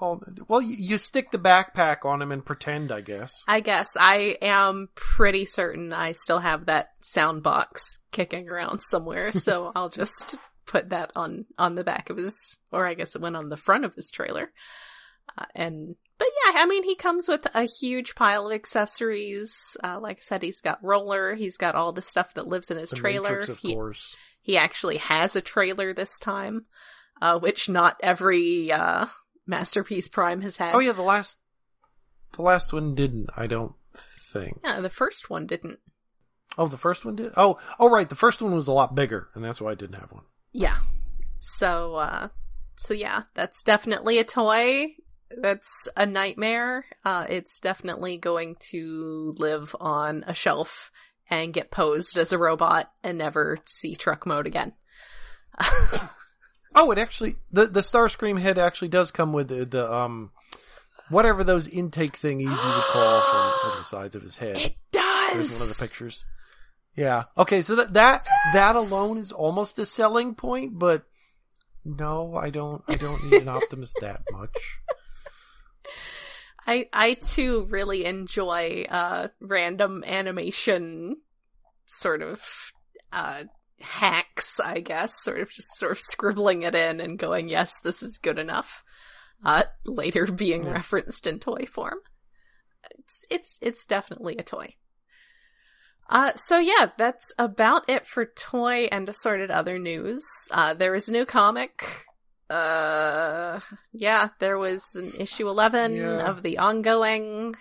well, 0.00 0.22
well, 0.48 0.62
you, 0.62 0.76
you 0.76 0.98
stick 0.98 1.30
the 1.30 1.38
backpack 1.38 2.04
on 2.04 2.22
him 2.22 2.30
and 2.32 2.44
pretend, 2.44 2.92
I 2.92 3.00
guess. 3.00 3.42
I 3.48 3.60
guess 3.60 3.88
I 3.98 4.36
am 4.42 4.88
pretty 4.94 5.44
certain 5.44 5.92
I 5.92 6.12
still 6.12 6.38
have 6.38 6.66
that 6.66 6.90
sound 7.00 7.42
box 7.42 7.98
kicking 8.10 8.48
around 8.48 8.80
somewhere, 8.80 9.32
so 9.32 9.72
I'll 9.76 9.88
just 9.88 10.38
put 10.72 10.88
that 10.88 11.12
on 11.14 11.44
on 11.58 11.74
the 11.74 11.84
back 11.84 12.08
of 12.08 12.16
his 12.16 12.58
or 12.72 12.86
I 12.86 12.94
guess 12.94 13.14
it 13.14 13.20
went 13.20 13.36
on 13.36 13.50
the 13.50 13.56
front 13.58 13.84
of 13.84 13.94
his 13.94 14.10
trailer. 14.10 14.50
Uh, 15.36 15.44
and 15.54 15.96
but 16.16 16.28
yeah, 16.46 16.60
I 16.62 16.66
mean 16.66 16.82
he 16.82 16.96
comes 16.96 17.28
with 17.28 17.46
a 17.54 17.64
huge 17.64 18.14
pile 18.14 18.46
of 18.46 18.52
accessories. 18.52 19.76
Uh, 19.84 20.00
like 20.00 20.18
I 20.18 20.22
said, 20.22 20.42
he's 20.42 20.60
got 20.62 20.82
roller, 20.82 21.34
he's 21.34 21.58
got 21.58 21.74
all 21.74 21.92
the 21.92 22.00
stuff 22.02 22.32
that 22.34 22.46
lives 22.46 22.70
in 22.70 22.78
his 22.78 22.90
The 22.90 22.96
trailer. 22.96 23.28
Matrix, 23.30 23.48
of 23.50 23.58
he, 23.58 23.74
course. 23.74 24.16
he 24.40 24.56
actually 24.56 24.96
has 24.96 25.36
a 25.36 25.42
trailer 25.42 25.92
this 25.92 26.18
time, 26.18 26.64
uh, 27.20 27.38
which 27.38 27.68
not 27.68 28.00
every 28.02 28.72
uh, 28.72 29.06
Masterpiece 29.46 30.08
Prime 30.08 30.40
has 30.40 30.56
had. 30.56 30.74
Oh 30.74 30.78
yeah, 30.78 30.92
the 30.92 31.02
last, 31.02 31.36
the 32.32 32.42
last 32.42 32.72
one 32.72 32.94
didn't. 32.94 33.28
I 33.36 33.46
don't 33.46 33.74
think. 34.32 34.58
yeah, 34.64 34.80
the 34.80 34.90
first 34.90 35.28
one 35.28 35.46
didn't. 35.46 35.80
Oh, 36.58 36.66
the 36.66 36.78
first 36.78 37.04
one 37.04 37.16
did. 37.16 37.32
Oh, 37.36 37.58
oh, 37.78 37.88
right. 37.90 38.08
The 38.08 38.14
first 38.14 38.42
one 38.42 38.54
was 38.54 38.68
a 38.68 38.72
lot 38.72 38.94
bigger, 38.94 39.28
and 39.34 39.42
that's 39.44 39.60
why 39.60 39.70
I 39.70 39.74
didn't 39.74 39.98
have 39.98 40.12
one. 40.12 40.24
Yeah. 40.52 40.76
So, 41.40 41.96
uh, 41.96 42.28
so 42.76 42.94
yeah, 42.94 43.24
that's 43.34 43.62
definitely 43.62 44.18
a 44.18 44.24
toy. 44.24 44.94
That's 45.36 45.88
a 45.96 46.04
nightmare. 46.04 46.84
Uh, 47.04 47.26
it's 47.28 47.58
definitely 47.58 48.18
going 48.18 48.56
to 48.70 49.34
live 49.38 49.74
on 49.80 50.24
a 50.26 50.34
shelf 50.34 50.90
and 51.30 51.54
get 51.54 51.70
posed 51.70 52.18
as 52.18 52.32
a 52.32 52.38
robot 52.38 52.90
and 53.02 53.16
never 53.16 53.58
see 53.64 53.94
truck 53.94 54.26
mode 54.26 54.46
again. 54.46 54.72
Oh, 56.74 56.90
it 56.90 56.98
actually 56.98 57.34
the 57.50 57.66
the 57.66 57.80
Starscream 57.80 58.40
head 58.40 58.58
actually 58.58 58.88
does 58.88 59.10
come 59.10 59.32
with 59.32 59.48
the, 59.48 59.64
the 59.64 59.92
um 59.92 60.30
whatever 61.10 61.44
those 61.44 61.68
intake 61.68 62.18
thingies 62.18 62.40
you 62.40 62.48
would 62.48 62.56
call 62.56 63.20
from, 63.20 63.60
from 63.60 63.78
the 63.78 63.84
sides 63.84 64.14
of 64.14 64.22
his 64.22 64.38
head. 64.38 64.56
It 64.72 64.76
There's 65.36 65.48
does! 65.48 65.60
one 65.60 65.68
of 65.70 65.76
the 65.76 65.82
pictures. 65.82 66.24
Yeah. 66.96 67.24
Okay, 67.38 67.62
so 67.62 67.76
that 67.76 67.94
that 67.94 68.20
that 68.52 68.76
alone 68.76 69.18
is 69.18 69.32
almost 69.32 69.78
a 69.78 69.86
selling 69.86 70.34
point, 70.34 70.78
but 70.78 71.04
no, 71.84 72.36
I 72.36 72.50
don't 72.50 72.82
I 72.88 72.96
don't 72.96 73.24
need 73.24 73.42
an 73.42 73.48
Optimus 73.48 73.92
that 74.00 74.20
much. 74.32 74.56
I 76.66 76.88
I 76.92 77.14
too 77.14 77.66
really 77.70 78.04
enjoy 78.04 78.84
uh 78.88 79.28
random 79.40 80.04
animation 80.06 81.16
sort 81.86 82.22
of 82.22 82.40
uh 83.12 83.44
hacks, 83.80 84.60
I 84.60 84.80
guess, 84.80 85.12
sort 85.22 85.40
of 85.40 85.50
just 85.50 85.76
sort 85.78 85.92
of 85.92 85.98
scribbling 85.98 86.62
it 86.62 86.74
in 86.74 87.00
and 87.00 87.18
going, 87.18 87.48
yes, 87.48 87.72
this 87.82 88.02
is 88.02 88.18
good 88.18 88.38
enough. 88.38 88.84
Uh 89.44 89.64
later 89.86 90.26
being 90.26 90.64
Yeah. 90.64 90.72
referenced 90.72 91.26
in 91.26 91.40
toy 91.40 91.64
form. 91.66 91.98
It's 92.90 93.26
it's 93.30 93.58
it's 93.60 93.86
definitely 93.86 94.36
a 94.36 94.42
toy. 94.44 94.74
Uh, 96.08 96.32
so 96.36 96.58
yeah, 96.58 96.90
that's 96.98 97.24
about 97.38 97.88
it 97.88 98.06
for 98.06 98.26
toy 98.26 98.88
and 98.92 99.08
assorted 99.08 99.50
other 99.50 99.78
news. 99.78 100.22
Uh, 100.50 100.74
there 100.74 100.94
is 100.94 101.08
a 101.08 101.12
new 101.12 101.24
comic. 101.24 101.84
Uh, 102.50 103.60
yeah, 103.92 104.28
there 104.38 104.58
was 104.58 104.82
an 104.94 105.10
issue 105.18 105.48
11 105.48 105.96
Yeah. 105.96 106.28
of 106.28 106.42
the 106.42 106.58
ongoing. 106.58 107.54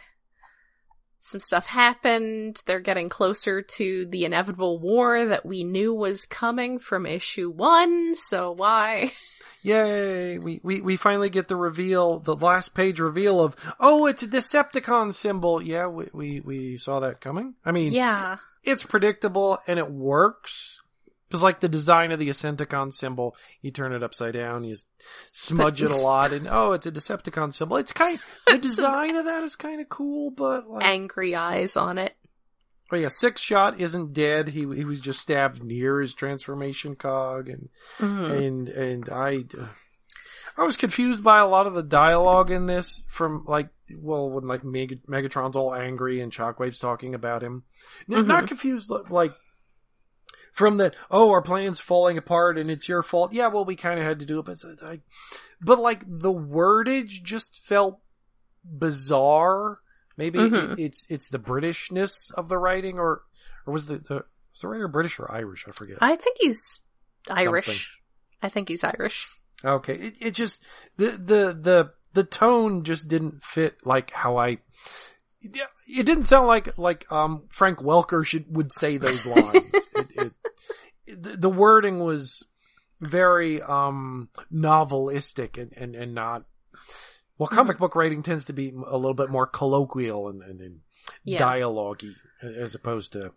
Some 1.23 1.39
stuff 1.39 1.67
happened. 1.67 2.63
They're 2.65 2.79
getting 2.79 3.07
closer 3.07 3.61
to 3.61 4.05
the 4.07 4.25
inevitable 4.25 4.79
war 4.79 5.23
that 5.23 5.45
we 5.45 5.63
knew 5.63 5.93
was 5.93 6.25
coming 6.25 6.79
from 6.79 7.05
issue 7.05 7.51
1, 7.51 8.15
so 8.15 8.51
why? 8.51 9.11
Yay! 9.61 10.39
We, 10.39 10.59
we 10.63 10.81
we 10.81 10.97
finally 10.97 11.29
get 11.29 11.47
the 11.47 11.55
reveal, 11.55 12.19
the 12.19 12.35
last 12.35 12.73
page 12.73 12.99
reveal 12.99 13.39
of 13.39 13.55
oh, 13.79 14.07
it's 14.07 14.23
a 14.23 14.27
Decepticon 14.27 15.13
symbol. 15.13 15.61
Yeah, 15.61 15.85
we 15.85 16.07
we, 16.11 16.39
we 16.39 16.77
saw 16.79 16.99
that 17.01 17.21
coming. 17.21 17.53
I 17.63 17.71
mean, 17.71 17.93
yeah. 17.93 18.37
it's 18.63 18.83
predictable 18.83 19.59
and 19.67 19.77
it 19.77 19.91
works. 19.91 20.80
Because 21.31 21.41
like 21.43 21.61
the 21.61 21.69
design 21.69 22.11
of 22.11 22.19
the 22.19 22.27
Ascenticon 22.27 22.91
symbol, 22.91 23.37
you 23.61 23.71
turn 23.71 23.93
it 23.93 24.03
upside 24.03 24.33
down, 24.33 24.65
you 24.65 24.75
smudge 25.31 25.81
it 25.81 25.89
a 25.89 25.95
lot, 25.95 26.33
and 26.33 26.45
oh, 26.49 26.73
it's 26.73 26.85
a 26.85 26.91
Decepticon 26.91 27.53
symbol. 27.53 27.77
It's 27.77 27.93
kind 27.93 28.19
the 28.47 28.57
design 28.57 29.15
of 29.15 29.23
that 29.25 29.43
is 29.43 29.55
kind 29.55 29.79
of 29.79 29.87
cool, 29.87 30.29
but 30.31 30.67
like, 30.69 30.85
Angry 30.85 31.33
eyes 31.35 31.77
on 31.77 31.97
it. 31.97 32.15
oh 32.91 32.97
yeah, 32.97 33.07
Six 33.09 33.39
Shot 33.39 33.79
isn't 33.79 34.11
dead. 34.11 34.49
He 34.49 34.59
he 34.75 34.83
was 34.83 34.99
just 34.99 35.21
stabbed 35.21 35.63
near 35.63 36.01
his 36.01 36.13
transformation 36.13 36.95
cog, 36.95 37.47
and 37.47 37.69
Mhm. 37.99 38.45
and 38.45 38.67
and 38.69 39.09
I 39.09 39.45
I 40.57 40.63
was 40.65 40.75
confused 40.75 41.23
by 41.23 41.39
a 41.39 41.47
lot 41.47 41.65
of 41.65 41.73
the 41.73 41.81
dialogue 41.83 42.51
in 42.51 42.65
this 42.65 43.05
from 43.07 43.45
like 43.47 43.69
well 43.97 44.29
when 44.29 44.45
like 44.47 44.65
Meg- 44.65 45.01
Megatron's 45.07 45.55
all 45.55 45.73
angry 45.73 46.19
and 46.19 46.31
Shockwave's 46.31 46.77
talking 46.79 47.15
about 47.15 47.41
him. 47.41 47.63
Mhm. 48.09 48.25
Not 48.27 48.47
confused 48.49 48.91
like 49.09 49.33
from 50.51 50.77
that 50.77 50.95
oh 51.09 51.29
our 51.31 51.41
plan's 51.41 51.79
falling 51.79 52.17
apart 52.17 52.57
and 52.57 52.69
it's 52.69 52.87
your 52.89 53.03
fault. 53.03 53.33
Yeah, 53.33 53.47
well 53.47 53.65
we 53.65 53.75
kind 53.75 53.99
of 53.99 54.05
had 54.05 54.19
to 54.19 54.25
do 54.25 54.39
it, 54.39 54.45
but 54.45 54.57
like 54.81 55.01
but 55.61 55.79
like 55.79 56.03
the 56.07 56.31
wordage 56.33 57.23
just 57.23 57.59
felt 57.63 57.99
bizarre. 58.63 59.79
Maybe 60.17 60.39
Mhm. 60.39 60.73
it, 60.73 60.79
it's 60.79 61.05
it's 61.09 61.29
the 61.29 61.39
Britishness 61.39 62.31
of 62.35 62.49
the 62.49 62.57
writing 62.57 62.99
or 62.99 63.23
or 63.65 63.73
was 63.73 63.87
the 63.87 63.97
the 63.97 64.13
was 64.53 64.61
the 64.61 64.67
writer 64.67 64.87
British 64.87 65.19
or 65.19 65.31
Irish? 65.31 65.65
I 65.67 65.71
forget. 65.71 65.97
I 66.01 66.15
think 66.15 66.37
he's 66.39 66.81
Irish. 67.29 67.65
Something. 67.65 67.81
I 68.43 68.49
think 68.49 68.69
he's 68.69 68.83
Irish. 68.83 69.39
Okay, 69.63 69.93
it, 69.93 70.15
it 70.19 70.31
just 70.31 70.63
the 70.97 71.11
the 71.11 71.57
the 71.59 71.91
the 72.13 72.23
tone 72.23 72.83
just 72.83 73.07
didn't 73.07 73.41
fit 73.43 73.77
like 73.85 74.11
how 74.11 74.37
I. 74.37 74.57
Yeah, 75.41 75.65
It 75.87 76.05
didn't 76.05 76.23
sound 76.23 76.47
like 76.47 76.77
like 76.77 77.09
um 77.11 77.45
Frank 77.49 77.79
Welker 77.79 78.25
should 78.25 78.45
would 78.55 78.71
say 78.73 78.97
those 78.97 79.25
lines. 79.25 79.71
it, 79.95 80.07
it, 80.15 80.33
the- 81.07 81.37
the 81.37 81.49
wording 81.49 81.99
was 81.99 82.45
very 82.99 83.61
um 83.61 84.29
novelistic 84.53 85.57
and 85.61 85.71
and 85.75 85.95
and 85.95 86.13
not. 86.13 86.45
Well, 87.37 87.47
comic 87.47 87.79
book 87.79 87.95
writing 87.95 88.21
tends 88.21 88.45
to 88.45 88.53
be 88.53 88.69
a 88.69 88.97
little 88.97 89.15
bit 89.15 89.29
more 89.31 89.47
colloquial 89.47 90.27
and 90.29 90.41
and, 90.43 90.61
and 90.61 90.79
Yeah. 91.23 91.39
dialogue-y 91.39 92.13
as 92.43 92.75
opposed 92.75 93.13
to 93.13 93.33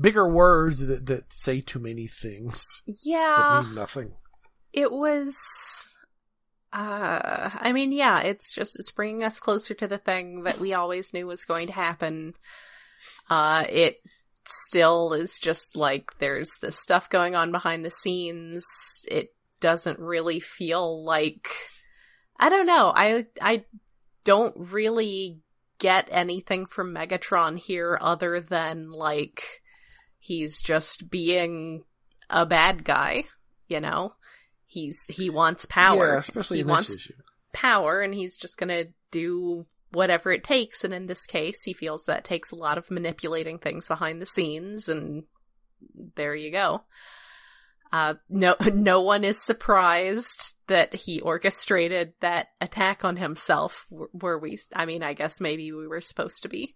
bigger 0.00 0.28
words 0.28 0.86
that 0.88 1.06
that 1.06 1.32
say 1.32 1.60
too 1.60 1.78
many 1.78 2.06
things 2.08 2.64
Yeah. 2.86 3.62
mean 3.64 3.74
nothing. 3.74 4.12
It 4.72 4.90
was 4.90 5.36
uh 6.72 7.50
I 7.54 7.72
mean 7.72 7.92
yeah, 7.92 8.20
it's 8.20 8.52
just 8.52 8.78
it's 8.78 8.90
bringing 8.90 9.22
us 9.22 9.40
closer 9.40 9.74
to 9.74 9.88
the 9.88 9.98
thing 9.98 10.42
that 10.42 10.58
we 10.58 10.74
always 10.74 11.12
knew 11.14 11.26
was 11.26 11.44
going 11.44 11.68
to 11.68 11.72
happen. 11.72 12.34
Uh 13.30 13.64
it 13.68 13.98
still 14.48 15.12
is 15.12 15.38
just 15.38 15.76
like 15.76 16.18
there's 16.18 16.50
this 16.60 16.78
stuff 16.78 17.10
going 17.10 17.34
on 17.34 17.52
behind 17.52 17.84
the 17.84 17.90
scenes. 17.90 18.64
It 19.06 19.34
doesn't 19.60 19.98
really 19.98 20.40
feel 20.40 21.04
like 21.04 21.48
I 22.38 22.48
don't 22.48 22.66
know. 22.66 22.92
I 22.94 23.26
I 23.40 23.64
don't 24.24 24.54
really 24.56 25.40
get 25.78 26.08
anything 26.10 26.66
from 26.66 26.94
Megatron 26.94 27.58
here 27.58 27.98
other 28.00 28.40
than 28.40 28.90
like 28.90 29.62
he's 30.18 30.60
just 30.60 31.10
being 31.10 31.84
a 32.28 32.44
bad 32.44 32.84
guy, 32.84 33.24
you 33.68 33.80
know? 33.80 34.14
He's 34.66 34.98
he 35.08 35.30
wants 35.30 35.64
power. 35.64 36.14
Yeah, 36.14 36.18
especially 36.18 36.58
he 36.58 36.64
wants 36.64 36.88
this 36.88 36.96
issue. 36.96 37.14
power 37.52 38.00
and 38.02 38.14
he's 38.14 38.36
just 38.36 38.58
gonna 38.58 38.84
do 39.10 39.66
whatever 39.92 40.32
it 40.32 40.44
takes 40.44 40.84
and 40.84 40.92
in 40.92 41.06
this 41.06 41.26
case 41.26 41.62
he 41.62 41.72
feels 41.72 42.04
that 42.04 42.24
takes 42.24 42.50
a 42.50 42.56
lot 42.56 42.78
of 42.78 42.90
manipulating 42.90 43.58
things 43.58 43.88
behind 43.88 44.20
the 44.20 44.26
scenes 44.26 44.88
and 44.88 45.24
there 46.16 46.34
you 46.34 46.50
go 46.50 46.82
uh 47.92 48.14
no 48.28 48.54
no 48.72 49.00
one 49.00 49.24
is 49.24 49.42
surprised 49.42 50.54
that 50.66 50.94
he 50.94 51.20
orchestrated 51.20 52.12
that 52.20 52.48
attack 52.60 53.04
on 53.04 53.16
himself 53.16 53.86
were 53.90 54.38
we 54.38 54.58
i 54.74 54.84
mean 54.84 55.02
i 55.02 55.14
guess 55.14 55.40
maybe 55.40 55.72
we 55.72 55.86
were 55.86 56.00
supposed 56.00 56.42
to 56.42 56.48
be 56.48 56.74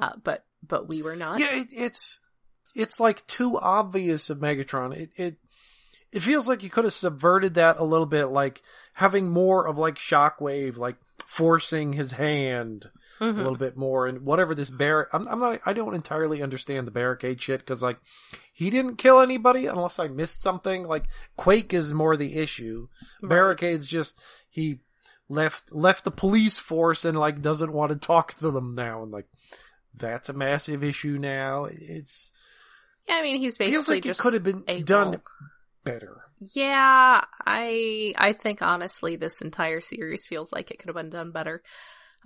uh 0.00 0.12
but 0.22 0.44
but 0.66 0.88
we 0.88 1.02
were 1.02 1.16
not 1.16 1.38
Yeah, 1.38 1.60
it, 1.60 1.68
it's 1.72 2.18
it's 2.74 3.00
like 3.00 3.26
too 3.26 3.58
obvious 3.58 4.30
of 4.30 4.38
Megatron. 4.38 4.96
It 4.96 5.10
it 5.16 5.36
it 6.16 6.22
feels 6.22 6.48
like 6.48 6.62
you 6.62 6.70
could 6.70 6.84
have 6.84 6.94
subverted 6.94 7.54
that 7.54 7.76
a 7.78 7.84
little 7.84 8.06
bit, 8.06 8.26
like 8.26 8.62
having 8.94 9.28
more 9.30 9.66
of 9.66 9.76
like 9.78 9.96
Shockwave, 9.96 10.76
like 10.76 10.96
forcing 11.26 11.92
his 11.92 12.12
hand 12.12 12.90
Mhm. 13.20 13.34
a 13.34 13.42
little 13.42 13.56
bit 13.56 13.76
more, 13.76 14.06
and 14.06 14.22
whatever 14.26 14.54
this 14.54 14.68
bar. 14.68 15.08
I'm, 15.12 15.26
I'm 15.28 15.40
not. 15.40 15.60
I 15.64 15.72
don't 15.72 15.94
entirely 15.94 16.42
understand 16.42 16.86
the 16.86 16.90
barricade 16.90 17.40
shit 17.40 17.60
because 17.60 17.82
like 17.82 17.98
he 18.52 18.68
didn't 18.68 18.96
kill 18.96 19.20
anybody 19.20 19.66
unless 19.66 19.98
I 19.98 20.08
missed 20.08 20.40
something. 20.42 20.86
Like 20.86 21.04
Quake 21.36 21.72
is 21.72 21.92
more 21.94 22.16
the 22.16 22.36
issue. 22.36 22.88
Right. 23.22 23.28
Barricades 23.30 23.86
just 23.86 24.18
he 24.50 24.80
left 25.30 25.72
left 25.72 26.04
the 26.04 26.10
police 26.10 26.58
force 26.58 27.04
and 27.06 27.18
like 27.18 27.40
doesn't 27.42 27.72
want 27.72 27.90
to 27.90 27.96
talk 27.96 28.34
to 28.34 28.50
them 28.50 28.74
now 28.74 29.02
and 29.02 29.10
like 29.10 29.26
that's 29.94 30.28
a 30.28 30.32
massive 30.34 30.84
issue 30.84 31.16
now. 31.18 31.64
It's 31.70 32.30
yeah 33.08 33.14
i 33.16 33.22
mean 33.22 33.40
he's 33.40 33.56
feels 33.56 33.86
basically 33.86 33.94
like 33.96 34.06
it 34.06 34.18
could 34.18 34.34
have 34.34 34.42
been 34.42 34.84
done. 34.84 35.20
Better. 35.86 36.22
Yeah, 36.38 37.24
I 37.46 38.12
I 38.18 38.32
think 38.34 38.60
honestly 38.60 39.16
this 39.16 39.40
entire 39.40 39.80
series 39.80 40.26
feels 40.26 40.52
like 40.52 40.70
it 40.70 40.78
could 40.78 40.88
have 40.88 40.96
been 40.96 41.10
done 41.10 41.30
better. 41.30 41.62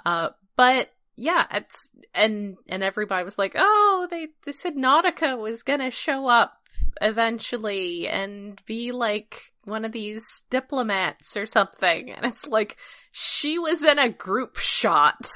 Uh 0.04 0.30
but 0.56 0.90
yeah, 1.20 1.46
it's 1.52 1.90
and 2.14 2.56
and 2.66 2.82
everybody 2.82 3.24
was 3.24 3.38
like, 3.38 3.54
"Oh, 3.54 4.08
they 4.10 4.28
they 4.44 4.52
said 4.52 4.74
Nautica 4.74 5.38
was 5.38 5.62
going 5.62 5.80
to 5.80 5.90
show 5.90 6.26
up 6.26 6.54
eventually 7.02 8.08
and 8.08 8.60
be 8.64 8.90
like 8.90 9.52
one 9.64 9.84
of 9.84 9.92
these 9.92 10.44
diplomats 10.48 11.36
or 11.36 11.44
something." 11.44 12.10
And 12.10 12.24
it's 12.24 12.46
like 12.46 12.78
she 13.12 13.58
was 13.58 13.82
in 13.84 13.98
a 13.98 14.08
group 14.08 14.56
shot. 14.56 15.28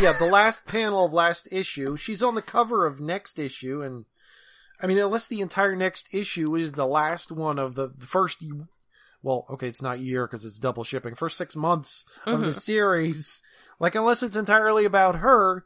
Yeah, 0.00 0.14
the 0.18 0.24
last 0.24 0.64
panel 0.66 1.04
of 1.04 1.12
last 1.12 1.48
issue, 1.52 1.98
she's 1.98 2.22
on 2.22 2.34
the 2.34 2.40
cover 2.40 2.86
of 2.86 2.98
next 2.98 3.38
issue, 3.38 3.82
and 3.82 4.06
I 4.82 4.86
mean, 4.86 4.98
unless 4.98 5.28
the 5.28 5.40
entire 5.40 5.76
next 5.76 6.08
issue 6.12 6.56
is 6.56 6.72
the 6.72 6.86
last 6.86 7.30
one 7.30 7.58
of 7.58 7.76
the 7.76 7.90
first, 8.00 8.42
well, 9.22 9.46
okay, 9.50 9.68
it's 9.68 9.80
not 9.80 10.00
year 10.00 10.26
because 10.26 10.44
it's 10.44 10.58
double 10.58 10.82
shipping, 10.84 11.14
first 11.14 11.36
six 11.36 11.54
months 11.54 12.04
of 12.26 12.40
the 12.40 12.48
Mhm. 12.48 12.60
series, 12.60 13.40
like 13.78 13.94
unless 13.94 14.22
it's 14.22 14.36
entirely 14.36 14.84
about 14.84 15.16
her, 15.16 15.64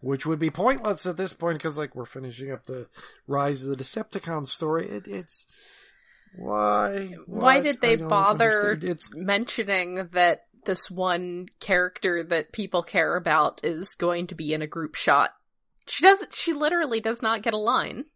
which 0.00 0.26
would 0.26 0.38
be 0.38 0.50
pointless 0.50 1.06
at 1.06 1.16
this 1.16 1.32
point 1.32 1.56
because 1.58 1.78
like 1.78 1.94
we're 1.94 2.04
finishing 2.04 2.52
up 2.52 2.66
the 2.66 2.86
rise 3.26 3.62
of 3.64 3.70
the 3.70 3.82
Decepticon 3.82 4.46
story. 4.46 4.86
It, 4.88 5.06
it's 5.08 5.46
why 6.36 7.14
Why 7.26 7.60
did 7.60 7.80
they 7.80 7.96
bother. 7.96 8.78
It's 8.82 9.08
mentioning 9.14 10.08
that 10.12 10.46
this 10.64 10.90
one 10.90 11.48
character 11.60 12.22
that 12.24 12.52
people 12.52 12.82
care 12.82 13.16
about 13.16 13.64
is 13.64 13.94
going 13.94 14.26
to 14.26 14.34
be 14.34 14.52
in 14.52 14.62
a 14.62 14.66
group 14.66 14.94
shot. 14.94 15.34
She 15.86 16.02
doesn't. 16.02 16.34
she 16.34 16.52
literally 16.52 17.00
does 17.00 17.22
not 17.22 17.42
get 17.42 17.54
a 17.54 17.58
line. 17.58 18.06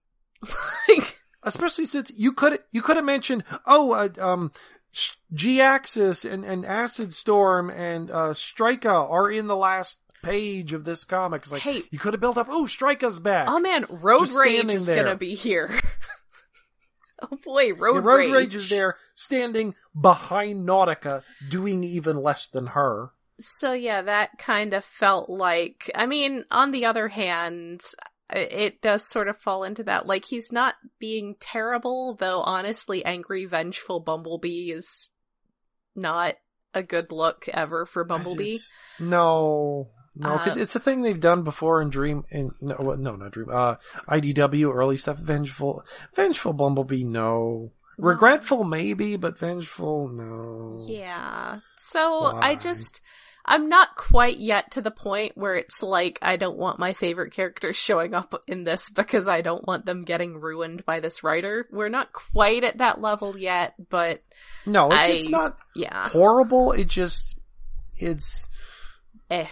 like 0.88 1.20
especially 1.42 1.86
since 1.86 2.10
you 2.14 2.32
could 2.32 2.60
you 2.72 2.82
could 2.82 2.96
have 2.96 3.04
mentioned 3.04 3.44
oh 3.66 3.92
uh, 3.92 4.08
um 4.20 4.52
G 5.32 5.60
Axis 5.60 6.24
and, 6.24 6.44
and 6.44 6.64
Acid 6.64 7.12
Storm 7.12 7.70
and 7.70 8.10
uh 8.10 8.30
Strika 8.34 9.10
are 9.10 9.30
in 9.30 9.46
the 9.46 9.56
last 9.56 9.98
page 10.22 10.72
of 10.72 10.84
this 10.84 11.04
comic. 11.04 11.42
It's 11.42 11.52
like 11.52 11.62
Hey. 11.62 11.82
you 11.90 11.98
could 11.98 12.12
have 12.14 12.20
built 12.20 12.36
up. 12.38 12.48
Oh, 12.50 12.64
Strika's 12.64 13.20
back. 13.20 13.48
oh 13.48 13.60
man, 13.60 13.86
Road 13.88 14.20
Just 14.26 14.32
Rage 14.34 14.72
is 14.72 14.86
there. 14.86 15.04
gonna 15.04 15.16
be 15.16 15.34
here. 15.34 15.70
oh 17.22 17.36
boy, 17.44 17.70
Road, 17.72 17.96
Yeah, 17.96 18.00
Road 18.10 18.16
Rage. 18.16 18.32
Rage 18.32 18.54
is 18.56 18.68
there, 18.68 18.96
standing 19.14 19.74
behind 20.00 20.66
Nautica, 20.68 21.22
doing 21.48 21.84
even 21.84 22.16
less 22.22 22.48
than 22.48 22.68
her. 22.68 23.10
so 23.38 23.72
yeah, 23.72 24.02
that 24.02 24.38
kind 24.38 24.74
of 24.74 24.84
felt 24.84 25.28
like. 25.30 25.90
I 25.94 26.06
mean, 26.06 26.44
on 26.50 26.70
the 26.72 26.84
other 26.86 27.08
hand, 27.08 27.82
it 28.30 28.82
does 28.82 29.06
sort 29.06 29.28
of 29.28 29.36
fall 29.38 29.64
into 29.64 29.82
that. 29.84 30.06
Like 30.06 30.24
he's 30.26 30.52
not 30.52 30.74
being 30.98 31.36
terrible, 31.40 32.14
though. 32.14 32.40
Honestly, 32.40 33.04
angry, 33.04 33.44
vengeful 33.46 34.00
Bumblebee 34.00 34.70
is 34.70 35.10
not 35.94 36.34
a 36.74 36.82
good 36.82 37.10
look 37.10 37.48
ever 37.52 37.86
for 37.86 38.04
Bumblebee. 38.08 38.54
It's- 38.56 38.70
no, 39.00 39.88
no, 40.14 40.32
because 40.38 40.56
Uh, 40.56 40.60
it's 40.60 40.74
a 40.76 40.80
thing 40.80 41.02
they've 41.02 41.18
done 41.20 41.42
before 41.42 41.80
in 41.80 41.90
Dream. 41.90 42.24
In 42.30 42.50
no, 42.60 42.76
no, 42.98 43.16
not 43.16 43.30
Dream. 43.32 43.48
Uh, 43.50 43.76
IDW 44.08 44.74
early 44.74 44.96
stuff. 44.96 45.18
Vengeful, 45.18 45.84
vengeful 46.14 46.52
Bumblebee. 46.52 47.04
No, 47.04 47.72
regretful 47.96 48.64
maybe, 48.64 49.16
but 49.16 49.38
vengeful. 49.38 50.08
No. 50.08 50.84
Yeah. 50.86 51.60
So 51.78 52.24
I 52.24 52.56
just 52.56 53.00
I'm 53.50 53.68
not 53.70 53.96
quite 53.96 54.38
yet 54.38 54.72
to 54.72 54.82
the 54.82 54.90
point 54.90 55.32
where 55.36 55.54
it's 55.56 55.82
like 55.82 56.18
I 56.20 56.36
don't 56.36 56.58
want 56.58 56.78
my 56.78 56.92
favorite 56.92 57.32
characters 57.32 57.76
showing 57.76 58.12
up 58.12 58.34
in 58.46 58.64
this 58.64 58.90
because 58.90 59.26
I 59.26 59.40
don't 59.40 59.66
want 59.66 59.86
them 59.86 60.02
getting 60.02 60.38
ruined 60.38 60.84
by 60.84 61.00
this 61.00 61.24
writer. 61.24 61.66
We're 61.72 61.88
not 61.88 62.12
quite 62.12 62.62
at 62.62 62.78
that 62.78 63.00
level 63.00 63.38
yet, 63.38 63.74
but 63.88 64.22
No, 64.66 64.88
it's, 64.90 65.00
I- 65.00 65.08
it's 65.08 65.28
not 65.28 65.56
yeah. 65.74 66.10
horrible. 66.10 66.72
It 66.72 66.88
just 66.88 67.36
it's 67.96 68.48
Eh. 69.30 69.46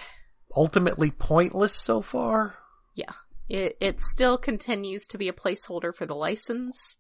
ultimately 0.55 1.11
pointless 1.11 1.73
so 1.73 2.03
far. 2.03 2.57
Yeah. 2.95 3.13
It 3.49 3.77
it 3.81 4.01
still 4.01 4.37
continues 4.37 5.07
to 5.09 5.19
be 5.19 5.29
a 5.29 5.33
placeholder 5.33 5.95
for 5.95 6.05
the 6.05 6.15
license. 6.15 6.99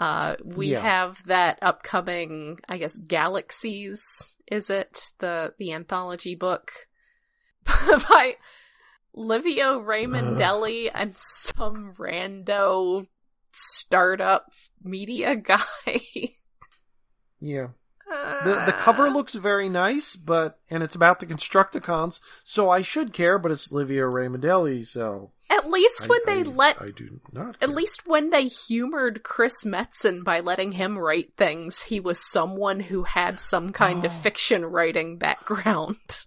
Uh 0.00 0.36
we 0.44 0.68
Yeah. 0.72 0.80
have 0.82 1.22
that 1.24 1.58
upcoming 1.62 2.58
I 2.68 2.78
guess 2.78 2.96
Galaxies 2.96 4.36
is 4.50 4.70
it? 4.70 5.12
The 5.18 5.54
the 5.58 5.72
anthology 5.72 6.34
book 6.34 6.72
by 7.64 8.36
Livio 9.14 9.80
Ramondelli 9.80 10.90
and 10.94 11.14
some 11.16 11.94
rando 11.98 13.06
startup 13.52 14.46
media 14.82 15.36
guy. 15.36 16.00
Yeah. 17.40 17.68
The 18.08 18.62
the 18.66 18.72
cover 18.72 19.06
ah. 19.08 19.10
looks 19.10 19.34
very 19.34 19.68
nice, 19.68 20.16
but 20.16 20.58
and 20.70 20.82
it's 20.82 20.94
about 20.94 21.20
the 21.20 21.26
Constructicons, 21.26 22.20
so 22.44 22.70
I 22.70 22.82
should 22.82 23.12
care. 23.12 23.38
But 23.38 23.52
it's 23.52 23.70
Livio 23.72 24.06
Ramondelli, 24.10 24.86
so 24.86 25.32
At 25.50 25.68
least 25.70 26.04
I- 26.04 26.06
when 26.08 26.20
they 26.26 26.40
I- 26.50 26.54
let 26.54 26.80
I 26.82 26.90
do 26.90 27.20
not. 27.32 27.56
At 27.60 27.70
least 27.70 28.06
when 28.06 28.30
they 28.30 28.46
humored 28.46 29.22
Chris 29.22 29.64
Metzen 29.64 30.24
by 30.24 30.40
letting 30.40 30.72
him 30.72 30.98
write 30.98 31.34
things, 31.36 31.82
he 31.82 32.00
was 32.00 32.30
someone 32.30 32.80
who 32.80 33.02
had 33.04 33.40
some 33.40 33.70
kind 33.72 34.04
of 34.04 34.12
Oh. 34.12 34.14
fiction 34.14 34.64
writing 34.64 35.18
background. 35.18 35.96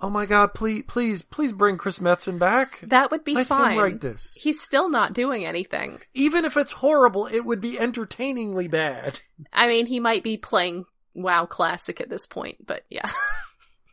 Oh 0.00 0.08
my 0.10 0.26
god! 0.26 0.54
Please, 0.54 0.84
please, 0.86 1.22
please 1.22 1.50
bring 1.52 1.76
Chris 1.76 1.98
Metzen 1.98 2.38
back. 2.38 2.78
That 2.84 3.10
would 3.10 3.24
be 3.24 3.34
Let 3.34 3.48
fine. 3.48 3.72
him 3.72 3.78
write 3.80 4.00
this. 4.00 4.32
He's 4.36 4.62
still 4.62 4.88
not 4.88 5.12
doing 5.12 5.44
anything. 5.44 5.98
Even 6.14 6.44
if 6.44 6.56
it's 6.56 6.70
horrible, 6.70 7.26
it 7.26 7.40
would 7.44 7.60
be 7.60 7.76
entertainingly 7.80 8.68
bad. 8.68 9.18
I 9.52 9.66
mean, 9.66 9.86
he 9.86 9.98
might 9.98 10.22
be 10.22 10.36
playing 10.36 10.84
WoW 11.14 11.46
Classic 11.46 12.00
at 12.00 12.08
this 12.08 12.26
point, 12.26 12.66
but 12.66 12.84
yeah. 12.88 13.10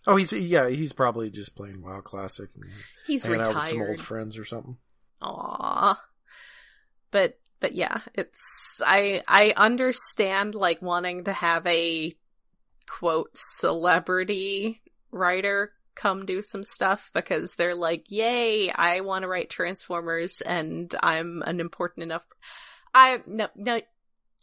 Oh, 0.07 0.17
he's 0.17 0.31
yeah, 0.31 0.69
he's 0.69 0.93
probably 0.93 1.31
just 1.31 1.55
playing 1.55 1.81
WoW 1.81 2.01
Classic 2.01 2.47
and 2.53 2.63
He's 3.07 3.25
hanging 3.25 3.41
out 3.41 3.55
with 3.55 3.65
some 3.69 3.81
old 3.81 3.99
friends 3.99 4.37
or 4.37 4.45
something. 4.45 4.77
Aww. 5.19 5.97
But 7.09 7.39
but 7.59 7.73
yeah, 7.73 8.01
it's 8.13 8.79
I 8.85 9.23
I 9.27 9.55
understand 9.57 10.53
like 10.53 10.79
wanting 10.79 11.23
to 11.23 11.33
have 11.33 11.65
a 11.65 12.13
quote 12.87 13.31
celebrity 13.33 14.79
writer 15.09 15.71
come 15.95 16.27
do 16.27 16.43
some 16.43 16.61
stuff 16.61 17.09
because 17.15 17.55
they're 17.57 17.73
like, 17.73 18.11
"Yay, 18.11 18.69
I 18.69 18.99
want 18.99 19.23
to 19.23 19.27
write 19.27 19.49
Transformers 19.49 20.39
and 20.41 20.93
I'm 21.01 21.41
an 21.47 21.59
important 21.59 22.03
enough 22.03 22.27
I 22.95 23.21
no 23.27 23.49
no 23.55 23.81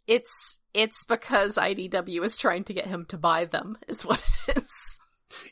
it's 0.07 0.59
it's 0.73 1.03
because 1.03 1.55
IDW 1.55 2.23
is 2.23 2.37
trying 2.37 2.63
to 2.65 2.73
get 2.73 2.87
him 2.87 3.05
to 3.09 3.17
buy 3.17 3.45
them 3.45 3.77
is 3.87 4.05
what 4.05 4.23
it 4.47 4.57
is. 4.57 4.99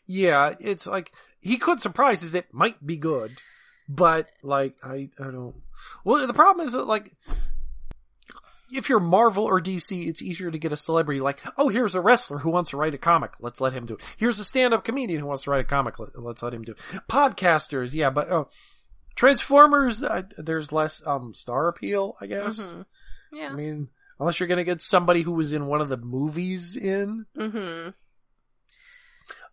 Yeah, 0.06 0.54
it's 0.60 0.86
like 0.86 1.12
he 1.40 1.58
could 1.58 1.82
surprise 1.82 2.24
us. 2.24 2.34
It 2.34 2.54
might 2.54 2.86
be 2.86 2.98
good, 2.98 3.38
but 3.88 4.28
like 4.44 4.76
I 4.84 5.10
I 5.20 5.24
don't. 5.26 5.56
Well, 6.04 6.26
the 6.28 6.34
problem 6.34 6.66
is 6.66 6.74
that 6.74 6.86
like 6.86 7.12
if 8.74 8.88
you're 8.88 9.00
Marvel 9.00 9.44
or 9.44 9.60
DC, 9.60 10.08
it's 10.08 10.22
easier 10.22 10.50
to 10.50 10.58
get 10.58 10.72
a 10.72 10.78
celebrity 10.78 11.20
like, 11.20 11.40
oh, 11.58 11.68
here's 11.68 11.94
a 11.94 12.00
wrestler 12.02 12.40
who 12.40 12.50
wants 12.50 12.70
to 12.70 12.78
write 12.78 12.94
a 12.94 12.98
comic. 12.98 13.32
Let's 13.42 13.60
let 13.60 13.74
him 13.74 13.86
do 13.86 13.96
it. 13.96 14.02
Here's 14.16 14.40
a 14.40 14.46
stand-up 14.46 14.86
comedian 14.86 15.20
who 15.20 15.26
wants 15.26 15.44
to 15.44 15.52
write 15.52 15.60
a 15.60 15.66
comic. 15.66 16.00
Let, 16.00 16.18
let's 16.18 16.42
let 16.42 16.54
him 16.54 16.64
do 16.64 16.72
it. 16.72 16.78
Podcasters, 17.10 17.94
yeah, 17.94 18.10
but 18.10 18.32
uh, 18.32 18.46
Transformers, 19.16 20.02
uh, 20.02 20.24
there's 20.38 20.72
less 20.72 21.06
um 21.06 21.34
star 21.34 21.68
appeal, 21.68 22.16
I 22.22 22.28
guess. 22.28 22.58
Mhm. 22.58 22.86
Yeah. 23.34 23.50
I 23.50 23.54
mean, 23.54 23.90
unless 24.22 24.40
you're 24.40 24.48
gonna 24.48 24.64
get 24.64 24.80
somebody 24.82 25.24
who 25.24 25.32
was 25.32 25.52
in 25.52 25.66
one 25.66 25.82
of 25.82 25.90
the 25.90 25.98
movies 25.98 26.78
in. 26.78 27.26
Mhm. 27.36 27.94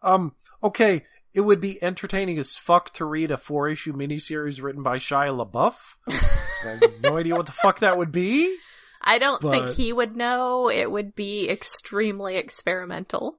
Um, 0.03 0.37
okay, 0.63 1.07
it 1.33 1.41
would 1.41 1.61
be 1.61 1.83
entertaining 1.83 2.39
as 2.39 2.55
fuck 2.55 2.93
to 2.95 3.05
read 3.07 3.31
a 3.31 3.39
four 3.39 3.69
issue 3.69 3.95
miniseries 3.95 4.63
written 4.63 4.83
by 4.83 4.99
Shia 4.99 5.35
LaBeouf. 5.35 5.77
I 6.07 6.69
have 6.81 7.01
no 7.03 7.17
idea 7.17 7.35
what 7.35 7.47
the 7.47 7.53
fuck 7.53 7.79
that 7.81 7.97
would 7.97 8.13
be. 8.13 8.57
I 9.01 9.19
don't 9.19 9.41
think 9.41 9.71
he 9.71 9.93
would 9.93 10.17
know. 10.17 10.69
It 10.69 10.91
would 10.91 11.15
be 11.15 11.49
extremely 11.49 12.37
experimental. 12.37 13.39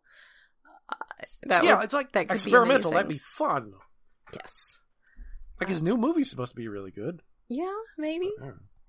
Uh, 0.89 0.95
that 1.43 1.63
yeah, 1.63 1.75
would, 1.75 1.83
it's 1.85 1.93
like 1.93 2.13
that 2.13 2.27
could 2.27 2.35
be 2.35 2.35
experimental. 2.35 2.91
amazing. 2.91 2.93
That'd 2.95 3.09
be 3.09 3.21
fun. 3.37 3.73
yes. 4.33 4.51
Like 5.59 5.69
his 5.69 5.83
new 5.83 5.95
movie's 5.97 6.29
supposed 6.29 6.51
to 6.51 6.55
be 6.55 6.69
really 6.69 6.91
good. 6.91 7.21
Yeah, 7.49 7.75
maybe. 7.97 8.31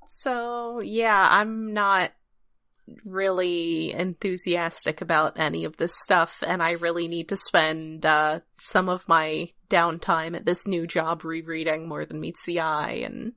So 0.09 0.81
yeah, 0.81 1.29
I'm 1.31 1.75
not 1.75 2.13
really 3.05 3.93
enthusiastic 3.93 5.01
about 5.01 5.39
any 5.39 5.65
of 5.65 5.77
this 5.77 5.95
stuff, 6.03 6.43
and 6.47 6.63
I 6.63 6.73
really 6.73 7.09
need 7.09 7.29
to 7.31 7.37
spend 7.37 8.05
uh, 8.07 8.41
some 8.59 8.89
of 8.89 9.09
my 9.09 9.51
downtime 9.69 10.37
at 10.37 10.45
this 10.45 10.67
new 10.67 10.87
job 10.87 11.25
rereading 11.25 11.89
More 11.89 12.05
Than 12.05 12.21
Meets 12.21 12.45
the 12.45 12.61
Eye 12.61 13.03
and 13.05 13.33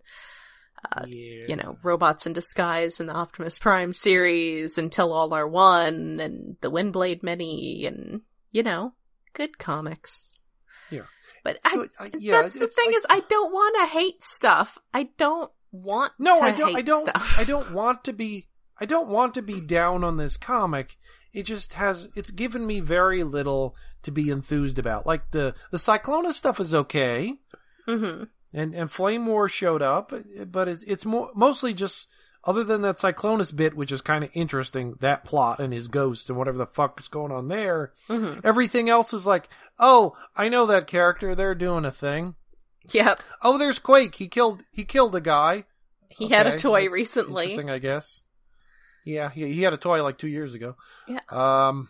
uh, 0.92 1.06
yeah. 1.08 1.46
you 1.48 1.56
know, 1.56 1.78
Robots 1.84 2.26
in 2.26 2.34
Disguise 2.34 3.00
and 3.00 3.08
the 3.08 3.14
Optimus 3.14 3.58
Prime 3.60 3.94
series 3.94 4.78
until 4.78 5.14
All 5.14 5.34
Are 5.34 5.48
One 5.48 6.20
and 6.20 6.58
the 6.62 6.72
Windblade 6.72 7.24
Mini 7.24 7.86
and, 7.86 8.22
you 8.52 8.64
know, 8.64 8.94
good 9.34 9.58
comics. 9.58 10.38
Yeah. 10.90 11.04
But 11.44 11.58
I, 11.64 11.86
uh, 12.00 12.10
yeah, 12.20 12.42
that's 12.42 12.54
the 12.54 12.68
thing 12.68 12.88
like- 12.88 12.96
is 12.98 13.06
I 13.10 13.22
don't 13.30 13.52
want 13.52 13.76
to 13.80 13.98
hate 13.98 14.24
stuff. 14.24 14.78
I 14.94 15.10
don't 15.18 15.52
want 15.72 16.14
No, 16.20 16.38
to 16.40 16.46
I 16.46 16.52
don't. 16.52 16.76
I 16.76 16.82
don't. 16.82 17.08
stuff. 17.08 17.34
I 17.38 17.44
don't 17.44 17.74
want 17.74 18.04
to 18.06 18.14
be. 18.14 18.48
I 18.84 18.86
don't 18.86 19.08
want 19.08 19.34
to 19.36 19.42
be 19.42 19.62
down 19.62 20.04
on 20.04 20.18
this 20.18 20.36
comic. 20.36 20.98
It 21.32 21.44
just 21.44 21.72
has. 21.74 22.10
It's 22.16 22.32
given 22.32 22.68
me 22.68 22.82
very 22.82 23.24
little 23.24 23.78
to 24.02 24.12
be 24.12 24.30
enthused 24.30 24.78
about. 24.78 25.06
Like 25.08 25.32
the 25.32 25.56
the 25.72 25.78
Cyclonus 25.78 26.34
stuff 26.34 26.60
is 26.60 26.74
okay. 26.74 27.36
hmm 27.88 28.24
and 28.54 28.76
and 28.76 28.92
Flame 28.92 29.26
War 29.26 29.48
showed 29.48 29.82
up, 29.82 30.12
but 30.48 30.68
it's 30.68 30.84
it's 30.84 31.06
more 31.06 31.32
mostly 31.34 31.74
just 31.74 32.10
other 32.44 32.66
than 32.66 32.82
that 32.82 32.98
Cyclonus 32.98 33.56
bit, 33.56 33.74
which 33.74 33.94
is 33.94 34.02
kind 34.02 34.22
of 34.26 34.30
interesting, 34.34 34.96
that 35.00 35.24
plot 35.24 35.62
and 35.62 35.72
his 35.72 35.88
ghost 35.88 36.30
and 36.30 36.38
whatever 36.38 36.58
the 36.58 36.66
fuck 36.68 37.00
is 37.00 37.08
going 37.08 37.32
on 37.32 37.48
there. 37.48 37.94
hmm 38.10 38.42
Everything 38.44 38.90
else 38.90 39.14
is 39.14 39.26
like, 39.26 39.48
oh, 39.80 40.18
I 40.36 40.50
know 40.50 40.66
that 40.66 40.88
character. 40.88 41.36
They're 41.36 41.56
doing 41.56 41.86
a 41.86 41.92
thing. 41.92 42.36
Yep. 42.92 43.22
Oh, 43.42 43.58
there's 43.58 43.80
Quake. 43.80 44.16
He 44.16 44.28
killed 44.28 44.62
he 44.74 44.84
killed 44.84 45.16
a 45.16 45.22
guy. 45.22 45.64
He 46.10 46.28
had 46.28 46.48
a 46.48 46.60
toy 46.60 46.90
recently. 46.90 47.46
Interesting, 47.46 47.70
I 47.72 47.80
guess. 47.80 48.22
Yeah, 49.06 49.30
he 49.30 49.52
he 49.54 49.62
had 49.64 49.74
a 49.74 49.78
toy 49.78 50.02
like 50.04 50.18
two 50.18 50.28
years 50.28 50.54
ago. 50.54 50.76
Yeah. 51.08 51.20
Um. 51.30 51.90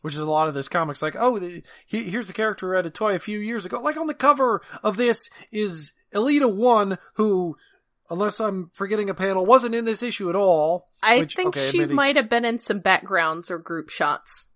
Which 0.00 0.14
is 0.14 0.20
a 0.20 0.24
lot 0.24 0.48
of 0.48 0.54
this 0.54 0.68
comics, 0.68 1.00
like, 1.00 1.14
oh, 1.16 1.38
the, 1.38 1.62
he, 1.86 2.02
here's 2.02 2.28
a 2.28 2.32
character 2.32 2.70
who 2.70 2.76
had 2.76 2.86
a 2.86 2.90
toy 2.90 3.14
a 3.14 3.20
few 3.20 3.38
years 3.38 3.64
ago. 3.66 3.80
Like 3.80 3.96
on 3.96 4.08
the 4.08 4.14
cover 4.14 4.60
of 4.82 4.96
this 4.96 5.30
is 5.52 5.92
Elita 6.12 6.52
One, 6.52 6.98
who, 7.14 7.56
unless 8.10 8.40
I'm 8.40 8.72
forgetting 8.74 9.10
a 9.10 9.14
panel, 9.14 9.46
wasn't 9.46 9.76
in 9.76 9.84
this 9.84 10.02
issue 10.02 10.28
at 10.28 10.34
all. 10.34 10.88
I 11.04 11.18
which, 11.20 11.36
think 11.36 11.48
okay, 11.56 11.60
she 11.70 11.78
admittedly- 11.82 11.94
might 11.94 12.16
have 12.16 12.28
been 12.28 12.44
in 12.44 12.58
some 12.58 12.80
backgrounds 12.80 13.48
or 13.48 13.58
group 13.58 13.90
shots. 13.90 14.48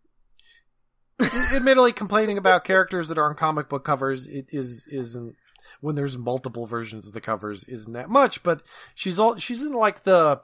admittedly 1.53 1.93
complaining 1.93 2.39
about 2.39 2.64
characters 2.64 3.09
that 3.09 3.16
are 3.16 3.30
on 3.30 3.37
comic 3.37 3.68
book 3.70 3.84
covers 3.84 4.26
it 4.26 4.47
is 4.51 4.84
isn't 4.91 5.34
when 5.80 5.95
there's 5.95 6.18
multiple 6.18 6.66
versions 6.66 7.07
of 7.07 7.14
the 7.14 7.22
covers 7.22 7.64
isn't 7.64 7.95
that 7.95 8.11
much 8.11 8.43
but 8.43 8.62
she's 8.95 9.18
all 9.18 9.37
she's 9.37 9.62
in 9.62 9.72
like 9.72 10.03
the 10.03 10.39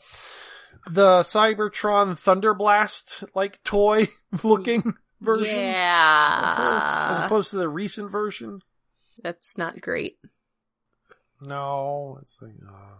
the 0.90 1.20
cybertron 1.20 2.18
thunderblast 2.18 3.24
like 3.34 3.62
toy 3.62 4.08
looking 4.42 4.94
version 5.20 5.58
of 5.58 5.74
her, 5.74 7.12
as 7.12 7.20
opposed 7.20 7.50
to 7.50 7.56
the 7.56 7.68
recent 7.68 8.10
version 8.10 8.60
That's 9.22 9.56
not 9.56 9.80
great. 9.80 10.18
no 11.40 12.18
it's 12.22 12.38
like 12.40 12.52
uh, 12.66 12.96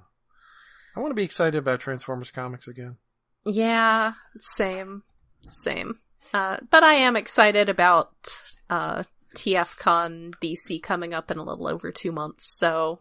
i 0.96 1.00
want 1.00 1.10
to 1.10 1.14
be 1.16 1.24
excited 1.24 1.56
about 1.58 1.80
transformers 1.80 2.30
comics 2.30 2.68
again 2.68 2.96
Yeah, 3.44 4.12
same. 4.38 5.02
Same. 5.50 5.98
Uh, 6.32 6.58
but 6.70 6.84
I 6.84 6.94
am 6.94 7.16
excited 7.16 7.68
about 7.68 8.12
uh, 8.70 9.02
TFCon 9.36 10.34
DC 10.40 10.80
coming 10.80 11.12
up 11.12 11.32
in 11.32 11.38
a 11.38 11.42
little 11.42 11.66
over 11.66 11.90
two 11.90 12.12
months, 12.12 12.46
so 12.56 13.00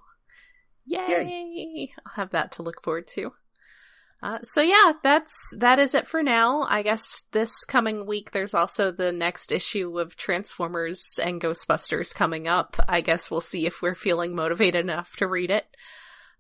yay! 0.88 1.06
Yay. 1.08 1.94
I'll 2.04 2.14
have 2.16 2.32
that 2.32 2.54
to 2.54 2.64
look 2.64 2.82
forward 2.82 3.06
to. 3.10 3.32
Uh, 4.24 4.40
so 4.44 4.62
yeah, 4.62 4.94
that's 5.02 5.34
that 5.58 5.80
is 5.80 5.96
it 5.96 6.06
for 6.06 6.22
now. 6.22 6.62
I 6.62 6.84
guess 6.84 7.26
this 7.32 7.64
coming 7.66 8.06
week 8.06 8.32
there's 8.32 8.54
also 8.54 8.92
the 8.92 9.12
next 9.12 9.52
issue 9.52 10.00
of 10.00 10.16
Transformers 10.16 11.20
and 11.22 11.42
Ghostbusters 11.42 12.14
coming 12.14 12.48
up. 12.48 12.78
I 12.88 13.02
guess 13.02 13.32
we'll 13.32 13.42
see 13.42 13.66
if 13.66 13.82
we're 13.82 13.96
feeling 13.96 14.36
motivated 14.36 14.86
enough 14.86 15.16
to 15.18 15.28
read 15.28 15.50
it. 15.50 15.66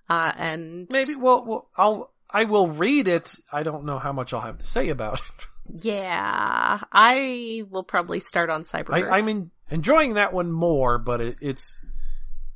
Uh, 0.07 0.31
and 0.37 0.87
Maybe. 0.91 1.15
Well, 1.15 1.45
well, 1.45 1.69
I'll. 1.77 2.11
I 2.33 2.45
will 2.45 2.69
read 2.69 3.07
it. 3.07 3.35
I 3.51 3.63
don't 3.63 3.83
know 3.83 3.99
how 3.99 4.13
much 4.13 4.31
I'll 4.33 4.41
have 4.41 4.59
to 4.59 4.65
say 4.65 4.89
about 4.89 5.19
it. 5.19 5.47
yeah, 5.83 6.79
I 6.91 7.63
will 7.69 7.83
probably 7.83 8.19
start 8.19 8.49
on 8.49 8.63
Cyberverse. 8.63 9.09
I, 9.09 9.17
I'm 9.17 9.27
in, 9.27 9.51
enjoying 9.69 10.13
that 10.13 10.33
one 10.33 10.51
more, 10.51 10.97
but 10.97 11.19
it, 11.19 11.35
it's 11.41 11.79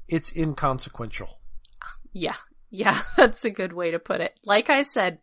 it's 0.08 0.32
inconsequential. 0.34 1.40
Yeah, 2.14 2.36
yeah, 2.70 3.02
that's 3.18 3.46
a 3.46 3.50
good 3.50 3.74
way 3.74 3.92
to 3.92 4.00
put 4.00 4.22
it. 4.22 4.40
Like 4.46 4.70
I 4.70 4.84
said, 4.84 5.20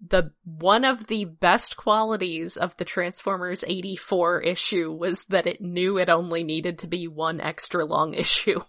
the 0.00 0.32
one 0.44 0.84
of 0.84 1.08
the 1.08 1.24
best 1.24 1.76
qualities 1.76 2.56
of 2.56 2.76
the 2.76 2.84
Transformers 2.84 3.64
84 3.66 4.42
issue 4.42 4.92
was 4.92 5.24
that 5.24 5.46
it 5.46 5.60
knew 5.60 5.98
it 5.98 6.08
only 6.08 6.44
needed 6.44 6.78
to 6.78 6.86
be 6.86 7.08
one 7.08 7.40
extra 7.40 7.84
long 7.84 8.14
issue. 8.14 8.60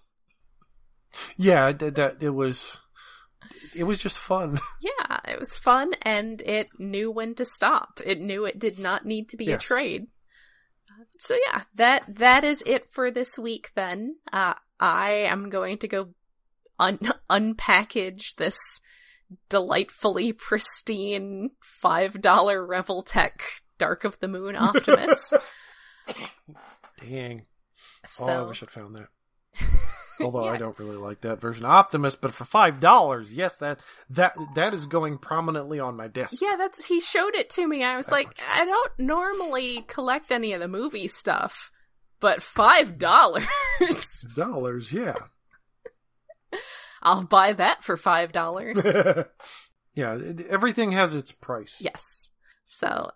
Yeah, 1.37 1.71
that, 1.71 1.95
that 1.95 2.23
it 2.23 2.31
was. 2.31 2.77
It 3.75 3.83
was 3.83 3.99
just 3.99 4.17
fun. 4.17 4.59
Yeah, 4.81 5.19
it 5.27 5.39
was 5.39 5.57
fun 5.57 5.91
and 6.03 6.41
it 6.41 6.67
knew 6.77 7.09
when 7.09 7.33
to 7.35 7.45
stop. 7.45 7.99
It 8.05 8.19
knew 8.19 8.45
it 8.45 8.59
did 8.59 8.77
not 8.77 9.05
need 9.05 9.29
to 9.29 9.37
be 9.37 9.51
a 9.51 9.57
trade. 9.57 10.07
So 11.19 11.35
yeah, 11.47 11.63
that 11.75 12.03
that 12.17 12.43
is 12.43 12.61
it 12.65 12.89
for 12.89 13.09
this 13.09 13.39
week 13.39 13.69
then. 13.75 14.17
Uh 14.31 14.53
I 14.79 15.11
am 15.29 15.49
going 15.49 15.77
to 15.79 15.87
go 15.87 16.09
un- 16.79 16.99
unpackage 17.29 18.35
this 18.37 18.57
delightfully 19.49 20.33
pristine 20.33 21.51
$5 21.83 22.13
Revoltech 22.21 23.31
Dark 23.77 24.03
of 24.03 24.19
the 24.19 24.27
Moon 24.27 24.55
Optimus. 24.59 25.31
Dang. 26.99 27.45
so 28.07 28.25
Oh, 28.25 28.27
I 28.27 28.41
wish 28.41 28.63
I'd 28.63 28.71
found 28.71 28.95
that. 28.95 29.07
Although 30.21 30.49
I 30.49 30.57
don't 30.57 30.77
really 30.77 30.97
like 30.97 31.21
that 31.21 31.39
version 31.39 31.63
of 31.63 31.71
Optimus, 31.71 32.17
but 32.17 32.33
for 32.33 32.43
five 32.43 32.81
dollars, 32.81 33.31
yes, 33.33 33.55
that 33.59 33.81
that 34.09 34.33
that 34.55 34.73
is 34.73 34.85
going 34.85 35.17
prominently 35.17 35.79
on 35.79 35.95
my 35.95 36.07
desk. 36.09 36.35
Yeah, 36.41 36.55
that's 36.57 36.83
he 36.85 36.99
showed 36.99 37.35
it 37.35 37.49
to 37.51 37.65
me. 37.65 37.85
I 37.85 37.95
was 37.95 38.07
That 38.07 38.11
like, 38.11 38.27
much. 38.27 38.37
I 38.53 38.65
don't 38.65 38.91
normally 38.99 39.81
collect 39.87 40.29
any 40.33 40.51
of 40.51 40.59
the 40.59 40.67
movie 40.67 41.07
stuff, 41.07 41.71
but 42.19 42.41
five 42.41 42.97
dollars, 42.97 43.45
Dollars, 44.35 44.91
yeah. 44.91 45.13
I'll 47.01 47.23
buy 47.23 47.53
that 47.53 47.83
for 47.83 47.97
five 47.97 48.31
dollars. 48.31 48.83
yeah, 49.95 50.15
it- 50.17 50.47
everything 50.47 50.91
has 50.93 51.13
its 51.13 51.31
price. 51.31 51.75
yes. 51.79 52.29
So, 52.65 53.11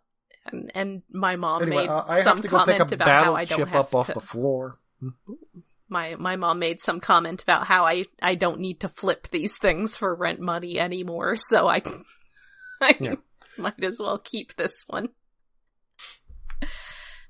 and, 0.46 0.72
and 0.74 1.02
my 1.12 1.36
mom 1.36 1.62
Anyway, 1.62 1.84
made 1.84 1.90
I 1.90 2.04
I 2.08 2.22
some 2.24 2.38
have 2.38 2.42
to 2.44 2.48
go 2.50 2.58
pick 2.66 2.78
comment 2.78 2.92
about 2.92 3.08
how 3.26 3.36
I 3.36 3.46
don't 3.46 3.68
have 3.68 3.86
up 3.88 3.96
off 3.96 4.08
the 4.14 4.20
floor. 4.20 4.80
My 5.90 6.16
my 6.16 6.38
mom 6.38 6.60
made 6.60 6.82
some 6.82 7.00
comment 7.00 7.44
about 7.44 7.68
how 7.68 7.86
I 7.86 8.06
I 8.22 8.36
don't 8.36 8.60
need 8.60 8.80
to 8.80 8.88
flip 8.90 9.28
these 9.30 9.56
things 9.58 9.96
for 9.96 10.16
rent 10.16 10.40
money 10.40 10.80
anymore. 10.80 11.36
So 11.36 11.68
I, 11.68 11.84
I 12.82 12.98
Yeah. 13.00 13.16
might 13.58 13.84
as 13.84 13.98
well 14.00 14.18
keep 14.18 14.56
this 14.56 14.86
one. 14.88 15.10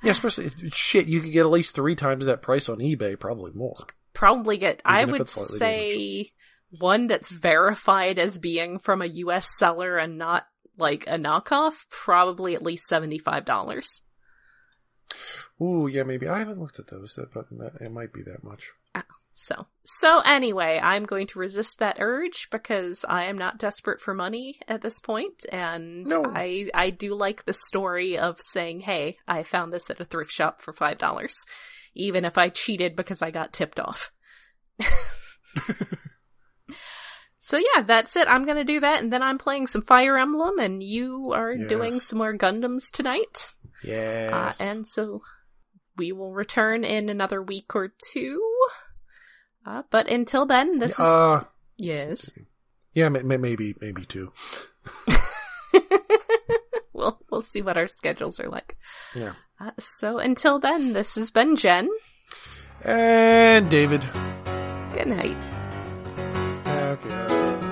Yeah, 0.01 0.11
especially 0.11 0.49
shit. 0.71 1.07
You 1.07 1.21
could 1.21 1.31
get 1.31 1.41
at 1.41 1.49
least 1.49 1.75
three 1.75 1.95
times 1.95 2.25
that 2.25 2.41
price 2.41 2.67
on 2.69 2.77
eBay, 2.79 3.17
probably 3.19 3.51
more. 3.53 3.73
probably 4.13 4.57
get 4.57 4.81
I 4.85 5.01
Even 5.01 5.15
if 5.15 5.19
would 5.19 5.29
say 5.29 6.31
one 6.79 7.07
that's 7.07 7.31
verified 7.31 8.17
as 8.19 8.39
being 8.39 8.79
from 8.79 9.01
a 9.01 9.07
US 9.07 9.47
seller 9.57 9.97
and 9.97 10.17
not 10.17 10.45
like 10.77 11.05
a 11.07 11.17
knockoff, 11.17 11.73
probably 11.89 12.55
at 12.55 12.63
least 12.63 12.89
$75. 12.89 14.01
Ooh, 15.61 15.87
yeah, 15.87 16.03
maybe 16.03 16.27
I 16.27 16.39
haven't 16.39 16.59
looked 16.59 16.79
at 16.79 16.87
those, 16.87 17.17
but 17.33 17.45
it 17.79 17.91
might 17.91 18.13
be 18.13 18.23
that 18.23 18.43
much. 18.43 18.71
Ah, 18.95 19.05
so, 19.33 19.67
so 19.83 20.19
anyway, 20.19 20.79
I'm 20.81 21.05
going 21.05 21.27
to 21.27 21.39
resist 21.39 21.79
that 21.79 21.97
urge 21.99 22.47
because 22.51 23.05
I 23.07 23.25
am 23.25 23.37
not 23.37 23.59
desperate 23.59 24.01
for 24.01 24.13
money 24.13 24.59
at 24.67 24.81
this 24.81 24.99
point, 24.99 25.45
and 25.51 26.05
No. 26.05 26.23
I 26.25 26.69
I 26.73 26.89
do 26.89 27.13
like 27.13 27.45
the 27.45 27.53
story 27.53 28.17
of 28.17 28.41
saying, 28.41 28.81
"Hey, 28.81 29.17
I 29.27 29.43
found 29.43 29.71
this 29.71 29.89
at 29.89 29.99
a 29.99 30.05
thrift 30.05 30.31
shop 30.31 30.61
for 30.61 30.73
five 30.73 30.97
dollars," 30.97 31.35
even 31.93 32.25
if 32.25 32.37
I 32.37 32.49
cheated 32.49 32.95
because 32.95 33.21
I 33.21 33.29
got 33.31 33.53
tipped 33.53 33.79
off. 33.79 34.11
so 37.53 37.59
yeah, 37.59 37.83
that's 37.83 38.15
it. 38.15 38.27
I'm 38.27 38.45
gonna 38.47 38.63
do 38.63 38.79
that, 38.79 39.03
and 39.03 39.13
then 39.13 39.21
I'm 39.21 39.37
playing 39.37 39.67
some 39.67 39.83
Fire 39.83 40.17
Emblem, 40.17 40.57
and 40.57 40.81
you 40.81 41.33
are 41.35 41.55
doing 41.55 41.99
some 41.99 42.17
more 42.17 42.35
Gundams 42.35 42.89
tonight. 42.91 43.49
Yes. 43.83 44.59
Uh, 44.59 44.63
and 44.63 44.87
so 44.87 45.21
we 45.95 46.11
will 46.11 46.33
return 46.33 46.83
in 46.83 47.09
another 47.09 47.43
week 47.43 47.75
or 47.75 47.93
two. 48.11 48.41
Uh, 49.67 49.83
but 49.91 50.07
until 50.07 50.47
then, 50.47 50.79
this 50.79 50.93
is 50.93 50.99
uh, 50.99 51.43
yes. 51.77 52.33
yeah, 52.95 53.09
may, 53.09 53.21
may, 53.21 53.37
maybe, 53.37 53.75
maybe 53.79 54.03
two. 54.03 54.33
we'll 56.91 57.21
we'll 57.29 57.41
see 57.41 57.61
what 57.61 57.77
our 57.77 57.87
schedules 57.87 58.39
are 58.39 58.49
like. 58.49 58.75
Yeah. 59.13 59.33
Uh, 59.59 59.71
so 59.77 60.17
until 60.17 60.59
then, 60.59 60.93
this 60.93 61.13
has 61.13 61.29
been 61.29 61.55
Jen. 61.55 61.87
And 62.83 63.69
David. 63.69 64.03
Good 64.95 65.05
night. 65.05 65.52
Okay. 66.93 67.62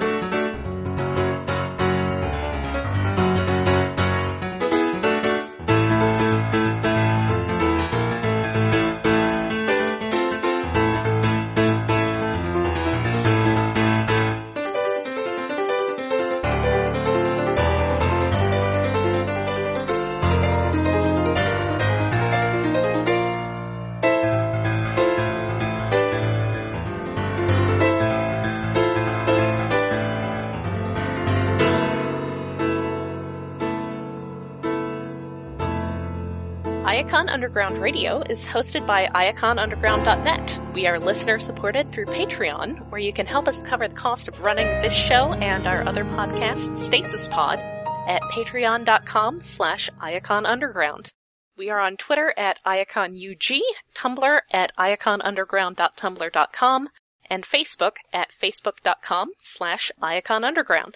Iacon 37.22 37.34
Underground 37.34 37.78
Radio 37.78 38.22
is 38.22 38.48
hosted 38.48 38.88
by 38.88 39.06
iaconunderground.net. 39.06 40.60
We 40.74 40.88
are 40.88 41.00
listener 41.00 41.38
supported 41.38 41.92
through 41.92 42.08
Patreon, 42.08 42.90
where 42.90 43.00
you 43.00 43.14
can 43.14 43.28
help 43.28 43.48
us 43.48 43.62
cover 43.62 43.88
the 43.88 43.94
cost 43.94 44.28
of 44.28 44.40
running 44.40 44.66
this 44.82 44.92
show 44.92 45.32
and 45.32 45.68
our 45.68 45.88
other 45.88 46.04
podcast, 46.04 46.76
Stasis 46.76 47.28
Pod, 47.28 47.60
at 47.60 48.24
patreon.com 48.24 49.44
slash 49.44 49.92
iaconunderground. 50.00 51.12
We 51.58 51.70
are 51.70 51.80
on 51.80 51.98
Twitter 51.98 52.34
at 52.36 52.58
iaconug, 52.66 53.62
Tumblr 53.94 54.42
at 54.50 54.76
iaconunderground.tumblr.com, 54.76 56.90
and 57.30 57.44
Facebook 57.44 57.98
at 58.12 58.32
facebook.com 58.32 59.34
slash 59.38 59.92
iaconunderground. 60.02 60.96